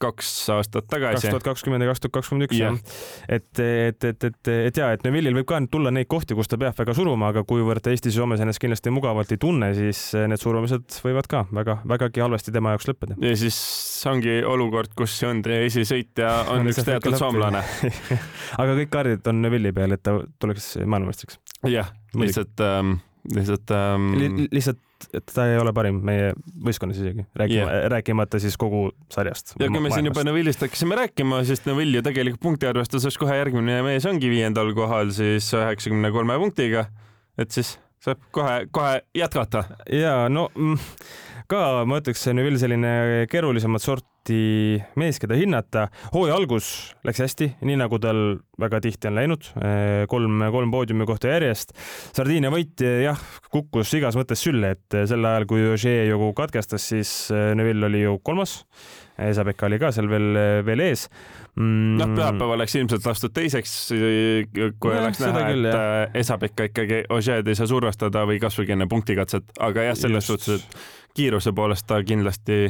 kaks 0.00 0.30
aastat 0.52 0.86
tagasi. 0.90 1.24
kaks 1.24 1.32
tuhat 1.32 1.46
kakskümmend 1.46 1.84
ja 1.84 1.88
kaks 1.88 2.02
tuhat 2.04 2.14
kakskümmend 2.18 2.46
üks 2.46 2.58
jah. 2.58 2.76
et, 3.32 3.48
et, 3.62 4.04
et, 4.04 4.26
et, 4.28 4.50
et 4.68 4.80
ja, 4.80 4.90
et 4.92 5.04
Neville'il 5.06 5.36
võib 5.38 5.48
ka 5.48 5.60
tulla 5.72 5.92
neid 5.94 6.08
kohti, 6.10 6.36
kus 6.36 6.50
ta 6.52 6.58
peab 6.60 6.76
väga 6.76 6.94
suruma, 6.96 7.30
aga 7.32 7.46
kuivõrd 7.48 7.88
Eestis 7.92 8.12
ja 8.12 8.20
Soomes 8.20 8.42
ennast 8.44 8.60
kindlasti 8.60 8.92
mugavalt 8.92 9.32
ei 9.32 9.40
tunne, 9.40 9.72
siis 9.76 10.02
need 10.28 10.42
surumised 10.42 10.98
võivad 11.04 11.30
ka 11.32 11.44
väga, 11.48 11.78
vägagi 11.88 12.24
halvasti 12.24 12.52
tema 12.54 12.74
jaoks 12.74 12.90
lõppeda. 12.90 13.16
ja 13.24 13.32
siis 13.40 13.58
ongi 14.10 14.38
olukord, 14.44 14.92
kus 14.98 15.16
Hyundai 15.24 15.62
esisõitja 15.70 16.32
on, 16.52 16.66
on 16.66 16.72
üks 16.74 16.84
teatud 16.84 17.16
soomlane 17.16 17.64
aga 18.60 18.76
kõik 18.82 18.92
kaardid 18.92 19.32
on 19.32 19.40
Neville'i 19.46 19.72
peal, 19.76 19.96
et 19.96 20.04
ta 20.04 20.18
tuleks 20.42 20.74
maailmameistriks. 20.84 21.40
Jah, 21.64 21.92
lihtsalt 22.14 22.60
ähm, 22.64 22.98
lihtsalt 23.34 23.70
ähm... 23.70 24.10
Li. 24.18 24.48
lihtsalt 24.52 24.82
et 25.14 25.26
ta 25.28 25.44
ei 25.50 25.58
ole 25.60 25.72
parim 25.76 25.98
meie 26.04 26.30
võistkonnas 26.64 26.98
isegi, 27.00 27.26
rääkima 27.36 27.64
yeah., 27.66 27.88
rääkimata 27.92 28.40
siis 28.40 28.56
kogu 28.60 28.88
sarjast. 29.12 29.54
ja 29.60 29.68
kui 29.70 29.82
me 29.84 29.90
siin 29.92 30.08
juba 30.08 30.24
Neville'ist 30.26 30.64
hakkasime 30.64 30.96
rääkima, 30.98 31.42
siis 31.48 31.64
Neville 31.68 32.00
ju 32.00 32.06
tegelikult 32.06 32.42
punktiarvestuses 32.46 33.18
kohe 33.20 33.36
järgmine 33.36 33.82
mees 33.86 34.06
ongi 34.08 34.30
viiendal 34.32 34.72
kohal 34.76 35.12
siis 35.16 35.50
üheksakümne 35.56 36.12
kolme 36.14 36.38
punktiga. 36.40 36.86
et 37.38 37.52
siis 37.52 37.76
saab 38.02 38.24
kohe-kohe 38.32 39.02
jätkata. 39.14 39.64
ja 39.92 40.16
no 40.32 40.48
mm, 40.54 40.78
ka 41.50 41.84
ma 41.88 42.00
ütleks, 42.00 42.26
Neville 42.34 42.60
selline 42.60 43.26
keerulisemat 43.30 43.84
sorti 43.84 44.36
mees, 44.98 45.20
keda 45.22 45.38
hinnata. 45.38 45.86
hooaja 46.14 46.34
algus 46.34 46.68
läks 47.06 47.22
hästi, 47.22 47.50
nii 47.66 47.78
nagu 47.78 48.00
tal 48.02 48.40
väga 48.60 48.80
tihti 48.82 49.10
on 49.10 49.18
läinud, 49.20 49.48
kolm, 50.10 50.42
kolm 50.52 50.74
poodiumi 50.74 51.06
kohta 51.06 51.30
järjest. 51.30 51.76
Sardiinia 52.16 52.50
võit 52.50 52.82
jah, 52.82 53.20
kukkus 53.54 53.94
igas 53.98 54.18
mõttes 54.18 54.42
sülle, 54.42 54.74
et 54.76 55.00
sel 55.06 55.24
ajal, 55.24 55.46
kui 55.50 55.66
Ogier 55.70 56.10
ju 56.10 56.32
katkestas, 56.36 56.90
siis 56.92 57.16
Neville 57.30 57.90
oli 57.90 58.02
ju 58.02 58.18
kolmas. 58.26 58.60
Esa-Pekka 59.16 59.70
oli 59.70 59.78
ka 59.80 59.88
seal 59.96 60.10
veel, 60.12 60.26
veel 60.66 60.82
ees 60.84 61.06
mm.. 61.56 61.94
noh, 61.96 62.10
pühapäeval 62.12 62.60
läks 62.60 62.74
ilmselt 62.76 63.06
lastud 63.08 63.32
teiseks, 63.32 63.72
kui 64.52 64.92
ja, 64.92 65.00
oleks 65.00 65.22
näha, 65.24 65.46
et. 65.54 66.18
Esa-Pekka 66.20 66.68
ikkagi 66.68 66.98
Ogier'd 67.16 67.48
ei 67.48 67.56
saa 67.56 67.70
survestada 67.70 68.26
või 68.28 68.36
kasvõi 68.42 68.68
enne 68.76 68.88
punktikatset, 68.90 69.56
aga 69.64 69.88
jah, 69.88 69.96
selles 69.96 70.28
Just. 70.28 70.44
suhtes, 70.44 70.66
et 70.66 71.05
kiiruse 71.16 71.52
poolest 71.56 71.86
ta 71.88 72.02
kindlasti 72.04 72.66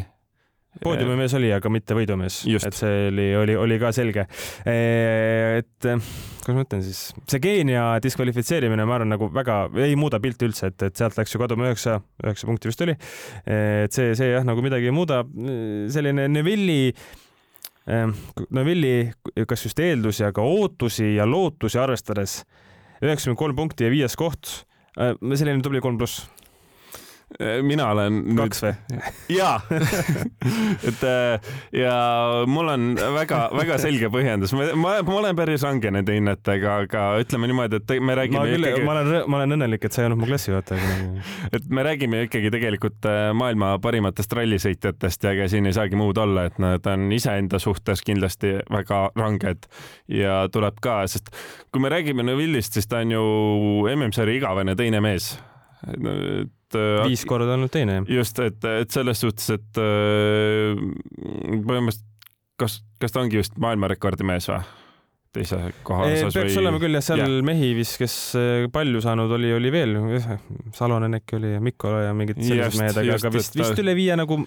poodiumimees 0.82 1.34
oli, 1.38 1.50
aga 1.56 1.70
mitte 1.72 1.96
võidumees, 1.96 2.42
et 2.58 2.76
see 2.76 3.08
oli, 3.10 3.26
oli, 3.38 3.56
oli 3.58 3.78
ka 3.80 3.92
selge. 3.96 4.26
et 4.66 5.86
kuidas 5.86 6.54
ma 6.54 6.62
ütlen 6.62 6.82
siis, 6.84 7.00
see 7.30 7.42
Keenia 7.42 7.84
diskvalifitseerimine, 8.04 8.84
ma 8.86 8.98
arvan, 8.98 9.14
nagu 9.14 9.30
väga 9.34 9.58
ei 9.82 9.96
muuda 9.98 10.20
pilti 10.22 10.48
üldse, 10.50 10.70
et, 10.72 10.88
et 10.90 10.98
sealt 10.98 11.16
läks 11.18 11.34
ju 11.34 11.42
kaduma 11.42 11.70
üheksa, 11.70 11.98
üheksa 12.24 12.48
punkti 12.48 12.70
vist 12.70 12.84
oli. 12.86 12.96
et 13.46 13.96
see, 13.96 14.14
see 14.18 14.32
jah, 14.34 14.46
nagu 14.46 14.64
midagi 14.64 14.90
ei 14.90 14.94
muuda. 14.94 15.22
selline 15.92 16.28
Neville'i 16.32 16.92
Neville'i 17.86 19.44
kas 19.46 19.66
just 19.68 19.80
eeldusi, 19.82 20.24
aga 20.26 20.42
ootusi 20.42 21.14
ja 21.16 21.26
lootusi 21.28 21.78
arvestades 21.78 22.40
üheksakümmend 23.02 23.38
kolm 23.38 23.58
punkti 23.58 23.86
ja 23.86 23.92
viies 23.92 24.16
koht, 24.18 24.48
selline 24.96 25.62
tubli 25.64 25.82
kolm 25.84 25.98
pluss 26.00 26.24
mina 27.66 27.88
olen 27.90 28.20
kaks 28.38 28.60
või? 28.62 28.72
jaa 29.34 29.56
et 30.88 31.00
äh, 31.02 31.48
ja 31.74 31.94
mul 32.46 32.70
on 32.70 32.84
väga-väga 33.16 33.78
selge 33.82 34.10
põhjendus, 34.14 34.52
ma, 34.54 34.68
ma, 34.78 34.92
olen 35.18 35.36
päris 35.38 35.64
range 35.66 35.90
nende 35.90 36.14
hinnetega, 36.14 36.76
aga 36.84 37.06
ütleme 37.22 37.50
niimoodi, 37.50 37.80
et 37.80 37.94
me 37.98 38.14
räägime 38.18 38.38
ma 38.38 38.46
küll 38.52 38.68
ikkagi..., 38.70 38.86
ma 38.86 38.94
olen, 38.94 39.10
ma 39.26 39.40
olen 39.40 39.56
õnnelik, 39.58 39.88
et 39.88 39.96
sa 39.96 40.04
ei 40.04 40.08
olnud 40.08 40.22
mu 40.22 40.30
klassijuhataja. 40.30 40.92
et 41.58 41.66
me 41.66 41.86
räägime 41.86 42.22
ikkagi 42.28 42.52
tegelikult 42.54 43.08
äh, 43.10 43.30
maailma 43.36 43.74
parimatest 43.82 44.36
rallisõitjatest 44.38 45.26
ja 45.26 45.34
ega 45.34 45.48
siin 45.50 45.66
ei 45.66 45.76
saagi 45.76 45.98
muud 45.98 46.18
olla, 46.22 46.46
et 46.46 46.60
nad 46.62 46.86
on 46.92 47.08
iseenda 47.16 47.60
suhtes 47.62 48.04
kindlasti 48.06 48.56
väga 48.70 49.02
ranged 49.18 49.66
ja 50.14 50.44
tuleb 50.52 50.78
ka, 50.84 51.02
sest 51.10 51.34
kui 51.74 51.82
me 51.82 51.90
räägime 51.92 52.26
Neville'ist, 52.26 52.78
siis 52.78 52.86
ta 52.86 53.02
on 53.02 53.16
ju 53.16 53.26
MM-sarja 53.96 54.38
igavene 54.38 54.78
teine 54.78 55.02
mees 55.02 55.34
et 56.66 56.78
Äh, 56.80 57.04
viis 57.06 57.24
korda 57.28 57.54
olnud 57.54 57.70
teine. 57.70 58.00
just, 58.10 58.38
et, 58.42 58.64
et 58.64 58.90
selles 58.90 59.20
suhtes, 59.22 59.50
et 59.54 59.80
äh, 59.82 60.74
põhimõtteliselt 61.62 62.04
kas, 62.60 62.80
kas 63.00 63.12
ta 63.12 63.22
ongi 63.22 63.38
just 63.40 63.56
maailmarekordi 63.60 64.26
mees 64.26 64.48
või? 64.50 64.62
Teise 65.36 65.60
koha 65.86 66.08
osas 66.08 66.36
peaks 66.36 66.52
või... 66.52 66.60
olema 66.62 66.80
küll 66.82 66.98
jah, 66.98 67.04
seal 67.04 67.22
ja. 67.22 67.44
mehi 67.46 67.72
vist, 67.76 67.98
kes 68.00 68.16
äh, 68.38 68.66
palju 68.72 69.02
saanud 69.04 69.32
oli, 69.38 69.52
oli 69.56 69.72
veel, 69.74 69.96
Salonen 70.76 71.18
äkki 71.20 71.38
oli 71.38 71.54
ja 71.54 71.62
Mikko 71.62 71.92
ja 72.06 72.14
mingid 72.16 72.40
sellised 72.40 72.80
mehed, 72.80 73.00
aga, 73.02 73.18
aga 73.20 73.32
vist, 73.34 73.56
vist 73.58 73.82
üle 73.82 73.96
viie 73.98 74.16
nagu 74.18 74.40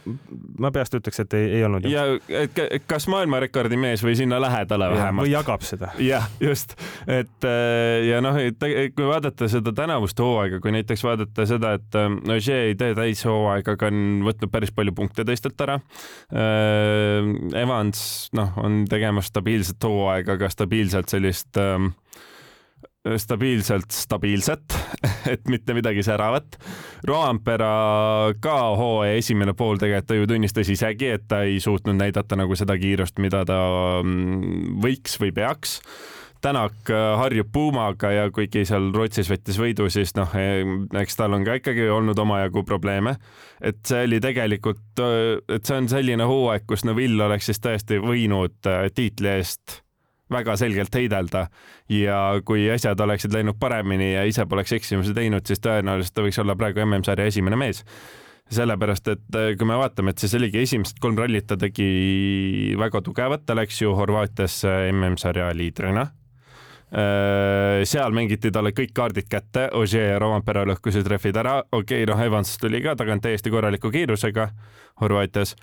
ma 0.59 0.73
peast 0.75 0.97
ütleks, 0.99 1.21
et 1.23 1.37
ei, 1.39 1.49
ei 1.59 1.65
olnud. 1.67 1.87
ja 1.89 2.05
et 2.41 2.87
kas 2.89 3.07
maailmarekordi 3.11 3.79
mees 3.79 4.03
või 4.05 4.15
sinna 4.19 4.41
lähedale 4.41 4.91
vähemalt. 4.93 5.25
või 5.27 5.33
jagab 5.33 5.65
seda. 5.67 5.91
jah, 6.03 6.27
just, 6.43 6.75
et 7.07 7.47
äh, 7.47 8.09
ja 8.09 8.23
noh, 8.25 8.39
kui 8.59 9.07
vaadata 9.07 9.49
seda 9.51 9.73
tänavust 9.75 10.19
hooaega, 10.19 10.61
kui 10.63 10.73
näiteks 10.75 11.05
vaadata 11.05 11.45
seda, 11.49 11.75
et 11.79 11.99
Ožee 12.29 12.69
ei 12.69 12.75
tee 12.79 12.93
täishooaega, 12.97 13.75
aga 13.77 13.89
on 13.89 14.23
võtnud 14.25 14.51
päris 14.53 14.71
palju 14.75 14.93
punkte 14.95 15.25
teistelt 15.27 15.59
ära. 15.63 15.79
Äh, 16.33 17.29
Evans, 17.59 18.01
noh, 18.37 18.53
on 18.61 18.83
tegemas 18.89 19.29
stabiilset 19.31 19.83
hooaega, 19.83 20.37
aga 20.37 20.49
stabiilset 20.51 20.78
stabiilselt 20.79 21.09
sellist 21.09 21.57
ähm, 21.57 21.91
stabiilselt 23.17 23.91
stabiilset, 23.91 24.75
et 25.33 25.47
mitte 25.47 25.73
midagi 25.73 26.03
säravat. 26.03 26.59
Roampera 27.07 27.71
ka 28.43 28.57
hooaja 28.77 29.17
esimene 29.19 29.55
pool 29.57 29.79
tegelikult 29.79 30.09
ta 30.09 30.17
ju 30.17 30.27
tunnistas 30.27 30.69
isegi, 30.69 31.11
et 31.15 31.27
ta 31.27 31.43
ei 31.47 31.59
suutnud 31.63 31.99
näidata 31.99 32.37
nagu 32.39 32.55
seda 32.59 32.77
kiirust, 32.79 33.19
mida 33.19 33.43
ta 33.47 33.59
mm, 34.03 34.79
võiks 34.83 35.19
või 35.21 35.33
peaks. 35.35 35.79
Tänak 36.39 36.87
äh, 36.87 37.17
harjub 37.19 37.49
Puumaga 37.51 38.13
ja 38.15 38.29
kuigi 38.31 38.63
seal 38.67 38.93
Rootsis 38.95 39.27
võttis 39.27 39.57
võidu, 39.59 39.89
siis 39.91 40.13
noh, 40.15 40.31
e, 40.39 40.63
eks 41.01 41.19
tal 41.19 41.35
on 41.35 41.43
ka 41.43 41.57
ikkagi 41.59 41.89
olnud 41.91 42.19
omajagu 42.19 42.63
probleeme. 42.63 43.17
et 43.59 43.81
see 43.83 44.05
oli 44.07 44.21
tegelikult, 44.23 45.03
äh, 45.03 45.43
et 45.55 45.67
see 45.67 45.81
on 45.81 45.91
selline 45.91 46.23
hooaeg, 46.23 46.63
kus 46.67 46.87
Neville 46.87 47.27
oleks 47.27 47.51
siis 47.51 47.59
tõesti 47.59 47.99
võinud 47.99 48.71
äh, 48.71 48.87
tiitli 48.95 49.35
eest 49.35 49.81
väga 50.31 50.55
selgelt 50.59 50.95
heidelda 50.95 51.47
ja 51.89 52.19
kui 52.45 52.67
asjad 52.71 52.99
oleksid 53.01 53.33
läinud 53.33 53.57
paremini 53.59 54.13
ja 54.13 54.23
ise 54.29 54.45
poleks 54.49 54.73
eksimusi 54.77 55.13
teinud, 55.17 55.45
siis 55.47 55.61
tõenäoliselt 55.63 56.15
ta 56.15 56.25
võiks 56.25 56.41
olla 56.41 56.55
praegu 56.59 56.83
MM-sarja 56.85 57.29
esimene 57.29 57.59
mees. 57.59 57.83
sellepärast, 58.49 59.07
et 59.07 59.35
äh, 59.37 59.51
kui 59.57 59.67
me 59.69 59.75
vaatame, 59.77 60.09
et 60.09 60.17
siis 60.17 60.33
oligi 60.33 60.63
esimesed 60.63 60.97
kolm 60.99 61.17
rallit 61.17 61.45
ta 61.47 61.57
tegi 61.57 62.73
väga 62.77 63.01
tugevat, 63.05 63.43
ta 63.45 63.53
läks 63.53 63.81
ju 63.81 63.93
Horvaatiasse 63.93 64.89
MM-sarja 64.91 65.51
liidrina 65.53 66.07
äh, 66.89 67.85
seal 67.85 68.15
mängiti 68.17 68.49
talle 68.51 68.73
kõik 68.73 68.93
kaardid 68.97 69.29
kätte, 69.29 69.67
Ogier 69.77 70.15
ja 70.15 70.19
Rovampere 70.19 70.65
lõhkusid 70.71 71.05
rehvid 71.13 71.37
ära, 71.37 71.59
okei 71.71 72.03
okay,, 72.03 72.09
noh, 72.09 72.25
Evans 72.25 72.57
tuli 72.57 72.81
ka 72.81 72.95
tagant 72.97 73.21
täiesti 73.21 73.53
korraliku 73.53 73.91
kiirusega 73.93 74.49
Horvaatias. 75.01 75.55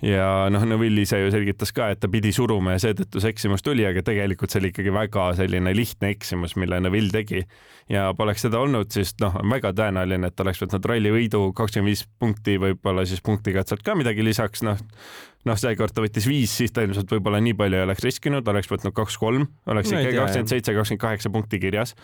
Ja 0.00 0.48
noh, 0.48 0.62
Neville 0.64 1.02
ise 1.04 1.18
ju 1.20 1.28
selgitas 1.32 1.74
ka, 1.76 1.90
et 1.92 2.00
ta 2.00 2.08
pidi 2.08 2.32
suruma 2.32 2.72
ja 2.72 2.80
seetõttu 2.80 3.20
see 3.20 3.34
eksimus 3.34 3.60
tuli, 3.64 3.84
aga 3.84 4.00
tegelikult 4.04 4.52
see 4.52 4.62
oli 4.62 4.70
ikkagi 4.72 4.94
väga 4.96 5.26
selline 5.36 5.74
lihtne 5.76 6.14
eksimus, 6.14 6.54
mille 6.56 6.78
Neville 6.80 7.12
tegi. 7.12 7.42
ja 7.90 8.06
poleks 8.16 8.46
seda 8.46 8.62
olnud, 8.64 8.88
siis 8.94 9.12
noh, 9.20 9.36
väga 9.52 9.74
tõenäoline, 9.76 10.30
et 10.30 10.40
oleks 10.40 10.62
võtnud 10.64 10.88
ralli 10.88 11.12
võidu 11.12 11.42
kakskümmend 11.56 11.92
viis 11.92 12.06
punkti, 12.22 12.56
võib-olla 12.62 13.04
siis 13.08 13.20
punktikatsalt 13.26 13.84
ka 13.84 13.96
midagi 13.98 14.24
lisaks, 14.24 14.64
noh. 14.64 14.80
Noh, 15.48 15.56
seekord 15.56 15.94
ta 15.96 16.02
võttis 16.04 16.26
viis, 16.28 16.52
siis 16.52 16.72
ta 16.76 16.82
ilmselt 16.84 17.12
võib-olla 17.12 17.38
nii 17.40 17.54
palju 17.56 17.78
ei 17.78 17.84
oleks 17.86 18.04
riskinud, 18.04 18.48
oleks 18.52 18.68
võtnud 18.68 18.92
kaks-kolm, 18.96 19.46
oleks 19.72 19.88
no, 19.88 20.00
ikkagi 20.00 20.18
kakskümmend 20.18 20.52
seitse, 20.52 20.74
kakskümmend 20.76 21.00
kaheksa 21.00 21.32
punkti 21.32 21.60
kirjas. 21.62 21.94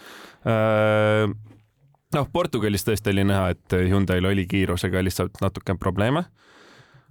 Noh, 2.16 2.30
Portugalis 2.32 2.86
tõesti 2.86 3.12
oli 3.12 3.26
näha, 3.28 3.50
et 3.52 3.76
Hyundai'l 3.76 4.30
oli 4.32 4.46
kiirusega 4.48 5.04
lihtsalt 5.04 5.40
natuke 5.44 5.76
probleeme 5.80 6.24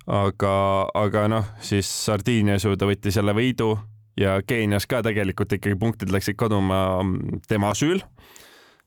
aga, 0.07 0.55
aga 0.93 1.27
noh, 1.31 1.51
siis 1.63 1.89
Sardiinias 2.05 2.65
ju 2.65 2.75
ta 2.77 2.89
võttis 2.89 3.17
jälle 3.17 3.33
võidu 3.37 3.75
ja 4.19 4.39
Keenias 4.47 4.87
ka 4.87 5.01
tegelikult 5.05 5.57
ikkagi 5.57 5.77
punktid 5.79 6.13
läksid 6.13 6.37
kaduma 6.39 7.03
mm, 7.03 7.45
tema 7.49 7.73
süül 7.75 8.03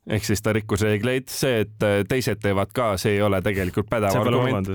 ehk 0.08 0.24
siis 0.24 0.40
ta 0.42 0.52
rikkus 0.56 0.82
reegleid, 0.86 1.26
see, 1.28 1.64
et 1.64 1.84
äh, 1.84 1.98
teised 2.08 2.40
teevad 2.40 2.70
ka, 2.72 2.90
see 3.00 3.16
ei 3.16 3.22
ole 3.24 3.40
tegelikult 3.44 3.88
pädev 3.90 4.16
argument. 4.16 4.70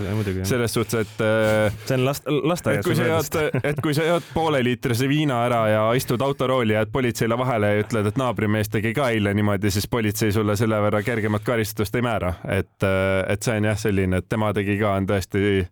selles 0.46 0.76
suhtes, 0.76 1.08
et 1.08 1.24
äh, 1.26 1.74
see 1.88 1.98
on 1.98 2.06
last, 2.06 2.30
lasteaias. 2.30 2.84
et 2.84 2.90
kui 2.90 2.98
sa 2.98 3.08
jood, 3.08 3.40
et 3.72 3.82
kui 3.82 3.98
sa 3.98 4.06
jood 4.08 4.28
pooleliitrise 4.36 5.10
viina 5.10 5.42
ära 5.48 5.64
ja 5.72 5.82
istud 5.98 6.22
autorooli, 6.22 6.78
jääd 6.78 6.94
politseile 6.94 7.38
vahele 7.40 7.74
ja 7.74 7.82
ütled, 7.82 8.12
et 8.12 8.22
naabrimees 8.22 8.70
tegi 8.74 8.94
ka 8.94 9.10
eile 9.16 9.34
niimoodi, 9.34 9.74
siis 9.74 9.90
politsei 9.90 10.32
sulle 10.36 10.58
selle 10.60 10.78
võrra 10.86 11.02
kergemat 11.06 11.46
karistust 11.48 11.98
ei 11.98 12.06
määra, 12.06 12.36
et, 12.46 12.78
äh, 12.86 13.24
et 13.34 13.42
see 13.42 13.58
on 13.58 13.72
jah, 13.72 13.80
selline, 13.88 14.22
et 14.22 14.30
tema 14.30 14.54
tegi 14.54 14.78
ka, 14.82 14.98
on 15.02 15.10
tõesti 15.10 15.66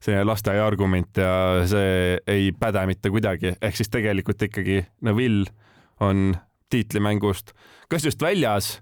selline 0.00 0.24
lasteaia 0.28 0.66
argument 0.66 1.18
ja 1.18 1.32
see 1.68 2.18
ei 2.26 2.52
päde 2.58 2.84
mitte 2.86 3.10
kuidagi, 3.10 3.54
ehk 3.60 3.78
siis 3.78 3.90
tegelikult 3.90 4.42
ikkagi 4.46 4.84
Neville 5.06 5.50
on 6.00 6.36
tiitlimängust, 6.70 7.52
kas 7.90 8.04
just 8.04 8.22
väljas, 8.22 8.76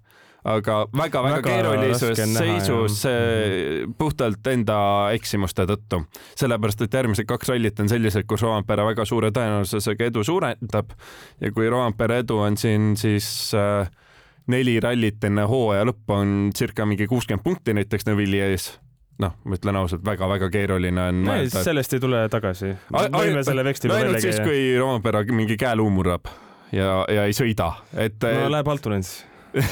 aga 0.47 0.79
väga-väga 0.95 1.41
keerulises 1.43 2.21
seisus 2.37 3.01
näha, 3.07 3.91
puhtalt 3.99 4.47
enda 4.53 4.79
eksimuste 5.17 5.67
tõttu. 5.67 6.05
sellepärast, 6.39 6.83
et 6.87 6.95
järgmised 6.95 7.27
kaks 7.27 7.51
rallit 7.51 7.81
on 7.81 7.91
sellised, 7.91 8.27
kus 8.29 8.45
Roampere 8.47 8.85
väga 8.87 9.05
suure 9.09 9.33
tõenäosusega 9.35 10.11
edu 10.11 10.25
suurendab 10.25 10.95
ja 11.41 11.53
kui 11.53 11.71
Roampere 11.71 12.21
edu 12.23 12.39
on 12.45 12.57
siin 12.61 12.95
siis 13.01 13.29
äh, 13.59 13.91
neli 14.53 14.79
rallit 14.81 15.25
enne 15.25 15.47
hooaja 15.51 15.87
lõppu 15.89 16.21
on 16.21 16.35
circa 16.55 16.87
mingi 16.87 17.09
kuuskümmend 17.11 17.45
punkti 17.45 17.75
näiteks 17.75 18.07
Neville'i 18.07 18.45
ees 18.47 18.71
noh, 19.23 19.37
ma 19.45 19.59
ütlen 19.59 19.79
ausalt 19.81 20.05
väga,, 20.05 20.27
väga-väga 20.27 20.51
keeruline 20.53 21.09
on 21.11 21.21
no, 21.25 21.33
mõelda. 21.33 21.63
sellest 21.67 21.97
ei 21.97 22.03
tule 22.03 22.25
tagasi. 22.33 22.73
võime 22.93 23.45
selle 23.47 23.65
veksli 23.67 23.93
no, 23.93 24.01
ainult 24.01 24.25
siis, 24.25 24.41
kui 24.45 24.75
Rompera 24.81 25.23
mingi 25.31 25.59
käeluu 25.61 25.89
murrab 25.93 26.29
ja, 26.75 27.05
ja 27.13 27.29
ei 27.29 27.37
sõida, 27.37 27.73
et. 27.95 28.19
no 28.23 28.47
eh, 28.47 28.51
läheb 28.53 28.75
Altunen 28.75 29.07
siis 29.07 29.25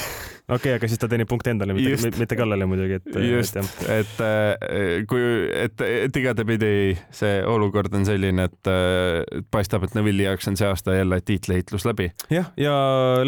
okei 0.49 0.57
okay,, 0.57 0.75
aga 0.79 0.89
siis 0.89 1.01
ta 1.01 1.09
teenib 1.11 1.29
punkte 1.29 1.53
endale, 1.53 1.75
mitte, 1.77 2.11
mitte 2.21 2.39
Kallale 2.39 2.69
muidugi, 2.69 2.99
et. 3.01 3.19
just, 3.29 3.59
et, 3.61 3.83
et, 3.99 4.23
et 4.25 5.09
kui, 5.11 5.25
et, 5.49 5.85
et 6.07 6.21
igatepidi 6.21 6.71
see 7.15 7.43
olukord 7.49 7.93
on 7.97 8.07
selline, 8.09 8.49
et, 8.49 8.71
et 8.73 9.51
paistab, 9.53 9.85
et 9.85 9.99
Neville'i 9.99 10.29
jaoks 10.29 10.49
on 10.53 10.57
see 10.61 10.69
aasta 10.69 10.97
jälle 10.97 11.21
tiitliheitlus 11.25 11.85
läbi. 11.89 12.11
jah, 12.33 12.49
ja 12.61 12.79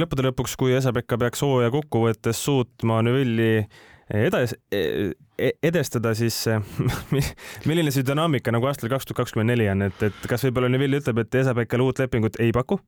lõppude 0.01 0.29
lõpuks, 0.31 0.57
kui 0.61 0.77
Esa-Pekka 0.79 1.21
peaks 1.27 1.45
hooaja 1.45 1.73
kokkuvõttes 1.75 2.41
suutma 2.49 3.03
Neville'i 3.05 3.67
edas-, 4.15 4.55
e-, 4.73 5.13
e-, 5.39 5.55
edestada 5.63 6.15
siis 6.19 6.39
milline 7.69 7.95
see 7.95 8.07
dünaamika 8.07 8.55
nagu 8.55 8.69
aastal 8.71 8.93
kaks 8.93 9.09
tuhat 9.09 9.25
kakskümmend 9.25 9.55
neli 9.55 9.69
on, 9.73 9.87
et, 9.89 10.07
et 10.11 10.29
kas 10.31 10.47
võib-olla 10.47 10.71
Neville 10.73 11.01
ütleb, 11.03 11.25
et 11.25 11.41
Esa-Pekale 11.43 11.87
uut 11.87 12.05
lepingut 12.05 12.41
ei 12.43 12.55
paku? 12.57 12.81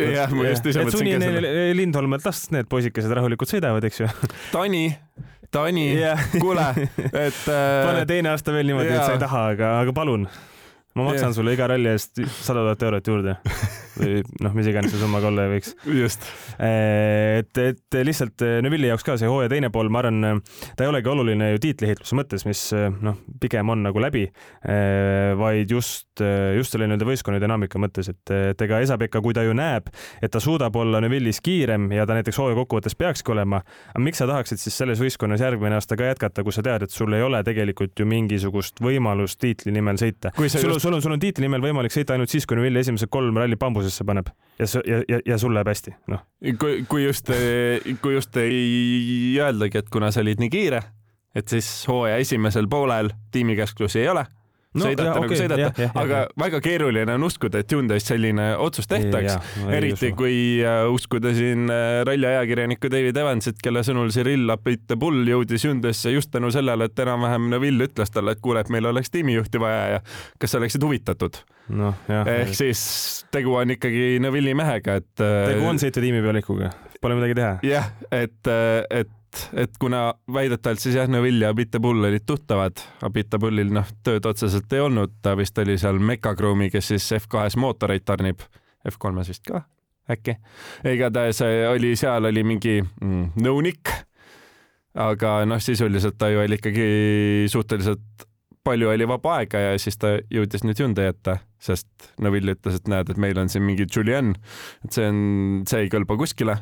jah, 0.00 0.30
ma 0.32 0.46
just 0.48 0.70
ise 0.70 0.84
mõtlesin 0.86 1.10
ka 1.12 1.26
seda. 1.26 1.56
Lindholm, 1.76 2.14
et 2.16 2.24
las 2.24 2.46
need 2.54 2.70
poisikesed 2.70 3.12
rahulikult 3.16 3.50
sõidavad, 3.52 3.84
eks 3.84 4.00
ju. 4.00 4.08
Tani, 4.54 4.86
Tani 5.52 5.88
yeah., 5.92 6.22
kuule, 6.40 6.70
et 7.26 7.42
äh.... 7.50 7.66
pane 7.84 8.06
teine 8.08 8.32
aasta 8.32 8.54
veel 8.54 8.70
niimoodi, 8.70 8.94
et 8.94 9.02
sa 9.02 9.16
ei 9.16 9.22
taha, 9.22 9.44
aga, 9.56 9.74
aga 9.84 9.94
palun 9.96 10.28
ma 10.98 11.06
maksan 11.06 11.28
yeah. 11.28 11.36
sulle 11.36 11.54
iga 11.54 11.70
ralli 11.70 11.92
eest 11.92 12.22
sada 12.42 12.64
tuhat 12.66 12.88
eurot 12.88 13.12
juurde 13.12 13.36
või 14.00 14.20
noh, 14.44 14.54
mis 14.56 14.68
iganes 14.70 14.92
see 14.92 15.00
summa 15.00 15.20
ka 15.22 15.30
olla 15.30 15.46
võiks. 15.50 15.72
just. 15.96 16.24
et, 16.58 17.60
et 17.62 17.98
lihtsalt 18.06 18.44
eh, 18.46 18.58
Neville'i 18.64 18.90
jaoks 18.90 19.06
ka 19.06 19.16
see 19.20 19.30
hooaja 19.30 19.50
teine 19.52 19.70
pool, 19.74 19.90
ma 19.92 20.02
arvan, 20.02 20.40
ta 20.76 20.86
ei 20.86 20.90
olegi 20.90 21.10
oluline 21.12 21.52
ju 21.52 21.62
tiitliheitluse 21.66 22.18
mõttes, 22.18 22.46
mis 22.48 22.62
eh, 22.76 22.88
noh, 23.06 23.18
pigem 23.42 23.72
on 23.72 23.84
nagu 23.86 24.02
läbi, 24.02 24.26
eh, 24.28 25.32
vaid 25.38 25.70
just, 25.70 26.22
just 26.56 26.74
selle 26.74 26.88
nii-öelda 26.88 27.08
võistkonna 27.08 27.40
dünaamika 27.42 27.80
mõttes, 27.82 28.10
et, 28.12 28.34
et 28.52 28.66
ega 28.66 28.80
Esa-Pekka, 28.84 29.22
kui 29.24 29.36
ta 29.36 29.44
ju 29.46 29.54
näeb, 29.56 29.90
et 30.20 30.32
ta 30.32 30.42
suudab 30.42 30.76
olla 30.80 31.02
Neville'is 31.04 31.42
kiirem 31.44 31.90
ja 31.94 32.06
ta 32.08 32.16
näiteks 32.18 32.40
hooaja 32.40 32.58
kokkuvõttes 32.60 32.96
peakski 32.98 33.34
olema, 33.34 33.62
aga 33.94 34.04
miks 34.04 34.22
sa 34.22 34.28
tahaksid 34.30 34.62
siis 34.62 34.76
selles 34.82 35.02
võistkonnas 35.02 35.42
järgmine 35.44 35.78
aasta 35.78 35.98
ka 35.98 36.10
jätkata, 36.10 36.44
kui 36.46 36.54
sa 36.54 36.64
tead, 36.66 36.86
et 36.86 36.94
sul 36.94 37.14
ei 37.16 37.24
ole 37.24 37.42
tegelikult 37.46 37.98
ju 37.98 38.08
mingisugust 38.08 38.82
võimalust 38.84 39.40
tiitli 39.42 39.74
nimel 39.74 40.00
sõita? 40.00 40.34
sul 40.50 40.76
sul 40.80 40.96
on, 40.96 41.02
sul 41.02 41.14
on 41.14 41.20
tiitli 41.22 41.46
nimel 41.46 41.62
võimalik 41.64 41.94
sõita 41.94 42.16
ainult 42.16 42.32
siis, 42.32 42.46
kui 42.48 42.58
Neville 42.58 42.82
esimesed 42.82 43.10
kolm 43.12 43.38
ralli 43.40 43.58
bambusesse 43.60 44.06
paneb 44.08 44.32
ja, 44.58 44.66
ja, 44.86 45.02
ja, 45.08 45.20
ja 45.32 45.38
sul 45.40 45.54
läheb 45.56 45.70
hästi, 45.70 45.94
noh. 46.12 46.24
kui, 46.60 46.82
kui 46.88 47.04
just, 47.04 47.30
kui 48.02 48.16
just 48.16 48.36
ei 48.40 49.36
öeldagi, 49.40 49.84
et 49.84 49.92
kuna 49.92 50.10
sa 50.14 50.24
olid 50.24 50.42
nii 50.42 50.52
kiire, 50.52 50.82
et 51.36 51.48
siis 51.48 51.68
hooaja 51.88 52.18
esimesel 52.22 52.68
poolel 52.70 53.12
tiimikäsklusi 53.34 54.02
ei 54.02 54.12
ole 54.12 54.26
no, 54.74 54.84
sõidata 54.84 55.06
jah, 55.08 55.16
nagu 55.18 55.26
okay, 55.26 55.40
sõidata, 55.40 55.88
aga 56.02 56.18
jah. 56.20 56.32
väga 56.38 56.60
keeruline 56.64 57.14
on 57.16 57.26
uskuda, 57.26 57.62
et 57.62 57.74
Hyundai's 57.74 58.06
selline 58.06 58.46
otsus 58.62 58.88
tehtaks, 58.90 59.52
eriti 59.74 60.12
kui 60.16 60.36
uh, 60.62 60.86
uskuda 60.94 61.32
siin 61.36 61.66
uh, 61.66 62.00
ralli 62.06 62.28
ajakirjanikku 62.30 62.90
David 62.92 63.18
Evansit, 63.22 63.58
kelle 63.62 63.82
sõnul 63.86 64.12
Cyril 64.14 64.46
Abiteboul 64.54 65.22
jõudis 65.30 65.66
Hyundai'sse 65.66 66.14
just 66.14 66.32
tänu 66.34 66.52
sellele, 66.54 66.90
et 66.90 67.04
enam-vähem 67.06 67.50
Neville 67.54 67.90
ütles 67.90 68.14
talle, 68.14 68.36
et 68.36 68.42
kuule, 68.44 68.62
et 68.62 68.70
meil 68.72 68.86
oleks 68.92 69.10
tiimijuhti 69.14 69.62
vaja 69.62 69.86
ja 69.96 70.02
kas 70.38 70.54
sa 70.54 70.62
oleksid 70.62 70.86
huvitatud 70.86 71.42
no,. 71.74 71.94
ehk 72.08 72.54
siis 72.58 72.82
tegu 73.34 73.58
on 73.58 73.74
ikkagi 73.76 74.20
Neville'i 74.22 74.54
mehega, 74.58 75.00
et. 75.02 75.12
Uh, 75.18 75.46
tegu 75.50 75.70
on 75.70 75.82
sõitu 75.82 76.04
tiimipealikuga, 76.04 76.74
pole 77.02 77.18
midagi 77.18 77.40
teha. 77.42 77.56
jah, 77.66 77.90
et, 78.14 78.54
et 78.90 79.16
et 79.54 79.76
kuna 79.80 80.14
väidetavalt 80.32 80.82
siis 80.82 80.96
jah, 80.98 81.08
Neville 81.08 81.44
ja 81.44 81.50
Abitabull 81.54 82.04
olid 82.08 82.24
tuttavad, 82.26 82.82
Abitabullil 83.06 83.72
noh, 83.74 83.88
tööd 84.06 84.26
otseselt 84.26 84.72
ei 84.72 84.82
olnud, 84.84 85.18
ta 85.22 85.36
vist 85.38 85.58
oli 85.58 85.78
seal 85.80 86.00
Mekachroomi, 86.02 86.70
kes 86.70 86.92
siis 86.92 87.10
F2-s 87.20 87.58
mootoreid 87.60 88.06
tarnib, 88.06 88.42
F3-s 88.88 89.32
vist 89.34 89.46
ka 89.46 89.64
äkki. 90.10 90.36
igatahes 90.90 91.42
äh, 91.46 91.66
oli 91.70 91.94
seal 91.96 92.24
oli 92.26 92.42
mingi 92.46 92.80
mm, 92.82 93.36
nõunik, 93.44 93.92
aga 94.98 95.40
noh, 95.46 95.60
sisuliselt 95.62 96.18
ta 96.18 96.30
ju 96.32 96.42
oli 96.42 96.58
ikkagi 96.58 96.88
suhteliselt 97.52 98.26
palju 98.66 98.90
oli 98.90 99.06
vaba 99.08 99.38
aega 99.38 99.62
ja 99.62 99.78
siis 99.80 99.96
ta 100.00 100.16
jõudis 100.32 100.66
nüüd 100.66 100.82
Hyundai 100.82 101.08
ette, 101.12 101.38
sest 101.62 102.10
Neville 102.20 102.56
ütles, 102.56 102.76
et 102.80 102.90
näed, 102.90 103.12
et 103.12 103.20
meil 103.20 103.38
on 103.40 103.48
siin 103.48 103.64
mingi 103.64 103.86
Julien, 103.86 104.34
et 104.84 104.92
see 104.92 105.06
on, 105.08 105.22
see 105.68 105.86
ei 105.86 105.92
kõlba 105.92 106.18
kuskile 106.20 106.58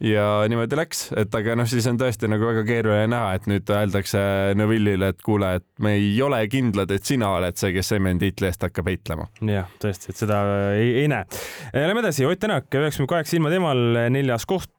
ja 0.00 0.24
niimoodi 0.48 0.78
läks, 0.78 1.02
et 1.18 1.34
aga 1.36 1.54
noh, 1.58 1.68
siis 1.68 1.86
on 1.90 1.98
tõesti 2.00 2.28
nagu 2.30 2.46
väga 2.48 2.62
keeruline 2.68 3.08
näha, 3.12 3.34
et 3.36 3.46
nüüd 3.50 3.68
öeldakse 3.74 4.20
Neville'ile, 4.56 5.10
et 5.12 5.20
kuule, 5.24 5.52
et 5.60 5.66
me 5.84 5.94
ei 5.98 6.14
ole 6.24 6.40
kindlad, 6.50 6.92
et 6.94 7.06
sina 7.06 7.32
oled 7.36 7.58
see, 7.60 7.72
kes 7.74 7.92
MM-tiitli 7.98 8.48
eest 8.48 8.64
hakkab 8.64 8.88
heitlema. 8.90 9.28
jah, 9.44 9.68
tõesti, 9.82 10.12
et 10.12 10.22
seda 10.22 10.40
ei, 10.76 11.02
ei 11.02 11.10
näe. 11.10 11.26
Lähme 11.74 12.04
edasi, 12.04 12.24
Ott 12.28 12.40
Tänak, 12.40 12.70
üheksakümmend 12.72 13.10
kaheksa 13.10 13.36
ilma 13.36 13.50
temal, 13.52 13.80
neljas 14.14 14.46
koht, 14.48 14.72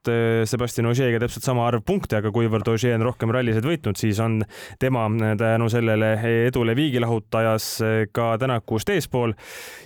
Sebastian 0.50 0.90
Ožeega 0.90 1.20
täpselt 1.22 1.46
sama 1.46 1.68
arv 1.70 1.84
punkte, 1.86 2.18
aga 2.18 2.32
kuivõrd 2.34 2.72
Ožee 2.74 2.96
on 2.98 3.06
rohkem 3.06 3.34
rallisid 3.34 3.68
võitnud, 3.68 4.00
siis 4.02 4.18
on 4.24 4.40
tema 4.82 5.06
tänu 5.38 5.70
sellele 5.70 6.16
edule 6.48 6.74
viigilahuta 6.78 7.44
ajas 7.44 7.68
ka 8.16 8.32
Tänakust 8.42 8.90
eespool. 8.96 9.36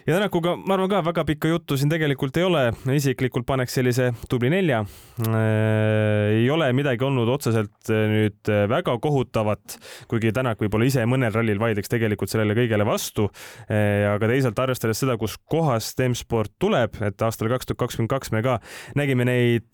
ja 0.06 0.16
Tänakuga, 0.16 0.56
ma 0.56 0.78
arvan 0.78 0.94
ka, 0.94 1.04
väga 1.12 1.28
pikka 1.28 1.52
juttu 1.52 1.76
siin 1.76 1.92
tegelikult 1.92 2.38
ei 2.40 2.48
ole, 2.48 2.66
isiklikult 2.96 3.44
paneks 3.50 3.76
sellise 3.76 4.14
tubli 4.32 4.54
nelja 4.54 4.86
Äh, 5.25 5.25
ei 5.36 6.50
ole 6.52 6.68
midagi 6.76 7.06
olnud 7.06 7.30
otseselt 7.32 7.90
äh, 7.90 8.06
nüüd 8.12 8.52
äh, 8.52 8.66
väga 8.70 8.96
kohutavat, 9.02 9.78
kuigi 10.12 10.34
Tänak 10.36 10.60
võib-olla 10.62 10.88
ise 10.90 11.06
mõnel 11.10 11.34
rallil 11.34 11.60
vaidleks 11.62 11.92
tegelikult 11.92 12.32
sellele 12.32 12.56
kõigele 12.58 12.86
vastu. 12.88 13.30
aga 13.70 14.28
teisalt 14.30 14.60
arvestades 14.60 15.00
seda, 15.00 15.16
kus 15.20 15.38
kohast 15.50 16.00
M-sport 16.04 16.52
tuleb, 16.62 16.98
et 17.06 17.22
aastal 17.24 17.50
kaks 17.52 17.70
tuhat 17.70 17.80
kakskümmend 17.86 18.12
kaks 18.12 18.32
me 18.34 18.42
ka 18.46 18.58
nägime 19.00 19.26
neid, 19.28 19.70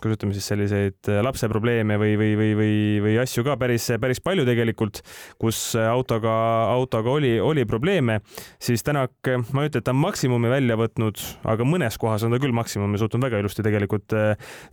kuidas 0.00 0.18
ütleme 0.18 0.34
siis 0.36 0.48
selliseid 0.50 1.10
lapseprobleeme 1.24 1.98
või, 2.00 2.16
või, 2.20 2.32
või, 2.40 2.50
või, 2.58 2.74
või 3.04 3.14
asju 3.22 3.44
ka 3.46 3.56
päris, 3.60 3.86
päris 4.02 4.22
palju 4.24 4.44
tegelikult, 4.48 5.00
kus 5.40 5.60
autoga, 5.78 6.34
autoga 6.74 7.14
oli, 7.14 7.36
oli 7.40 7.64
probleeme, 7.68 8.20
siis 8.62 8.84
Tänak, 8.86 9.14
ma 9.52 9.64
ei 9.64 9.70
ütle, 9.70 9.82
et 9.82 9.86
ta 9.86 9.94
on 9.94 10.02
maksimumi 10.02 10.50
välja 10.50 10.78
võtnud, 10.80 11.22
aga 11.54 11.66
mõnes 11.68 11.98
kohas 12.00 12.26
on 12.26 12.34
ta 12.34 12.42
küll 12.42 12.56
maksimumi 12.56 13.00
suutnud 13.00 13.28
väga 13.28 13.42
ilusti 13.42 13.64
tegelikult 13.66 14.16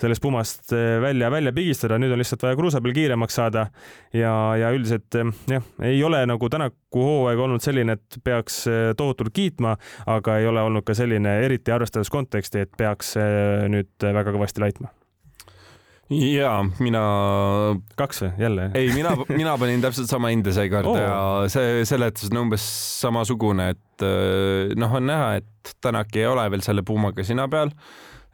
sellest 0.01 0.23
pumast 0.23 0.73
eh, 0.75 0.97
välja, 1.01 1.29
välja 1.31 1.53
pigistada, 1.55 1.99
nüüd 2.01 2.13
on 2.13 2.21
lihtsalt 2.21 2.43
vaja 2.45 2.57
kruusa 2.59 2.81
peal 2.83 2.95
kiiremaks 2.95 3.39
saada 3.39 3.67
ja, 4.13 4.33
ja 4.59 4.71
üldiselt 4.75 5.19
eh, 5.19 5.31
jah, 5.55 5.71
ei 5.85 6.03
ole 6.03 6.23
nagu 6.29 6.49
Tänaku 6.49 7.05
hooaeg 7.05 7.41
olnud 7.47 7.63
selline, 7.63 7.97
et 7.97 8.19
peaks 8.23 8.65
eh, 8.71 8.91
tohutult 8.97 9.33
kiitma, 9.35 9.75
aga 10.11 10.39
ei 10.41 10.49
ole 10.49 10.63
olnud 10.65 10.85
ka 10.87 10.95
selline, 10.97 11.39
eriti 11.45 11.73
arvestades 11.73 12.11
konteksti, 12.13 12.65
et 12.65 12.77
peaks 12.77 13.15
nüüd 13.71 14.05
väga 14.05 14.33
kõvasti 14.35 14.63
laitma 14.63 14.91
ja 16.13 16.59
mina. 16.79 17.01
kaks 17.97 18.21
või 18.21 18.31
jälle? 18.43 18.67
ei, 18.77 18.91
mina, 18.93 19.15
mina 19.31 19.55
panin 19.57 19.81
täpselt 19.81 20.11
sama 20.11 20.29
hinde 20.33 20.53
seekord 20.53 20.89
oh. 20.91 20.99
ja 20.99 21.15
see 21.51 21.81
seletus 21.89 22.29
on 22.29 22.43
umbes 22.43 22.65
samasugune, 23.01 23.71
et 23.73 24.05
noh, 24.77 24.99
on 24.99 25.09
näha, 25.09 25.35
et 25.41 25.75
Tänak 25.81 26.13
ei 26.13 26.27
ole 26.29 26.43
veel 26.53 26.61
selle 26.61 26.83
puumaga 26.85 27.23
sina 27.25 27.47
peal 27.49 27.71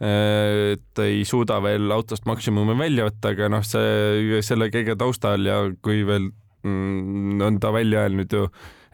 et 0.02 1.02
ei 1.04 1.26
suuda 1.30 1.60
veel 1.62 1.92
autost 1.94 2.26
maksimumi 2.26 2.74
välja 2.78 3.06
võtta, 3.06 3.34
aga 3.36 3.50
noh, 3.54 3.66
see 3.66 4.40
selle 4.46 4.72
kõige 4.74 4.96
taustal 4.98 5.46
ja 5.46 5.60
kui 5.84 6.02
veel 6.08 6.32
mm, 6.66 7.42
on 7.46 7.60
ta 7.62 7.70
välja 7.74 8.08
öelnud 8.08 8.34
ju, 8.34 8.48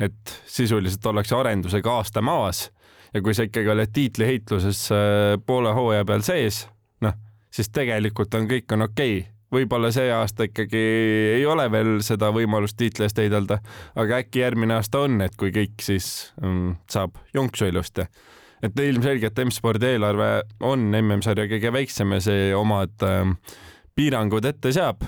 et 0.03 0.33
sisuliselt 0.51 1.05
ollakse 1.07 1.37
arendusega 1.37 1.95
aasta 2.01 2.21
maas 2.21 2.67
ja 3.13 3.23
kui 3.23 3.37
sa 3.37 3.47
ikkagi 3.47 3.71
oled 3.71 3.93
tiitliheitluses 3.95 4.83
äh, 4.91 5.31
poole 5.45 5.71
hooaja 5.77 6.03
peal 6.05 6.27
sees, 6.27 6.65
noh, 7.05 7.15
siis 7.53 7.71
tegelikult 7.71 8.35
on 8.35 8.51
kõik 8.51 8.75
on 8.75 8.89
okei. 8.89 9.17
Okay 9.23 9.33
võib-olla 9.47 9.93
see 9.95 10.09
aasta 10.11 10.43
ikkagi 10.49 10.79
ei 11.37 11.45
ole 11.47 11.69
veel 11.71 12.01
seda 12.03 12.33
võimalust 12.35 12.75
tiitli 12.75 13.05
eest 13.07 13.21
heidelda, 13.21 13.61
aga 13.95 14.17
äkki 14.19 14.41
järgmine 14.41 14.75
aasta 14.75 15.05
on, 15.05 15.21
et 15.23 15.37
kui 15.39 15.53
kõik 15.55 15.79
siis 15.79 16.33
mm, 16.41 16.73
saab 16.91 17.15
jonksu 17.31 17.69
ilusti 17.71 18.03
et 18.65 18.81
ilmselgelt 18.81 19.39
M-spordi 19.45 19.93
eelarve 19.93 20.29
on 20.65 20.89
MM-sarja 20.97 21.47
kõige 21.51 21.71
väiksem 21.75 22.15
ja 22.15 22.21
see 22.23 22.51
omad 22.57 23.05
äh, 23.05 23.31
piirangud 23.97 24.45
ette 24.45 24.73
seab. 24.75 25.05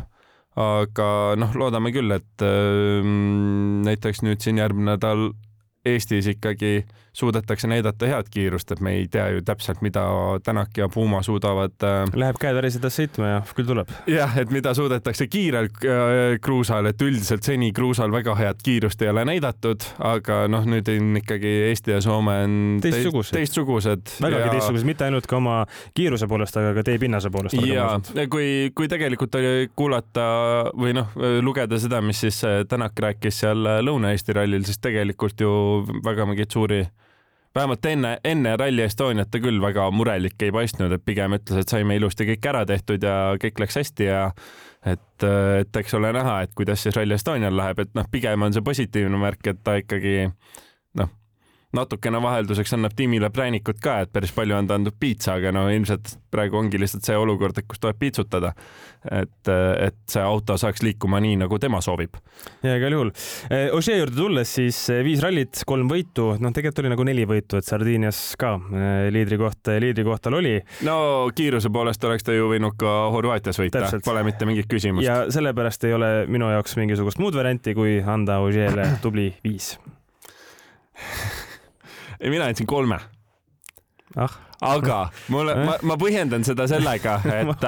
aga 0.59 1.35
noh, 1.39 1.53
loodame 1.55 1.91
küll, 1.95 2.11
et 2.11 2.43
äh, 2.43 3.05
näiteks 3.85 4.23
nüüd 4.25 4.41
siin 4.43 4.59
järgmine 4.59 4.95
nädal 4.97 5.29
Eestis 5.93 6.27
ikkagi 6.33 6.73
äh, 6.83 7.09
suudetakse 7.13 7.67
näidata 7.67 8.05
head 8.05 8.29
kiirust, 8.31 8.71
et 8.71 8.79
me 8.79 8.93
ei 8.97 9.07
tea 9.11 9.27
ju 9.33 9.41
täpselt, 9.45 9.81
mida 9.81 10.05
Tänak 10.43 10.77
ja 10.77 10.89
Puma 10.89 11.21
suudavad. 11.23 11.75
Äh, 11.83 12.07
Läheb 12.15 12.37
käed 12.39 12.55
värisedes 12.55 12.95
sõitma 12.99 13.31
ja 13.33 13.39
küll 13.55 13.67
tuleb. 13.67 13.91
jah, 14.07 14.37
et 14.39 14.51
mida 14.53 14.73
suudetakse 14.77 15.27
kiirel 15.27 15.69
äh, 15.83 16.37
kruusal, 16.41 16.87
et 16.91 17.01
üldiselt 17.01 17.43
seni 17.43 17.71
kruusal 17.75 18.11
väga 18.13 18.35
head 18.39 18.61
kiirust 18.63 19.01
ei 19.01 19.11
ole 19.11 19.25
näidatud, 19.27 19.85
aga 20.11 20.45
noh, 20.51 20.67
nüüd 20.69 20.89
on 20.93 21.19
ikkagi 21.19 21.53
Eesti 21.69 21.95
ja 21.97 22.01
Soome 22.01 22.37
on 22.45 22.55
teistsugused, 22.83 23.35
teistsugused. 23.35 24.15
vägagi 24.21 24.45
ja... 24.45 24.53
teistsugused, 24.55 24.87
mitte 24.87 25.07
ainult 25.09 25.27
ka 25.29 25.39
oma 25.41 25.57
kiiruse 25.97 26.29
poolest, 26.29 26.57
aga 26.61 26.75
ka 26.77 26.85
teepinnase 26.91 27.33
poolest. 27.33 27.59
ja 27.67 27.89
kui, 28.31 28.71
kui 28.75 28.87
tegelikult 28.91 29.35
oli 29.39 29.69
kuulata 29.75 30.29
või 30.77 30.95
noh, 30.97 31.11
lugeda 31.43 31.79
seda, 31.81 32.01
mis 32.05 32.21
siis 32.23 32.39
Tänak 32.69 32.97
rääkis 33.01 33.41
seal 33.41 33.65
Lõuna-Eesti 33.83 34.33
rallil, 34.35 34.63
siis 34.67 34.79
tegelikult 34.81 35.41
ju 35.41 35.51
väga 36.05 36.25
mingeid 36.29 36.51
suuri 36.53 36.83
vähemalt 37.55 37.85
enne, 37.85 38.17
enne 38.23 38.55
Rally 38.57 38.83
Estoniat 38.85 39.31
ta 39.31 39.41
küll 39.41 39.61
väga 39.61 39.89
murelik 39.91 40.41
ei 40.45 40.53
paistnud, 40.53 40.93
et 40.93 41.05
pigem 41.05 41.35
ütles, 41.37 41.63
et 41.63 41.71
saime 41.71 41.97
ilusti 41.97 42.27
kõik 42.29 42.49
ära 42.51 42.65
tehtud 42.69 43.03
ja 43.03 43.15
kõik 43.41 43.61
läks 43.63 43.79
hästi 43.81 44.09
ja 44.09 44.23
et, 44.85 45.25
et 45.25 45.81
eks 45.81 45.97
ole 45.97 46.13
näha, 46.15 46.41
et 46.45 46.55
kuidas 46.55 46.83
siis 46.85 46.95
Rally 46.95 47.17
Estonial 47.17 47.57
läheb, 47.57 47.81
et 47.83 47.93
noh, 47.97 48.07
pigem 48.11 48.45
on 48.45 48.55
see 48.55 48.65
positiivne 48.65 49.21
märk, 49.21 49.51
et 49.51 49.63
ta 49.65 49.79
ikkagi 49.81 50.15
noh, 50.29 50.59
natukene 51.75 52.17
vahelduseks 52.21 52.73
annab 52.73 52.95
tiimile 52.97 53.29
präänikut 53.33 53.77
ka, 53.83 53.99
et 54.03 54.11
päris 54.13 54.31
palju 54.33 54.55
on 54.57 54.67
ta 54.69 54.77
andnud 54.79 54.95
piitsa, 54.99 55.35
aga 55.37 55.51
no 55.53 55.67
ilmselt 55.69 56.15
praegu 56.33 56.57
ongi 56.57 56.79
lihtsalt 56.81 57.05
see 57.05 57.17
olukord, 57.17 57.57
et 57.61 57.67
kus 57.69 57.81
tuleb 57.81 57.99
piitsutada. 57.99 58.53
et, 59.15 59.47
et 59.47 59.95
see 60.11 60.19
auto 60.19 60.57
saaks 60.59 60.81
liikuma 60.83 61.21
nii, 61.23 61.37
nagu 61.39 61.59
tema 61.61 61.79
soovib. 61.81 62.17
ja 62.65 62.73
igal 62.75 62.95
juhul. 62.97 63.11
Eh, 63.49 63.69
Ožee 63.75 63.95
juurde 63.99 64.17
tulles, 64.17 64.49
siis 64.57 64.79
eh, 64.91 65.03
viis 65.05 65.21
rallit, 65.23 65.61
kolm 65.65 65.87
võitu, 65.91 66.33
noh, 66.41 66.53
tegelikult 66.55 66.83
oli 66.83 66.91
nagu 66.91 67.05
neli 67.07 67.27
võitu, 67.29 67.61
et 67.61 67.69
Sardiinias 67.69 68.19
ka 68.39 68.55
eh, 68.57 69.07
liidrikoht, 69.13 69.71
liidrikohtal 69.85 70.39
oli. 70.41 70.57
no 70.87 70.97
kiiruse 71.35 71.71
poolest 71.71 72.03
oleks 72.09 72.27
ta 72.27 72.35
ju 72.35 72.49
võinud 72.51 72.75
ka 72.79 72.95
Horvaatias 73.13 73.61
võita, 73.61 73.85
pole 74.05 74.25
mitte 74.27 74.49
mingit 74.49 74.67
küsimust. 74.71 75.05
ja 75.05 75.21
sellepärast 75.31 75.85
ei 75.87 75.95
ole 75.95 76.11
minu 76.27 76.49
jaoks 76.51 76.75
mingisugust 76.81 77.21
muud 77.21 77.37
varianti, 77.37 77.77
kui 77.77 77.99
anda 78.01 78.41
Ožeele 78.43 78.89
tubli 79.05 79.31
viis 79.45 79.77
ei, 82.19 82.29
mina 82.29 82.49
andsin 82.49 82.67
kolme. 82.69 82.99
Ah. 84.17 84.31
aga 84.65 84.95
mulle, 85.29 85.53
ma, 85.67 85.75
ma 85.85 85.95
põhjendan 86.01 86.41
seda 86.43 86.65
sellega, 86.67 87.19
et 87.39 87.65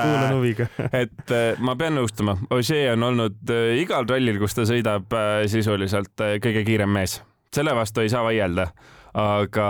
et 1.04 1.34
äh, 1.38 1.60
ma 1.62 1.76
pean 1.78 1.94
nõustuma, 2.00 2.34
Ožee 2.52 2.88
on 2.96 3.06
olnud 3.12 3.54
äh, 3.54 3.76
igal 3.84 4.10
rallil, 4.10 4.40
kus 4.42 4.58
ta 4.58 4.66
sõidab 4.68 5.14
äh, 5.14 5.44
sisuliselt 5.52 6.18
kõige 6.18 6.66
kiirem 6.66 6.90
mees, 6.98 7.20
selle 7.54 7.76
vastu 7.78 8.02
ei 8.02 8.10
saa 8.10 8.26
vaielda, 8.26 8.72
aga 9.14 9.68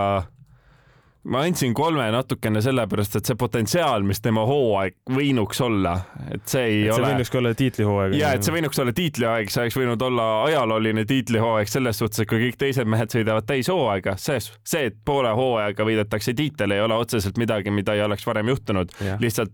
ma 1.24 1.42
andsin 1.46 1.74
kolme 1.78 2.08
natukene 2.12 2.62
sellepärast, 2.66 3.16
et 3.20 3.30
see 3.30 3.38
potentsiaal, 3.38 4.06
mis 4.08 4.22
tema 4.24 4.42
hooaeg 4.48 4.96
võinuks 5.14 5.62
olla, 5.62 5.94
et 6.34 6.48
see 6.50 6.64
ei 6.66 6.80
et 6.88 6.96
ole. 6.96 7.06
see 7.06 7.12
võinuks 7.12 7.36
olla 7.38 7.52
tiitlihooaeg. 7.60 8.16
ja, 8.18 8.32
et 8.38 8.48
see 8.48 8.56
võinuks 8.56 8.82
olla 8.82 8.94
tiitlihooaeg, 8.98 9.54
see 9.54 9.64
oleks 9.66 9.78
võinud 9.78 10.06
olla 10.08 10.28
ajalooline 10.48 11.06
tiitlihooaeg 11.10 11.70
selles 11.70 12.02
suhtes, 12.02 12.24
et 12.24 12.32
kui 12.32 12.42
kõik 12.48 12.58
teised 12.64 12.90
mehed 12.90 13.14
sõidavad 13.14 13.46
täishooaega, 13.50 14.18
see, 14.22 14.42
see, 14.42 14.88
et 14.90 14.98
poole 15.06 15.34
hooajaga 15.38 15.88
võidetakse 15.92 16.34
tiitel, 16.38 16.74
ei 16.74 16.82
ole 16.82 16.98
otseselt 16.98 17.38
midagi, 17.42 17.74
mida 17.74 17.96
ei 17.98 18.06
oleks 18.08 18.26
varem 18.26 18.50
juhtunud. 18.56 18.98
lihtsalt 19.22 19.54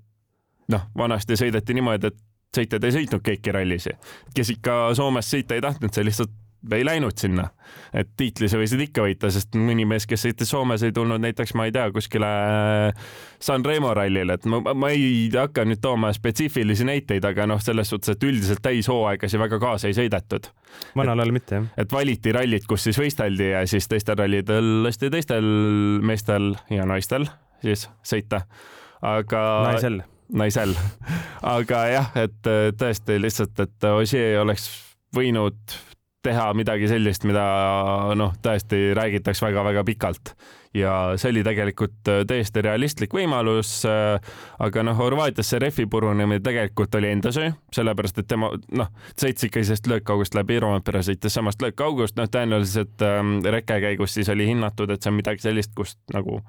noh, 0.72 0.88
vanasti 0.98 1.36
sõideti 1.40 1.76
niimoodi, 1.76 2.12
et 2.14 2.24
sõitjad 2.56 2.84
ei 2.88 2.96
sõitnud 2.96 3.24
kõiki 3.28 3.54
rallisid, 3.56 4.12
kes 4.36 4.56
ikka 4.56 4.80
Soomes 4.96 5.28
sõita 5.32 5.58
ei 5.58 5.64
tahtnud, 5.64 5.92
see 5.94 6.08
lihtsalt 6.08 6.32
ei 6.76 6.86
läinud 6.86 7.18
sinna. 7.18 7.50
et 7.94 8.10
tiitli 8.18 8.48
sa 8.50 8.60
võisid 8.60 8.82
ikka 8.88 9.04
võita, 9.04 9.30
sest 9.32 9.56
mõni 9.60 9.86
mees, 9.88 10.06
kes 10.08 10.24
sõitis 10.26 10.50
Soomes, 10.52 10.84
ei 10.84 10.94
tulnud 10.96 11.22
näiteks, 11.24 11.54
ma 11.58 11.68
ei 11.68 11.74
tea, 11.76 11.86
kuskile 11.92 12.28
San 13.44 13.66
Remo 13.66 13.94
rallile, 13.96 14.38
et 14.38 14.48
ma, 14.50 14.62
ma 14.74 14.90
ei 14.94 15.28
hakka 15.34 15.66
nüüd 15.68 15.82
tooma 15.84 16.12
spetsiifilisi 16.16 16.88
näiteid, 16.88 17.26
aga 17.28 17.48
noh, 17.50 17.62
selles 17.64 17.92
suhtes, 17.92 18.16
et 18.16 18.28
üldiselt 18.28 18.64
täishooaegasi 18.66 19.40
väga 19.40 19.60
kaasa 19.64 19.92
ei 19.92 19.98
sõidetud. 19.98 20.52
vanal 20.96 21.24
ajal 21.24 21.36
mitte, 21.36 21.62
jah. 21.62 21.70
et 21.78 21.92
valiti 21.92 22.36
rallid, 22.36 22.68
kus 22.68 22.88
siis 22.88 23.00
võisteldi 23.00 23.52
ja 23.54 23.64
siis 23.68 23.88
teistel 23.88 24.20
rallidel 24.20 24.84
lasti 24.88 25.12
teistel 25.14 25.48
meestel 26.04 26.54
ja 26.74 26.88
naistel 26.88 27.28
siis 27.62 27.88
sõita. 28.04 28.44
aga. 29.02 29.42
naisel 29.72 30.02
naisel. 30.34 30.76
aga 31.42 31.84
jah, 31.92 32.12
et 32.20 32.52
tõesti 32.80 33.20
lihtsalt, 33.22 33.60
et 33.64 33.90
Ossier 33.94 34.42
oleks 34.42 34.70
võinud 35.16 35.78
teha 36.28 36.52
midagi 36.58 36.90
sellist, 36.92 37.26
mida 37.28 37.48
noh, 38.20 38.36
tõesti 38.44 38.92
räägitakse 38.98 39.48
väga-väga 39.48 39.84
pikalt 39.88 40.36
ja 40.78 40.94
see 41.18 41.32
oli 41.32 41.44
tegelikult 41.48 42.10
äh, 42.12 42.22
täiesti 42.28 42.62
realistlik 42.66 43.14
võimalus. 43.16 43.72
Äh, 43.88 44.18
aga 44.64 44.84
noh, 44.86 44.98
Horvaatias 44.98 45.52
see 45.52 45.62
rehvi 45.64 45.88
purunemine 45.90 46.44
tegelikult 46.44 46.96
oli 47.00 47.12
enda 47.16 47.32
süü, 47.36 47.52
sellepärast 47.76 48.22
et 48.22 48.30
tema 48.30 48.52
noh, 48.54 48.92
sõitis 49.16 49.50
ikkagi 49.50 49.70
sellest 49.70 49.92
löökaugust 49.92 50.38
läbi, 50.38 50.60
Rompere 50.64 51.04
sõitis 51.06 51.38
samast 51.38 51.62
löökaugust, 51.64 52.18
noh, 52.20 52.30
tõenäoliselt 52.32 53.06
ähm, 53.06 53.38
reke 53.46 53.80
käigus 53.84 54.18
siis 54.18 54.30
oli 54.34 54.50
hinnatud, 54.52 54.92
et 54.92 55.04
see 55.04 55.14
on 55.14 55.22
midagi 55.22 55.48
sellist, 55.48 55.74
kust 55.78 56.00
nagu 56.14 56.42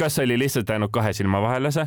kas 0.00 0.16
oli 0.18 0.38
lihtsalt 0.40 0.70
jäänud 0.72 0.90
kahe 0.90 1.12
silma 1.12 1.42
vahele 1.44 1.70
see 1.70 1.84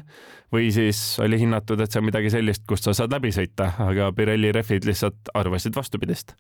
või 0.54 0.70
siis 0.72 1.00
oli 1.20 1.40
hinnatud, 1.42 1.82
et 1.82 1.92
see 1.92 2.00
on 2.00 2.06
midagi 2.08 2.30
sellist, 2.32 2.64
kust 2.70 2.86
sa 2.86 2.94
saad 2.96 3.12
läbi 3.12 3.34
sõita, 3.36 3.72
aga 3.82 4.12
Pirelli 4.16 4.54
rehvid 4.56 4.86
lihtsalt 4.88 5.34
arvasid 5.36 5.76
vastupidist 5.76 6.36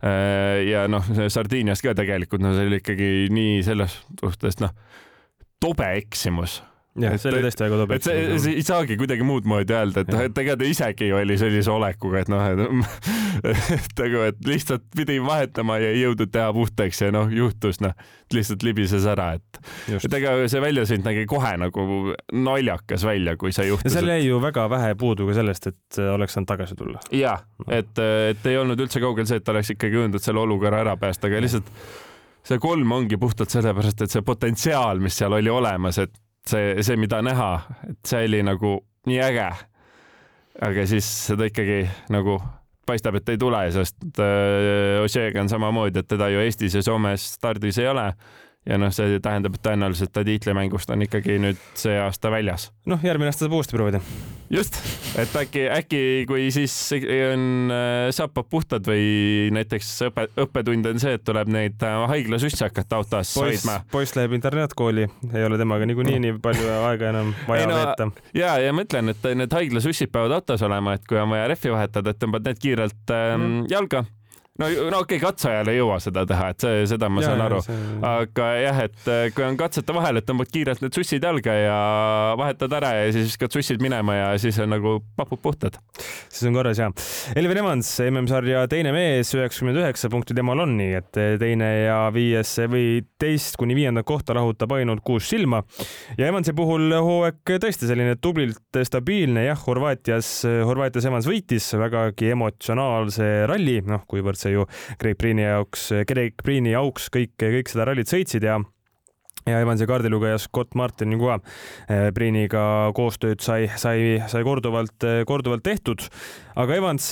ja 0.00 0.86
noh, 0.88 1.04
Sardiinias 1.28 1.82
ka 1.84 1.92
tegelikult 1.98 2.40
no 2.40 2.54
see 2.56 2.70
oli 2.70 2.80
ikkagi 2.80 3.10
nii 3.34 3.60
selles 3.66 3.98
suhtes 4.20 4.60
noh, 4.62 4.72
tobe 5.60 5.90
eksimus 5.98 6.60
jah, 6.98 7.14
see 7.20 7.30
oli 7.30 7.42
tõesti 7.44 7.64
väga 7.64 7.76
tobe. 7.80 7.96
et 7.98 8.06
see, 8.06 8.22
see 8.42 8.54
ei 8.58 8.64
saagi 8.66 8.96
kuidagi 8.98 9.26
muud 9.26 9.46
moodi 9.48 9.74
öelda, 9.76 10.02
et 10.02 10.10
noh, 10.10 10.22
et 10.26 10.40
ega 10.42 10.56
ta 10.58 10.66
isegi 10.66 11.10
oli 11.14 11.36
sellise 11.38 11.70
olekuga, 11.70 12.24
et 12.24 12.30
noh, 12.32 12.42
et 13.76 14.00
nagu, 14.00 14.24
et 14.26 14.40
lihtsalt 14.46 14.88
pidi 14.96 15.20
vahetama 15.22 15.78
ja 15.82 15.92
ei 15.94 16.02
jõudnud 16.02 16.32
teha 16.34 16.50
puhtaks 16.56 17.04
ja 17.04 17.12
noh, 17.14 17.30
juhtus 17.34 17.78
noh, 17.84 17.94
lihtsalt 18.34 18.66
libises 18.66 19.06
ära, 19.10 19.32
et, 19.38 19.60
et 20.00 20.18
ega 20.18 20.34
see 20.50 20.62
väljasõit 20.64 21.06
nägi 21.06 21.26
kohe 21.30 21.52
nagu 21.62 21.86
naljakas 22.34 23.06
välja, 23.06 23.36
kui 23.40 23.54
see 23.54 23.68
juhtus. 23.70 23.94
seal 23.94 24.10
jäi 24.10 24.26
ju 24.26 24.42
väga 24.42 24.66
vähe 24.72 24.96
puudu 24.98 25.28
ka 25.30 25.38
sellest, 25.38 25.70
et 25.70 26.00
oleks 26.10 26.34
saanud 26.36 26.50
tagasi 26.50 26.78
tulla. 26.78 27.02
ja, 27.14 27.36
et, 27.68 27.92
et 28.32 28.50
ei 28.50 28.58
olnud 28.58 28.82
üldse 28.82 29.02
kaugel 29.02 29.30
see, 29.30 29.38
et 29.38 29.54
oleks 29.54 29.76
ikkagi 29.76 30.00
jõudnud 30.00 30.22
selle 30.24 30.42
olukorra 30.42 30.82
ära 30.82 30.96
päästa, 30.98 31.30
aga 31.30 31.44
lihtsalt 31.46 31.70
see 32.46 32.58
kolm 32.58 32.92
ongi 32.96 33.18
puhtalt 33.20 33.52
sellepärast, 33.52 34.02
et 34.02 34.10
see 34.10 34.26
potentsiaal, 34.26 34.98
mis 35.02 35.14
seal 35.20 35.36
oli 35.36 35.52
olemas, 35.52 36.00
et 36.02 36.18
see, 36.48 36.82
see, 36.82 36.96
mida 37.00 37.20
näha, 37.22 37.50
et 37.88 38.00
see 38.06 38.24
oli 38.28 38.42
nagu 38.46 38.78
nii 39.08 39.20
äge. 39.24 39.50
aga 40.60 40.86
siis 40.86 41.06
seda 41.30 41.46
ikkagi 41.48 41.84
nagu 42.12 42.40
paistab, 42.86 43.16
et 43.20 43.28
ei 43.28 43.38
tule, 43.38 43.60
sest 43.72 44.20
äh, 44.20 44.98
Ožeega 45.04 45.40
on 45.40 45.48
samamoodi, 45.48 46.02
et 46.02 46.08
teda 46.10 46.28
ju 46.32 46.40
Eestis 46.42 46.74
ja 46.74 46.82
Soomes 46.82 47.32
stardis 47.36 47.78
ei 47.78 47.88
ole 47.88 48.10
ja 48.68 48.76
noh, 48.80 48.92
see 48.92 49.20
tähendab, 49.24 49.56
et 49.56 49.62
tõenäoliselt 49.64 50.12
ta 50.12 50.24
tiitlimängust 50.26 50.90
on 50.92 51.06
ikkagi 51.06 51.38
nüüd 51.40 51.60
see 51.78 51.96
aasta 52.00 52.32
väljas. 52.32 52.68
noh, 52.90 53.00
järgmine 53.04 53.30
aasta 53.32 53.46
saab 53.46 53.56
uuesti 53.56 53.76
proovida. 53.76 54.02
just, 54.52 54.76
et 55.20 55.32
äkki, 55.40 55.64
äkki 55.72 56.02
kui 56.28 56.50
siis 56.52 56.74
on 56.92 57.72
äh, 57.72 58.10
saapad 58.12 58.50
puhtad 58.52 58.84
või 58.90 59.48
näiteks 59.56 59.94
õpe, 60.10 60.26
õppetund 60.44 60.90
on 60.92 61.00
see, 61.00 61.16
et 61.16 61.24
tuleb 61.24 61.48
neid 61.52 61.80
äh, 61.86 61.96
haiglasüsse 62.12 62.68
hakata 62.68 63.00
autos 63.00 63.32
poiss, 63.38 63.64
hoidma. 63.64 63.80
poiss 63.92 64.16
läheb 64.18 64.36
internaatkooli, 64.36 65.08
ei 65.32 65.48
ole 65.48 65.60
temaga 65.60 65.88
niikuinii 65.88 66.20
nii 66.26 66.36
palju 66.44 66.70
aega 66.84 67.14
enam 67.14 67.34
vaja 67.48 67.66
no, 67.70 67.80
veeta. 67.80 68.10
ja, 68.36 68.54
ja 68.60 68.76
ma 68.76 68.84
ütlen, 68.84 69.14
et 69.14 69.28
need 69.40 69.60
haiglasussid 69.60 70.12
peavad 70.12 70.36
autos 70.36 70.68
olema, 70.68 70.98
et 70.98 71.08
kui 71.08 71.20
on 71.20 71.32
vaja 71.32 71.48
rehvi 71.48 71.72
vahetada, 71.72 72.12
et 72.12 72.20
tõmbad 72.20 72.44
need 72.44 72.60
kiirelt 72.60 73.16
ähm, 73.16 73.40
mm. 73.40 73.68
jalga 73.72 74.04
no, 74.58 74.66
no 74.66 75.00
okei 75.02 75.18
okay,, 75.18 75.20
katseajal 75.22 75.70
ei 75.70 75.78
jõua 75.78 75.98
seda 76.02 76.24
teha, 76.28 76.50
et 76.52 76.64
see, 76.64 76.82
seda 76.90 77.08
ma 77.12 77.22
ja, 77.22 77.30
saan 77.30 77.42
aru. 77.44 77.60
Aga 78.06 78.48
jah, 78.60 78.80
et 78.88 79.10
äh, 79.10 79.22
kui 79.34 79.44
on 79.46 79.58
katsete 79.60 79.94
vahel, 79.96 80.20
et 80.20 80.26
tõmbad 80.28 80.50
kiirelt 80.52 80.82
need 80.84 80.96
sussid 80.96 81.24
jalga 81.24 81.54
ja 81.54 81.78
vahetad 82.40 82.74
ära 82.80 82.92
ja 82.98 83.06
siis 83.14 83.30
viskad 83.30 83.54
sussid 83.54 83.84
minema 83.84 84.16
ja 84.16 84.30
siis 84.42 84.58
on 84.62 84.72
nagu 84.74 84.96
papud 85.16 85.40
puhtad. 85.42 85.78
siis 86.28 86.48
on 86.50 86.58
korras 86.58 86.80
ja. 86.82 86.90
Elvin 87.38 87.62
Evans, 87.62 87.92
MM-sarja 88.08 88.66
teine 88.70 88.92
mees, 88.96 89.32
üheksakümmend 89.36 89.80
üheksa 89.84 90.10
punkti 90.12 90.36
temal 90.36 90.64
on, 90.64 90.74
nii 90.80 90.98
et 90.98 91.22
teine 91.40 91.70
ja 91.86 92.00
viies 92.14 92.56
või 92.70 93.00
teist 93.20 93.58
kuni 93.60 93.76
viiendat 93.78 94.08
kohta 94.08 94.36
rahutab 94.36 94.74
ainult 94.76 95.04
kuus 95.06 95.28
silma. 95.30 95.62
ja 96.18 96.28
Evansi 96.30 96.54
puhul 96.56 96.90
hooaeg 96.96 97.56
tõesti 97.62 97.88
selline 97.88 98.16
tublilt 98.20 98.80
stabiilne, 98.86 99.46
jah, 99.46 99.64
Horvaatias, 99.66 100.32
Horvaatias 100.66 101.06
Evans 101.08 101.28
võitis 101.28 101.68
vägagi 101.78 102.32
emotsionaalse 102.34 103.30
ralli, 103.50 103.80
noh, 103.86 104.04
kuivõrd 104.10 104.39
see 104.40 104.56
ju 104.56 104.66
Great 105.00 105.20
Priini 105.20 105.46
jaoks, 105.46 105.90
Great 106.08 106.42
Priini 106.44 106.74
auks 106.78 107.10
kõik, 107.12 107.36
kõik 107.40 107.72
seda 107.72 107.88
rallit 107.90 108.10
sõitsid 108.10 108.46
ja 108.46 108.60
ja 109.48 109.60
Evansi 109.60 109.86
kaardilugeja 109.88 110.38
Scott 110.38 110.74
Martin 110.78 111.16
ka 111.20 111.38
Priiniga 112.14 112.62
koostööd 112.96 113.40
sai, 113.44 113.70
sai, 113.80 114.20
sai 114.28 114.44
korduvalt, 114.46 115.06
korduvalt 115.28 115.64
tehtud. 115.64 116.06
aga 116.60 116.76
Evans, 116.76 117.06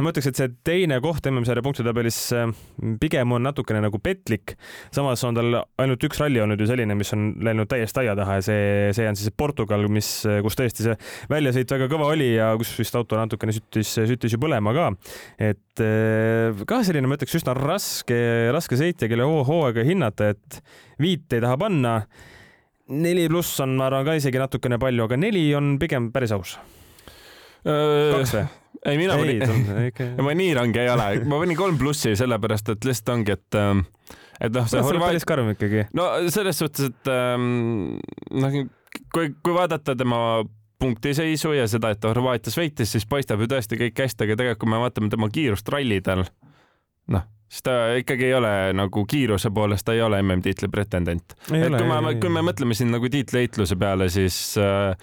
ma 0.00 0.12
ütleks, 0.12 0.30
et 0.30 0.38
see 0.38 0.52
teine 0.64 1.00
koht 1.04 1.26
MM-sarja 1.28 1.64
punktitabelis 1.64 2.18
pigem 3.00 3.34
on 3.36 3.44
natukene 3.44 3.82
nagu 3.84 3.98
petlik. 4.00 4.56
samas 4.94 5.24
on 5.24 5.36
tal 5.36 5.60
ainult 5.78 6.06
üks 6.08 6.20
ralli 6.22 6.40
olnud 6.40 6.60
ju 6.60 6.68
selline, 6.70 6.96
mis 6.96 7.12
on 7.16 7.34
läinud 7.44 7.68
täiesti 7.70 8.04
aia 8.04 8.16
taha 8.16 8.38
ja 8.40 8.46
see, 8.48 8.64
see 8.96 9.08
on 9.08 9.18
siis 9.18 9.34
Portugal, 9.36 9.88
mis, 9.92 10.10
kus 10.44 10.58
tõesti 10.58 10.88
see 10.88 10.96
väljasõit 11.30 11.76
väga 11.76 11.90
kõva 11.92 12.08
oli 12.14 12.34
ja 12.34 12.52
kus 12.60 12.72
vist 12.78 12.96
auto 12.96 13.18
natukene 13.20 13.54
süttis, 13.54 13.92
süttis 13.98 14.34
ju 14.34 14.40
põlema 14.40 14.74
ka. 14.76 14.90
et 15.52 15.84
ka 16.68 16.80
selline, 16.86 17.08
ma 17.10 17.18
ütleks, 17.18 17.34
üsna 17.40 17.54
raske, 17.58 18.16
raske 18.54 18.78
sõitja, 18.78 19.10
kelle 19.10 19.26
hooaega 19.26 19.84
hinnata, 19.86 20.32
et 20.34 20.60
viit 21.00 21.32
ei 21.32 21.42
taha 21.44 21.58
panna. 21.60 21.94
neli 22.88 23.28
pluss 23.32 23.60
on, 23.64 23.76
ma 23.78 23.88
arvan 23.88 24.04
ka 24.06 24.18
isegi 24.18 24.40
natukene 24.40 24.78
palju, 24.78 25.06
aga 25.08 25.16
neli 25.16 25.46
on 25.56 25.78
pigem 25.80 26.10
päris 26.12 26.34
aus. 26.36 26.58
kaks 27.64 28.34
või? 28.36 28.44
ei, 28.84 28.98
mina 29.00 29.16
ei, 29.16 29.38
panin, 29.40 29.70
ikka... 29.88 30.08
ma 30.26 30.34
nii 30.36 30.54
range 30.58 30.82
ei 30.82 30.90
ole, 30.92 31.08
ma 31.28 31.40
panin 31.40 31.58
kolm 31.58 31.78
plussi 31.80 32.12
sellepärast, 32.18 32.74
et 32.74 32.88
lihtsalt 32.88 33.14
ongi, 33.16 33.38
et 33.38 33.60
ähm, 33.60 33.86
et 34.40 34.52
noh, 34.54 34.66
see 34.68 34.80
no, 34.80 34.88
Horvaat... 34.88 35.12
päris 35.12 35.26
karm 35.28 35.52
ikkagi. 35.54 35.86
no 35.96 36.08
selles 36.34 36.60
suhtes, 36.60 36.90
et 36.92 37.12
ähm, 37.12 37.96
noh, 38.34 38.58
kui, 39.14 39.32
kui 39.40 39.56
vaadata 39.56 39.96
tema 39.98 40.18
punktiseisu 40.82 41.54
ja 41.56 41.68
seda, 41.70 41.94
et 41.94 42.04
Horvaatias 42.04 42.58
võitis, 42.58 42.90
siis 42.92 43.06
paistab 43.08 43.42
ju 43.42 43.48
tõesti 43.50 43.78
kõik 43.80 44.04
hästi, 44.04 44.26
aga 44.26 44.38
tegelikult 44.40 44.64
kui 44.64 44.72
me 44.74 44.82
vaatame 44.82 45.12
tema 45.12 45.30
kiirust 45.32 45.70
rallidel, 45.72 46.26
noh, 47.14 47.28
siis 47.48 47.62
ta 47.66 47.74
ikkagi 47.98 48.28
ei 48.30 48.34
ole 48.34 48.54
nagu 48.76 49.04
kiiruse 49.08 49.50
poolest, 49.54 49.86
ta 49.86 49.94
ei 49.94 50.02
ole 50.02 50.22
MM-tiitli 50.22 50.68
pretendent. 50.72 51.36
et 51.50 51.68
ole, 51.68 51.78
kui 51.78 51.88
me, 51.88 52.16
kui 52.22 52.32
me 52.32 52.42
mõtleme 52.46 52.76
siin 52.76 52.92
nagu 52.94 53.10
tiitliheitluse 53.10 53.76
peale, 53.80 54.08
siis 54.12 54.38
äh, 54.60 54.94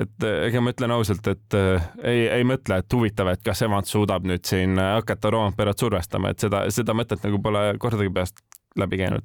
et 0.00 0.28
ega 0.48 0.62
ma 0.62 0.74
ütlen 0.74 0.94
ausalt, 0.96 1.26
et 1.32 1.58
äh, 1.58 1.90
ei, 2.04 2.26
ei 2.38 2.48
mõtle, 2.48 2.80
et 2.82 2.98
huvitav, 2.98 3.32
et 3.32 3.44
kas 3.46 3.64
Evans 3.66 3.92
suudab 3.92 4.28
nüüd 4.28 4.44
siin 4.48 4.78
hakata 4.80 5.32
Roomperat 5.34 5.80
survestama, 5.80 6.32
et 6.32 6.44
seda, 6.44 6.66
seda 6.74 6.96
mõtet 6.96 7.24
nagu 7.26 7.40
pole 7.42 7.68
kordagi 7.82 8.12
peast 8.12 8.44
läbi 8.76 9.00
käinud 9.00 9.24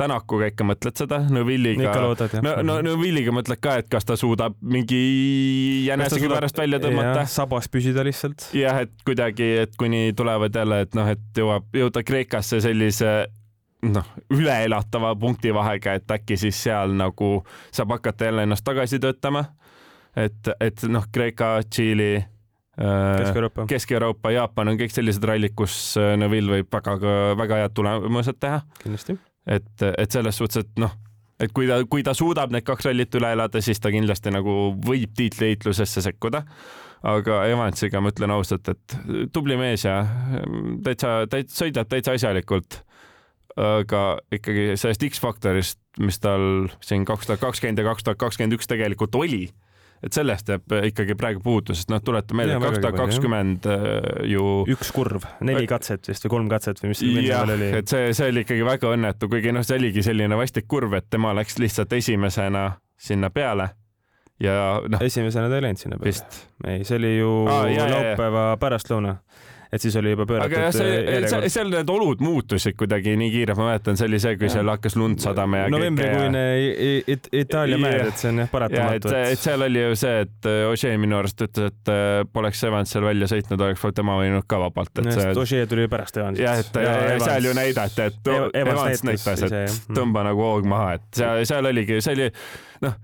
Tänakuga 0.00 0.48
ikka 0.48 0.64
mõtled 0.64 0.96
seda, 0.96 1.18
Neuvilliga, 1.28 1.92
no, 2.44 2.54
no 2.64 2.78
Neuvilliga 2.84 3.34
mõtled 3.36 3.60
ka, 3.60 3.76
et 3.82 3.90
kas 3.92 4.06
ta 4.08 4.16
suudab 4.16 4.56
mingi 4.60 5.00
jänesega 5.84 6.30
pärast 6.32 6.60
välja 6.60 6.80
tõmmata. 6.80 7.26
sabas 7.28 7.68
püsida 7.68 8.04
lihtsalt. 8.06 8.48
jah, 8.56 8.80
et 8.86 8.94
kuidagi, 9.04 9.50
et 9.66 9.76
kuni 9.80 10.14
tulevad 10.16 10.56
jälle, 10.56 10.80
et 10.86 10.96
noh, 10.96 11.10
et 11.10 11.42
jõuab 11.42 11.68
jõuda 11.76 12.04
Kreekasse 12.06 12.62
sellise 12.64 13.12
noh, 13.88 14.10
üleelatava 14.32 15.14
punktivahega, 15.20 15.96
et 16.00 16.16
äkki 16.16 16.38
siis 16.40 16.58
seal 16.64 16.96
nagu 16.96 17.40
saab 17.72 17.96
hakata 17.96 18.30
jälle 18.30 18.48
ennast 18.48 18.64
tagasi 18.64 19.00
töötama. 19.02 19.44
et, 20.16 20.52
et 20.60 20.82
noh, 20.88 21.04
Kreeka, 21.12 21.60
Tšiili 21.70 22.14
äh, 22.16 23.18
Kesk-Euroopa, 23.20 23.66
Kesk-Euroopa, 23.70 24.32
Jaapan 24.34 24.72
on 24.72 24.80
kõik 24.80 24.94
sellised 24.94 25.24
rallid, 25.24 25.54
kus 25.56 25.96
äh, 26.00 26.16
Neville 26.18 26.58
võib 26.58 26.72
väga, 26.72 26.96
väga 27.38 27.64
head 27.64 27.76
tulemused 27.76 28.40
teha. 28.40 28.64
kindlasti 28.82 29.20
et, 29.46 29.86
et 29.86 30.12
selles 30.12 30.36
suhtes, 30.36 30.64
et 30.64 30.82
noh, 30.82 30.92
et 31.40 31.52
kui 31.56 31.68
ta, 31.70 31.80
kui 31.88 32.04
ta 32.06 32.14
suudab 32.16 32.52
need 32.52 32.66
kaks 32.66 32.88
rallit 32.88 33.16
üle 33.16 33.32
elada, 33.36 33.62
siis 33.64 33.80
ta 33.80 33.92
kindlasti 33.92 34.32
nagu 34.34 34.74
võib 34.86 35.16
tiitliheitlusesse 35.16 36.04
sekkuda. 36.10 36.44
aga 37.00 37.46
Evansiga 37.48 38.00
ma 38.00 38.10
ütlen 38.12 38.30
ausalt, 38.34 38.68
et 38.68 38.96
tubli 39.32 39.56
mees 39.56 39.86
ja 39.86 40.02
täitsa, 40.84 41.24
täitsa 41.32 41.64
sõidab 41.64 41.88
täitsa 41.88 42.12
asjalikult. 42.12 42.82
aga 43.56 44.18
ikkagi 44.32 44.76
sellest 44.78 45.02
X-faktorist, 45.08 45.80
mis 45.98 46.20
tal 46.20 46.68
siin 46.84 47.04
kaks 47.04 47.26
tuhat 47.26 47.40
kakskümmend 47.40 47.78
ja 47.78 47.88
kaks 47.88 48.04
tuhat 48.04 48.18
kakskümmend 48.20 48.54
üks 48.56 48.68
tegelikult 48.70 49.14
oli 49.14 49.48
et 50.00 50.16
sellest 50.16 50.48
jääb 50.48 50.76
ikkagi 50.88 51.16
praegu 51.18 51.42
puudu, 51.44 51.74
sest 51.76 51.90
noh, 51.92 52.00
tuleta 52.04 52.36
meelde, 52.38 52.56
kaks 52.62 52.80
tuhat 52.80 52.96
kakskümmend 52.96 53.68
ju. 54.30 54.44
üks 54.74 54.92
kurv, 54.96 55.26
neli 55.44 55.66
katset 55.70 56.08
vist 56.08 56.24
või 56.26 56.36
kolm 56.36 56.48
katset 56.52 56.80
või 56.82 56.94
mis 56.94 57.02
seal 57.04 57.54
oli. 57.56 57.72
et 57.80 57.90
see, 57.90 58.14
see 58.16 58.30
oli 58.32 58.46
ikkagi 58.46 58.64
väga 58.66 58.94
õnnetu, 58.96 59.28
kuigi 59.32 59.52
noh, 59.56 59.66
see 59.66 59.80
oligi 59.80 60.04
selline 60.06 60.38
vastik 60.40 60.68
kurv, 60.70 60.96
et 61.00 61.10
tema 61.12 61.34
läks 61.36 61.60
lihtsalt 61.60 61.92
esimesena 61.98 62.70
sinna 63.00 63.30
peale 63.34 63.70
ja 64.40 64.80
noh. 64.88 65.02
esimesena 65.04 65.50
ta 65.52 65.60
ei 65.60 65.66
läinud 65.68 65.82
sinna 65.82 66.00
peale. 66.00 66.42
ei, 66.66 66.84
see 66.88 66.96
oli 67.00 67.14
ju 67.18 67.32
ah, 67.50 67.68
laupäeva 67.92 68.44
pärastlõuna 68.60 69.18
et 69.72 69.82
siis 69.82 69.96
oli 69.96 70.14
juba 70.14 70.26
pööratud. 70.26 70.52
aga 70.52 70.66
jah, 70.66 71.28
see, 71.30 71.50
seal 71.52 71.70
need 71.70 71.90
olud 71.92 72.22
muutusid 72.24 72.76
kuidagi 72.78 73.14
nii 73.18 73.30
kiirelt, 73.34 73.58
ma 73.58 73.68
mäletan, 73.70 73.98
see 73.98 74.08
oli 74.10 74.20
see, 74.22 74.36
kui 74.40 74.48
ja. 74.48 74.54
seal 74.56 74.72
hakkas 74.72 74.96
lund 74.98 75.22
sadama 75.22 75.62
ja. 75.62 75.68
novembrikuine 75.72 76.44
ja... 76.44 76.94
It 77.10 77.28
Itaalia 77.32 77.78
mäed, 77.80 78.08
et 78.10 78.20
see 78.20 78.32
on 78.32 78.42
jah 78.42 78.50
paratamatu. 78.52 79.12
et, 79.14 79.34
et 79.34 79.42
seal 79.42 79.66
oli 79.66 79.84
ju 79.84 79.98
see, 80.00 80.24
et 80.26 80.50
äh, 80.50 80.62
Ožee 80.70 80.96
minu 81.00 81.20
arust 81.20 81.44
ütles, 81.46 81.70
et 81.70 81.92
äh, 81.92 82.22
poleks 82.32 82.64
Evans 82.66 82.94
seal 82.94 83.06
välja 83.06 83.30
sõitnud, 83.30 83.62
oleks 83.68 83.86
tema 83.96 84.18
võinud 84.18 84.46
ka 84.50 84.58
vabalt, 84.64 84.92
et 85.02 85.12
see. 85.14 85.30
Ožee 85.44 85.68
tuli 85.70 85.86
pärast 85.92 86.18
Evansist. 86.18 86.46
jah, 86.46 86.64
et 86.64 86.80
ja, 86.82 86.96
Evans... 87.12 87.28
seal 87.28 87.50
ju 87.50 87.54
näidati, 87.60 88.08
et 88.10 88.34
Evans 88.64 89.06
näitas, 89.06 89.46
et 89.46 89.94
tõmba 89.94 90.26
nagu 90.26 90.44
hoog 90.50 90.68
maha, 90.70 90.98
et 90.98 91.22
seal, 91.22 91.46
seal 91.48 91.70
oligi, 91.70 92.02
see 92.04 92.18
oli 92.18 92.28
noh 92.86 92.98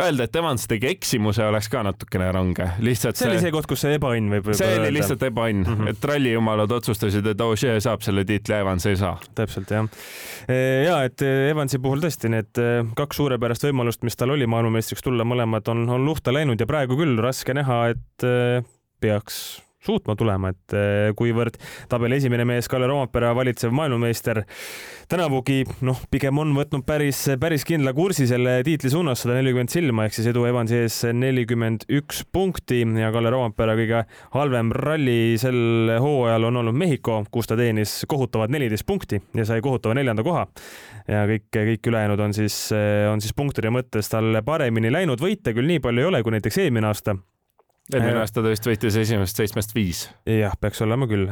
öelda, 0.00 0.26
et 0.26 0.36
Evans 0.36 0.66
tegi 0.70 0.88
eksimuse, 0.90 1.44
oleks 1.46 1.68
ka 1.70 1.82
natukene 1.86 2.28
range, 2.34 2.66
lihtsalt 2.82 3.18
see, 3.18 3.28
see 3.28 3.32
oli 3.32 3.42
see 3.44 3.54
koht, 3.54 3.68
kus 3.70 3.84
see 3.84 3.94
ebaõnn 3.98 4.32
võib 4.32 4.50
see 4.50 4.66
oli 4.66 4.80
öelda. 4.80 4.94
lihtsalt 4.96 5.26
ebaõnn 5.28 5.62
mm, 5.62 5.76
-hmm. 5.78 5.92
et 5.92 6.08
rallijumalad 6.10 6.74
otsustasid, 6.78 7.26
et 7.30 7.44
Ogier 7.44 7.80
saab 7.84 8.02
selle 8.06 8.24
tiitli, 8.28 8.56
Evans 8.58 8.86
ei 8.90 8.98
saa. 9.00 9.14
täpselt 9.38 9.70
jah. 9.70 9.86
E, 10.48 10.56
ja 10.88 11.00
et 11.06 11.22
Evansi 11.22 11.78
puhul 11.82 12.02
tõesti 12.02 12.30
need 12.32 12.62
e, 12.62 12.70
kaks 12.98 13.22
suurepärast 13.22 13.68
võimalust, 13.68 14.02
mis 14.06 14.18
tal 14.18 14.34
oli 14.34 14.48
maailmameistriks 14.50 15.04
tulla, 15.06 15.26
mõlemad 15.28 15.70
on, 15.70 15.86
on 15.98 16.08
luhta 16.08 16.34
läinud 16.34 16.60
ja 16.60 16.66
praegu 16.66 16.98
küll 16.98 17.20
raske 17.22 17.54
näha, 17.54 17.84
et 17.94 18.26
e, 18.26 18.64
peaks 19.04 19.63
suutma 19.84 20.16
tulema, 20.18 20.50
et 20.54 20.74
eh, 20.76 21.12
kuivõrd 21.16 21.58
tabeli 21.90 22.18
esimene 22.18 22.46
mees 22.48 22.68
Kalle 22.70 22.88
Rompera, 22.88 23.34
valitsev 23.36 23.74
maailmameister, 23.76 24.42
tänavugi 25.10 25.62
noh, 25.84 26.00
pigem 26.12 26.40
on 26.40 26.54
võtnud 26.56 26.86
päris, 26.86 27.20
päris 27.40 27.66
kindla 27.68 27.94
kursi 27.96 28.26
selle 28.30 28.56
tiitli 28.66 28.92
suunas, 28.92 29.24
sada 29.24 29.36
nelikümmend 29.38 29.72
silma 29.72 30.06
ehk 30.06 30.16
siis 30.16 30.30
Edu 30.32 30.46
Evansi 30.48 30.80
ees 30.84 31.00
nelikümmend 31.12 31.86
üks 32.00 32.24
punkti 32.32 32.80
ja 33.00 33.10
Kalle 33.14 33.32
Rompera 33.34 33.76
kõige 33.78 34.04
halvem 34.36 34.72
ralli 34.74 35.36
sel 35.40 35.92
hooajal 36.00 36.48
on 36.50 36.62
olnud 36.62 36.78
Mehhiko, 36.78 37.20
kus 37.34 37.50
ta 37.50 37.58
teenis 37.60 38.00
kohutavad 38.08 38.52
neliteist 38.54 38.86
punkti 38.88 39.20
ja 39.36 39.46
sai 39.48 39.62
kohutava 39.64 39.96
neljanda 39.98 40.24
koha. 40.24 40.46
ja 41.08 41.26
kõik, 41.28 41.50
kõik 41.52 41.92
ülejäänud 41.92 42.20
on 42.20 42.34
siis, 42.34 42.56
on 43.12 43.20
siis 43.20 43.36
punktide 43.36 43.70
mõttes 43.74 44.08
tal 44.08 44.40
paremini 44.44 44.92
läinud, 44.92 45.20
võite 45.20 45.52
küll 45.52 45.68
nii 45.68 45.84
palju 45.84 46.04
ei 46.04 46.10
ole 46.10 46.22
kui 46.24 46.32
näiteks 46.36 46.62
eelmine 46.64 46.88
aasta 46.88 47.18
eelmine 47.92 48.20
aasta 48.22 48.40
ta 48.40 48.50
vist 48.52 48.64
võitis 48.64 48.96
esimesest 48.96 49.40
seitsmest 49.40 49.74
viis. 49.76 50.04
jah, 50.28 50.54
peaks 50.60 50.80
olema 50.84 51.08
küll. 51.10 51.26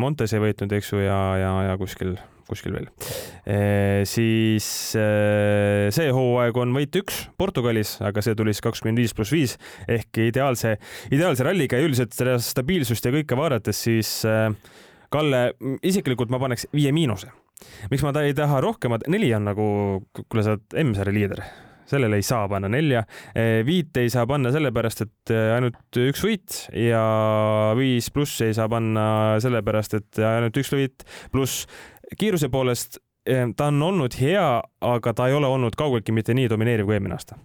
Montes 0.00 0.34
ei 0.34 0.42
võitnud, 0.42 0.72
eks 0.74 0.94
ju, 0.94 1.02
ja, 1.04 1.18
ja, 1.38 1.52
ja 1.68 1.76
kuskil, 1.78 2.16
kuskil 2.48 2.74
veel. 2.74 2.88
siis 4.10 4.66
see 4.94 6.08
hooaeg 6.16 6.58
on 6.58 6.74
võit 6.74 6.98
üks 6.98 7.26
Portugalis, 7.38 7.96
aga 8.04 8.24
see 8.24 8.34
tuli 8.38 8.54
siis 8.54 8.64
kakskümmend 8.66 9.04
viis 9.04 9.14
pluss 9.14 9.34
viis 9.34 9.54
ehk 9.86 10.24
ideaalse, 10.26 10.76
ideaalse 11.14 11.46
ralliga 11.46 11.78
ja 11.78 11.86
üldiselt 11.86 12.16
seda 12.16 12.38
stabiilsust 12.42 13.06
ja 13.06 13.14
kõike 13.14 13.38
vaadates, 13.38 13.84
siis 13.86 14.16
Kalle, 15.14 15.52
isiklikult 15.86 16.32
ma 16.32 16.40
paneks 16.42 16.66
viie 16.74 16.90
miinuse. 16.90 17.28
miks 17.92 18.02
ma 18.02 18.10
ta 18.10 18.24
ei 18.26 18.34
taha 18.34 18.58
rohkemat, 18.64 19.06
neli 19.06 19.28
on 19.36 19.46
nagu, 19.46 19.66
kuule, 20.24 20.42
sa 20.42 20.56
oled 20.56 20.74
M-sarja 20.82 21.14
liider 21.14 21.44
sellele 21.86 22.18
ei 22.20 22.26
saa 22.26 22.48
panna 22.48 22.68
nelja. 22.72 23.04
Eh, 23.34 23.62
viit 23.66 23.96
ei 24.00 24.10
saa 24.12 24.26
panna 24.26 24.52
sellepärast, 24.54 25.04
et 25.06 25.32
eh, 25.34 25.54
ainult 25.56 26.00
üks 26.04 26.24
võit 26.24 26.60
ja 26.84 27.04
viis 27.78 28.10
pluss 28.14 28.42
ei 28.44 28.54
saa 28.56 28.68
panna 28.72 29.06
sellepärast, 29.42 29.98
et 30.00 30.22
ainult 30.24 30.56
üks 30.60 30.72
võit 30.74 31.06
pluss 31.32 31.66
kiiruse 32.18 32.50
poolest 32.52 33.00
eh, 33.26 33.46
ta 33.56 33.68
on 33.72 33.82
olnud 33.82 34.16
hea, 34.20 34.46
aga 34.94 35.14
ta 35.16 35.28
ei 35.28 35.36
ole 35.36 35.50
olnud 35.50 35.76
kaugeltki 35.78 36.14
mitte 36.14 36.36
nii 36.36 36.50
domineeriv 36.52 36.88
kui 36.88 36.98
eelmine 36.98 37.16
aasta. 37.16 37.38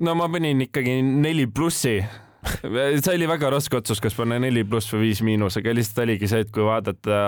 no 0.00 0.16
ma 0.16 0.28
panin 0.32 0.66
ikkagi 0.66 1.00
neli 1.02 1.46
plussi 1.46 1.98
see 3.04 3.14
oli 3.14 3.28
väga 3.28 3.50
raske 3.52 3.76
otsus, 3.76 4.00
kas 4.00 4.16
panna 4.16 4.38
neli 4.40 4.62
pluss 4.64 4.90
või 4.94 5.08
viis 5.08 5.20
miinus, 5.26 5.58
aga 5.60 5.74
lihtsalt 5.76 6.04
oligi 6.06 6.30
see, 6.30 6.44
et 6.46 6.52
kui 6.54 6.64
vaadata. 6.64 7.20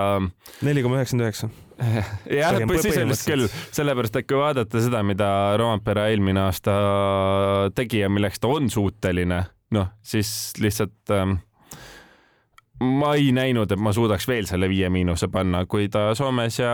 neli 0.65 0.85
koma 0.85 1.01
üheksakümmend 1.01 1.29
üheksa. 1.29 1.51
jah, 2.33 2.59
sisuliselt 2.63 3.25
küll, 3.29 3.47
sellepärast 3.75 4.21
et 4.21 4.29
kui 4.31 4.41
vaadata 4.41 4.83
seda, 4.85 5.03
mida 5.07 5.31
Rompera 5.61 6.09
eelmine 6.13 6.47
aasta 6.47 6.77
tegi 7.77 8.05
ja 8.05 8.13
milleks 8.13 8.41
ta 8.41 8.53
on 8.53 8.71
suuteline, 8.73 9.43
noh, 9.77 9.91
siis 10.07 10.53
lihtsalt 10.63 11.13
ähm, 11.17 11.41
ma 12.83 13.13
ei 13.19 13.35
näinud, 13.37 13.73
et 13.73 13.83
ma 13.83 13.93
suudaks 13.95 14.27
veel 14.31 14.49
selle 14.49 14.71
viie 14.73 14.89
miinuse 14.93 15.29
panna, 15.33 15.67
kui 15.67 15.91
ta 15.93 16.13
Soomes 16.19 16.59
ja 16.63 16.73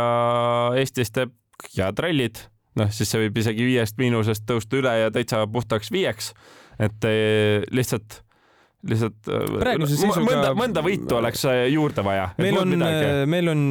Eestis 0.79 1.13
teeb 1.15 1.35
head 1.75 1.99
rallid, 2.05 2.39
noh, 2.79 2.93
siis 2.95 3.11
see 3.11 3.25
võib 3.25 3.43
isegi 3.43 3.67
viiest 3.67 3.99
miinusest 3.99 4.47
tõusta 4.49 4.79
üle 4.79 4.95
ja 5.03 5.13
täitsa 5.15 5.43
puhtaks 5.51 5.91
viieks. 5.95 6.33
et 6.79 7.05
eh, 7.09 7.65
lihtsalt 7.75 8.23
lihtsalt 8.87 9.31
äh, 9.33 9.47
praeguse 9.59 9.97
seisuga 9.99 10.23
mõnda, 10.23 10.51
mõnda 10.57 10.83
võitu 10.87 11.19
oleks 11.19 11.43
äh, 11.51 11.65
juurde 11.73 12.05
vaja. 12.07 12.29
meil 12.39 12.59
on, 12.61 12.75
äh, 12.87 13.23
meil 13.31 13.51
on, 13.51 13.63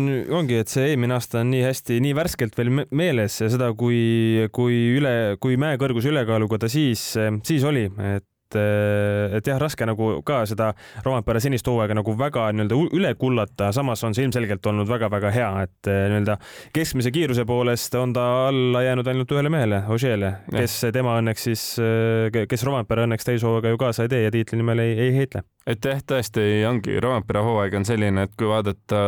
ongi, 0.41 0.59
et 0.63 0.71
see 0.71 0.89
eelmine 0.91 1.15
aasta 1.15 1.41
on 1.43 1.51
nii 1.53 1.63
hästi, 1.63 1.99
nii 2.03 2.15
värskelt 2.17 2.57
veel 2.59 2.73
meeles 2.91 3.39
ja 3.39 3.47
seda, 3.53 3.71
kui, 3.77 4.47
kui 4.55 4.79
üle, 4.97 5.37
kui 5.43 5.59
mäekõrguse 5.61 6.11
ülekaaluga 6.11 6.59
ta 6.63 6.71
siis, 6.71 7.13
siis 7.47 7.67
oli, 7.67 7.87
et 8.15 8.27
et, 8.47 9.37
et 9.37 9.47
jah, 9.47 9.59
raske 9.59 9.85
nagu 9.87 10.21
ka 10.25 10.41
seda 10.49 10.71
Rompera 11.05 11.41
senist 11.43 11.67
hooaega 11.67 11.97
nagu 11.97 12.13
väga 12.17 12.47
nii-öelda 12.55 12.79
üle 12.97 13.13
kullata, 13.19 13.71
samas 13.75 14.03
on 14.07 14.15
see 14.15 14.27
ilmselgelt 14.27 14.65
olnud 14.71 14.89
väga-väga 14.89 15.31
hea, 15.35 15.49
et 15.67 15.91
eh, 15.91 16.05
nii-öelda 16.11 16.37
keskmise 16.75 17.11
kiiruse 17.15 17.45
poolest 17.47 17.95
on 17.99 18.15
ta 18.15 18.25
alla 18.47 18.83
jäänud 18.85 19.07
ainult 19.07 19.35
ühele 19.35 19.51
mehele, 19.53 19.83
Ožeele, 19.93 20.33
kes 20.51 20.79
ja. 20.87 20.93
tema 20.95 21.17
õnneks 21.21 21.47
siis, 21.49 21.67
eh, 21.83 22.43
kes 22.49 22.65
Rompera 22.67 23.07
õnneks 23.07 23.27
täishooaega 23.27 23.73
ju 23.73 23.81
kaasa 23.81 24.07
ei 24.07 24.13
tee 24.13 24.23
ja 24.25 24.33
tiitli 24.33 24.61
nimel 24.61 24.83
ei, 24.83 24.97
ei 25.07 25.15
heitle. 25.17 25.43
Et 25.67 25.83
jah, 25.83 26.01
tõesti 26.13 26.47
ongi, 26.69 26.99
Rompera 27.03 27.43
hooaeg 27.43 27.75
on 27.79 27.87
selline, 27.87 28.27
et 28.27 28.35
kui 28.39 28.49
vaadata 28.49 28.99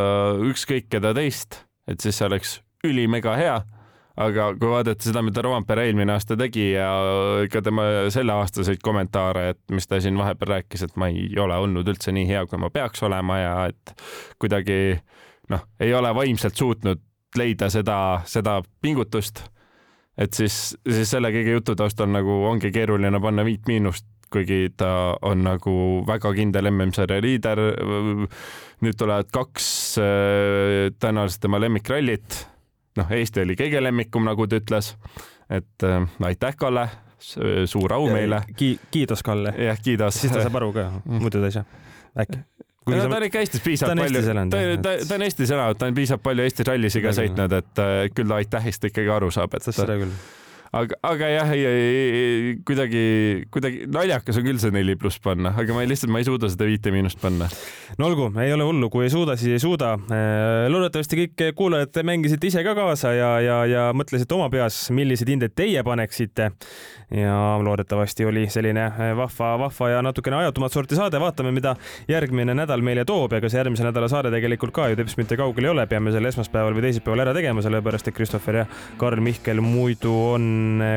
ükskõik 0.50 0.90
keda 0.92 1.14
teist, 1.16 1.62
et 1.88 2.00
siis 2.04 2.18
see 2.20 2.28
oleks 2.28 2.58
ülimega 2.86 3.36
hea 3.36 3.60
aga 4.20 4.50
kui 4.58 4.70
vaadata 4.70 5.06
seda, 5.06 5.22
mida 5.24 5.42
Rompere 5.44 5.86
eelmine 5.88 6.14
aasta 6.14 6.36
tegi 6.38 6.70
ja 6.74 6.88
ka 7.52 7.62
tema 7.64 7.86
selleaastaseid 8.12 8.82
kommentaare, 8.84 9.46
et 9.54 9.60
mis 9.74 9.88
ta 9.88 10.00
siin 10.02 10.18
vahepeal 10.20 10.56
rääkis, 10.56 10.84
et 10.86 10.98
ma 11.00 11.08
ei 11.12 11.28
ole 11.40 11.56
olnud 11.56 11.88
üldse 11.88 12.12
nii 12.14 12.26
hea, 12.28 12.44
kui 12.50 12.60
ma 12.60 12.70
peaks 12.74 13.04
olema 13.06 13.38
ja 13.40 13.54
et 13.70 13.94
kuidagi 14.40 14.98
noh, 15.52 15.64
ei 15.80 15.94
ole 15.96 16.12
vaimselt 16.14 16.58
suutnud 16.58 17.00
leida 17.38 17.70
seda, 17.72 18.20
seda 18.26 18.60
pingutust. 18.82 19.44
et 20.20 20.34
siis, 20.36 20.76
siis 20.84 21.10
selle 21.10 21.30
kõige 21.32 21.56
jutu 21.56 21.76
taustal 21.78 22.10
nagu 22.12 22.42
ongi 22.50 22.72
keeruline 22.74 23.20
panna 23.22 23.44
viit 23.46 23.68
miinust, 23.70 24.04
kuigi 24.30 24.68
ta 24.76 25.16
on 25.26 25.46
nagu 25.46 25.72
väga 26.06 26.34
kindel 26.36 26.68
MM-sarja 26.70 27.22
liider. 27.22 27.62
nüüd 28.80 28.96
tulevad 28.96 29.32
kaks 29.32 29.66
äh, 30.00 30.88
tõenäoliselt 31.00 31.46
tema 31.46 31.60
lemmikrallit 31.60 32.49
noh, 32.98 33.12
Eesti 33.14 33.44
oli 33.44 33.56
kõige 33.58 33.82
lemmikum, 33.82 34.26
nagu 34.26 34.46
ta 34.50 34.60
ütles. 34.60 34.94
et 35.50 35.86
äh, 35.86 36.08
aitäh, 36.26 36.56
Kalle, 36.56 36.88
suur 37.20 37.92
au 37.92 38.08
meile 38.08 38.42
Ki. 38.56 38.78
kiidos, 38.90 39.22
Kalle. 39.22 39.54
jah, 39.58 39.78
kiidos. 39.82 40.20
siis 40.20 40.32
ta 40.32 40.42
saab 40.42 40.56
aru 40.62 40.72
ka, 40.72 40.90
muidu 41.04 41.40
ta 41.42 41.50
ei 41.50 41.58
saa, 41.58 41.64
äkki 42.18 42.40
no, 42.90 42.96
ta 42.96 43.16
on 43.16 43.26
ikka 43.28 43.42
Eestis 43.44 43.62
piisavalt 43.64 44.00
palju, 44.00 44.22
ta, 44.24 44.60
ta, 44.82 44.94
ta 45.08 45.16
on 45.18 45.24
Eestis 45.26 45.50
elanud, 45.54 45.78
ta 45.78 45.90
on 45.90 45.96
piisavalt 45.98 46.24
palju 46.26 46.46
Eesti 46.48 46.66
rallisi 46.68 47.02
ka 47.04 47.14
sõitnud, 47.16 47.56
et 47.60 47.82
äh, 47.84 48.04
küll 48.14 48.30
ta 48.30 48.40
aitähist 48.40 48.86
ikkagi 48.90 49.12
aru 49.12 49.30
saab, 49.34 49.54
et. 49.58 49.68
seda 49.70 49.98
küll 50.00 50.14
aga, 50.76 50.96
aga 51.02 51.28
jah, 51.32 51.50
kuidagi, 52.66 53.02
kuidagi 53.50 53.86
naljakas 53.90 54.38
on 54.38 54.46
küll 54.46 54.60
see 54.62 54.74
neli 54.74 54.94
pluss 55.00 55.18
panna, 55.22 55.52
aga 55.58 55.74
ma 55.74 55.82
ei, 55.82 55.90
lihtsalt 55.90 56.12
ma 56.14 56.22
ei 56.22 56.28
suuda 56.28 56.50
seda 56.52 56.68
viite 56.68 56.92
miinust 56.94 57.18
panna. 57.22 57.48
no 57.98 58.06
olgu, 58.06 58.28
ei 58.42 58.54
ole 58.54 58.66
hullu, 58.68 58.90
kui 58.92 59.08
ei 59.08 59.12
suuda, 59.12 59.34
siis 59.40 59.56
ei 59.58 59.62
suuda. 59.62 59.96
Äh, 60.14 60.68
loodetavasti 60.70 61.18
kõik 61.24 61.44
kuulajad 61.58 62.00
mängisite 62.06 62.50
ise 62.50 62.62
ka 62.66 62.76
kaasa 62.78 63.14
ja, 63.16 63.32
ja, 63.42 63.58
ja 63.66 63.88
mõtlesite 63.96 64.36
oma 64.36 64.46
peas, 64.52 64.84
milliseid 64.94 65.34
hindeid 65.34 65.56
teie 65.58 65.82
paneksite. 65.86 66.52
ja 67.10 67.34
loodetavasti 67.58 68.24
oli 68.30 68.46
selline 68.50 68.84
äh, 68.86 69.10
vahva, 69.18 69.56
vahva 69.66 69.90
ja 69.90 70.02
natukene 70.06 70.38
ajatumat 70.44 70.72
sorti 70.72 70.94
saade, 70.94 71.18
vaatame, 71.18 71.50
mida 71.50 71.74
järgmine 72.08 72.54
nädal 72.54 72.84
meile 72.86 73.04
toob 73.04 73.34
ja 73.34 73.40
kas 73.42 73.58
järgmise 73.58 73.82
nädala 73.82 74.08
saade 74.08 74.30
tegelikult 74.30 74.74
ka 74.76 74.86
ju 74.92 75.00
teps 75.00 75.18
mitte 75.18 75.38
kaugel 75.40 75.66
ei 75.66 75.74
ole, 75.74 75.88
peame 75.90 76.14
selle 76.14 76.30
esmaspäeval 76.30 76.78
või 76.78 76.86
teisipäeval 76.86 77.26
ära 77.26 77.34
tegema, 77.34 77.66
sellepärast 77.66 78.12
et 78.12 78.14
Christopher 78.14 78.62
ja 78.62 78.66
Karl 79.00 79.18
Mihkel 79.24 79.58
muidu 79.64 80.14
on 80.36 80.46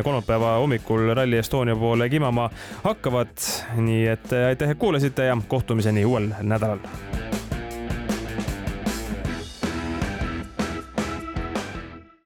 kolmapäeva 0.04 0.58
hommikul 0.58 1.14
Rally 1.14 1.38
Estonia 1.38 1.76
poole 1.76 2.10
kimama 2.10 2.50
hakkavad. 2.84 3.38
nii 3.76 4.08
et 4.08 4.34
aitäh, 4.48 4.70
et 4.70 4.78
kuulasite 4.78 5.26
ja 5.26 5.38
kohtumiseni 5.48 6.06
uuel 6.06 6.30
nädalal 6.42 6.80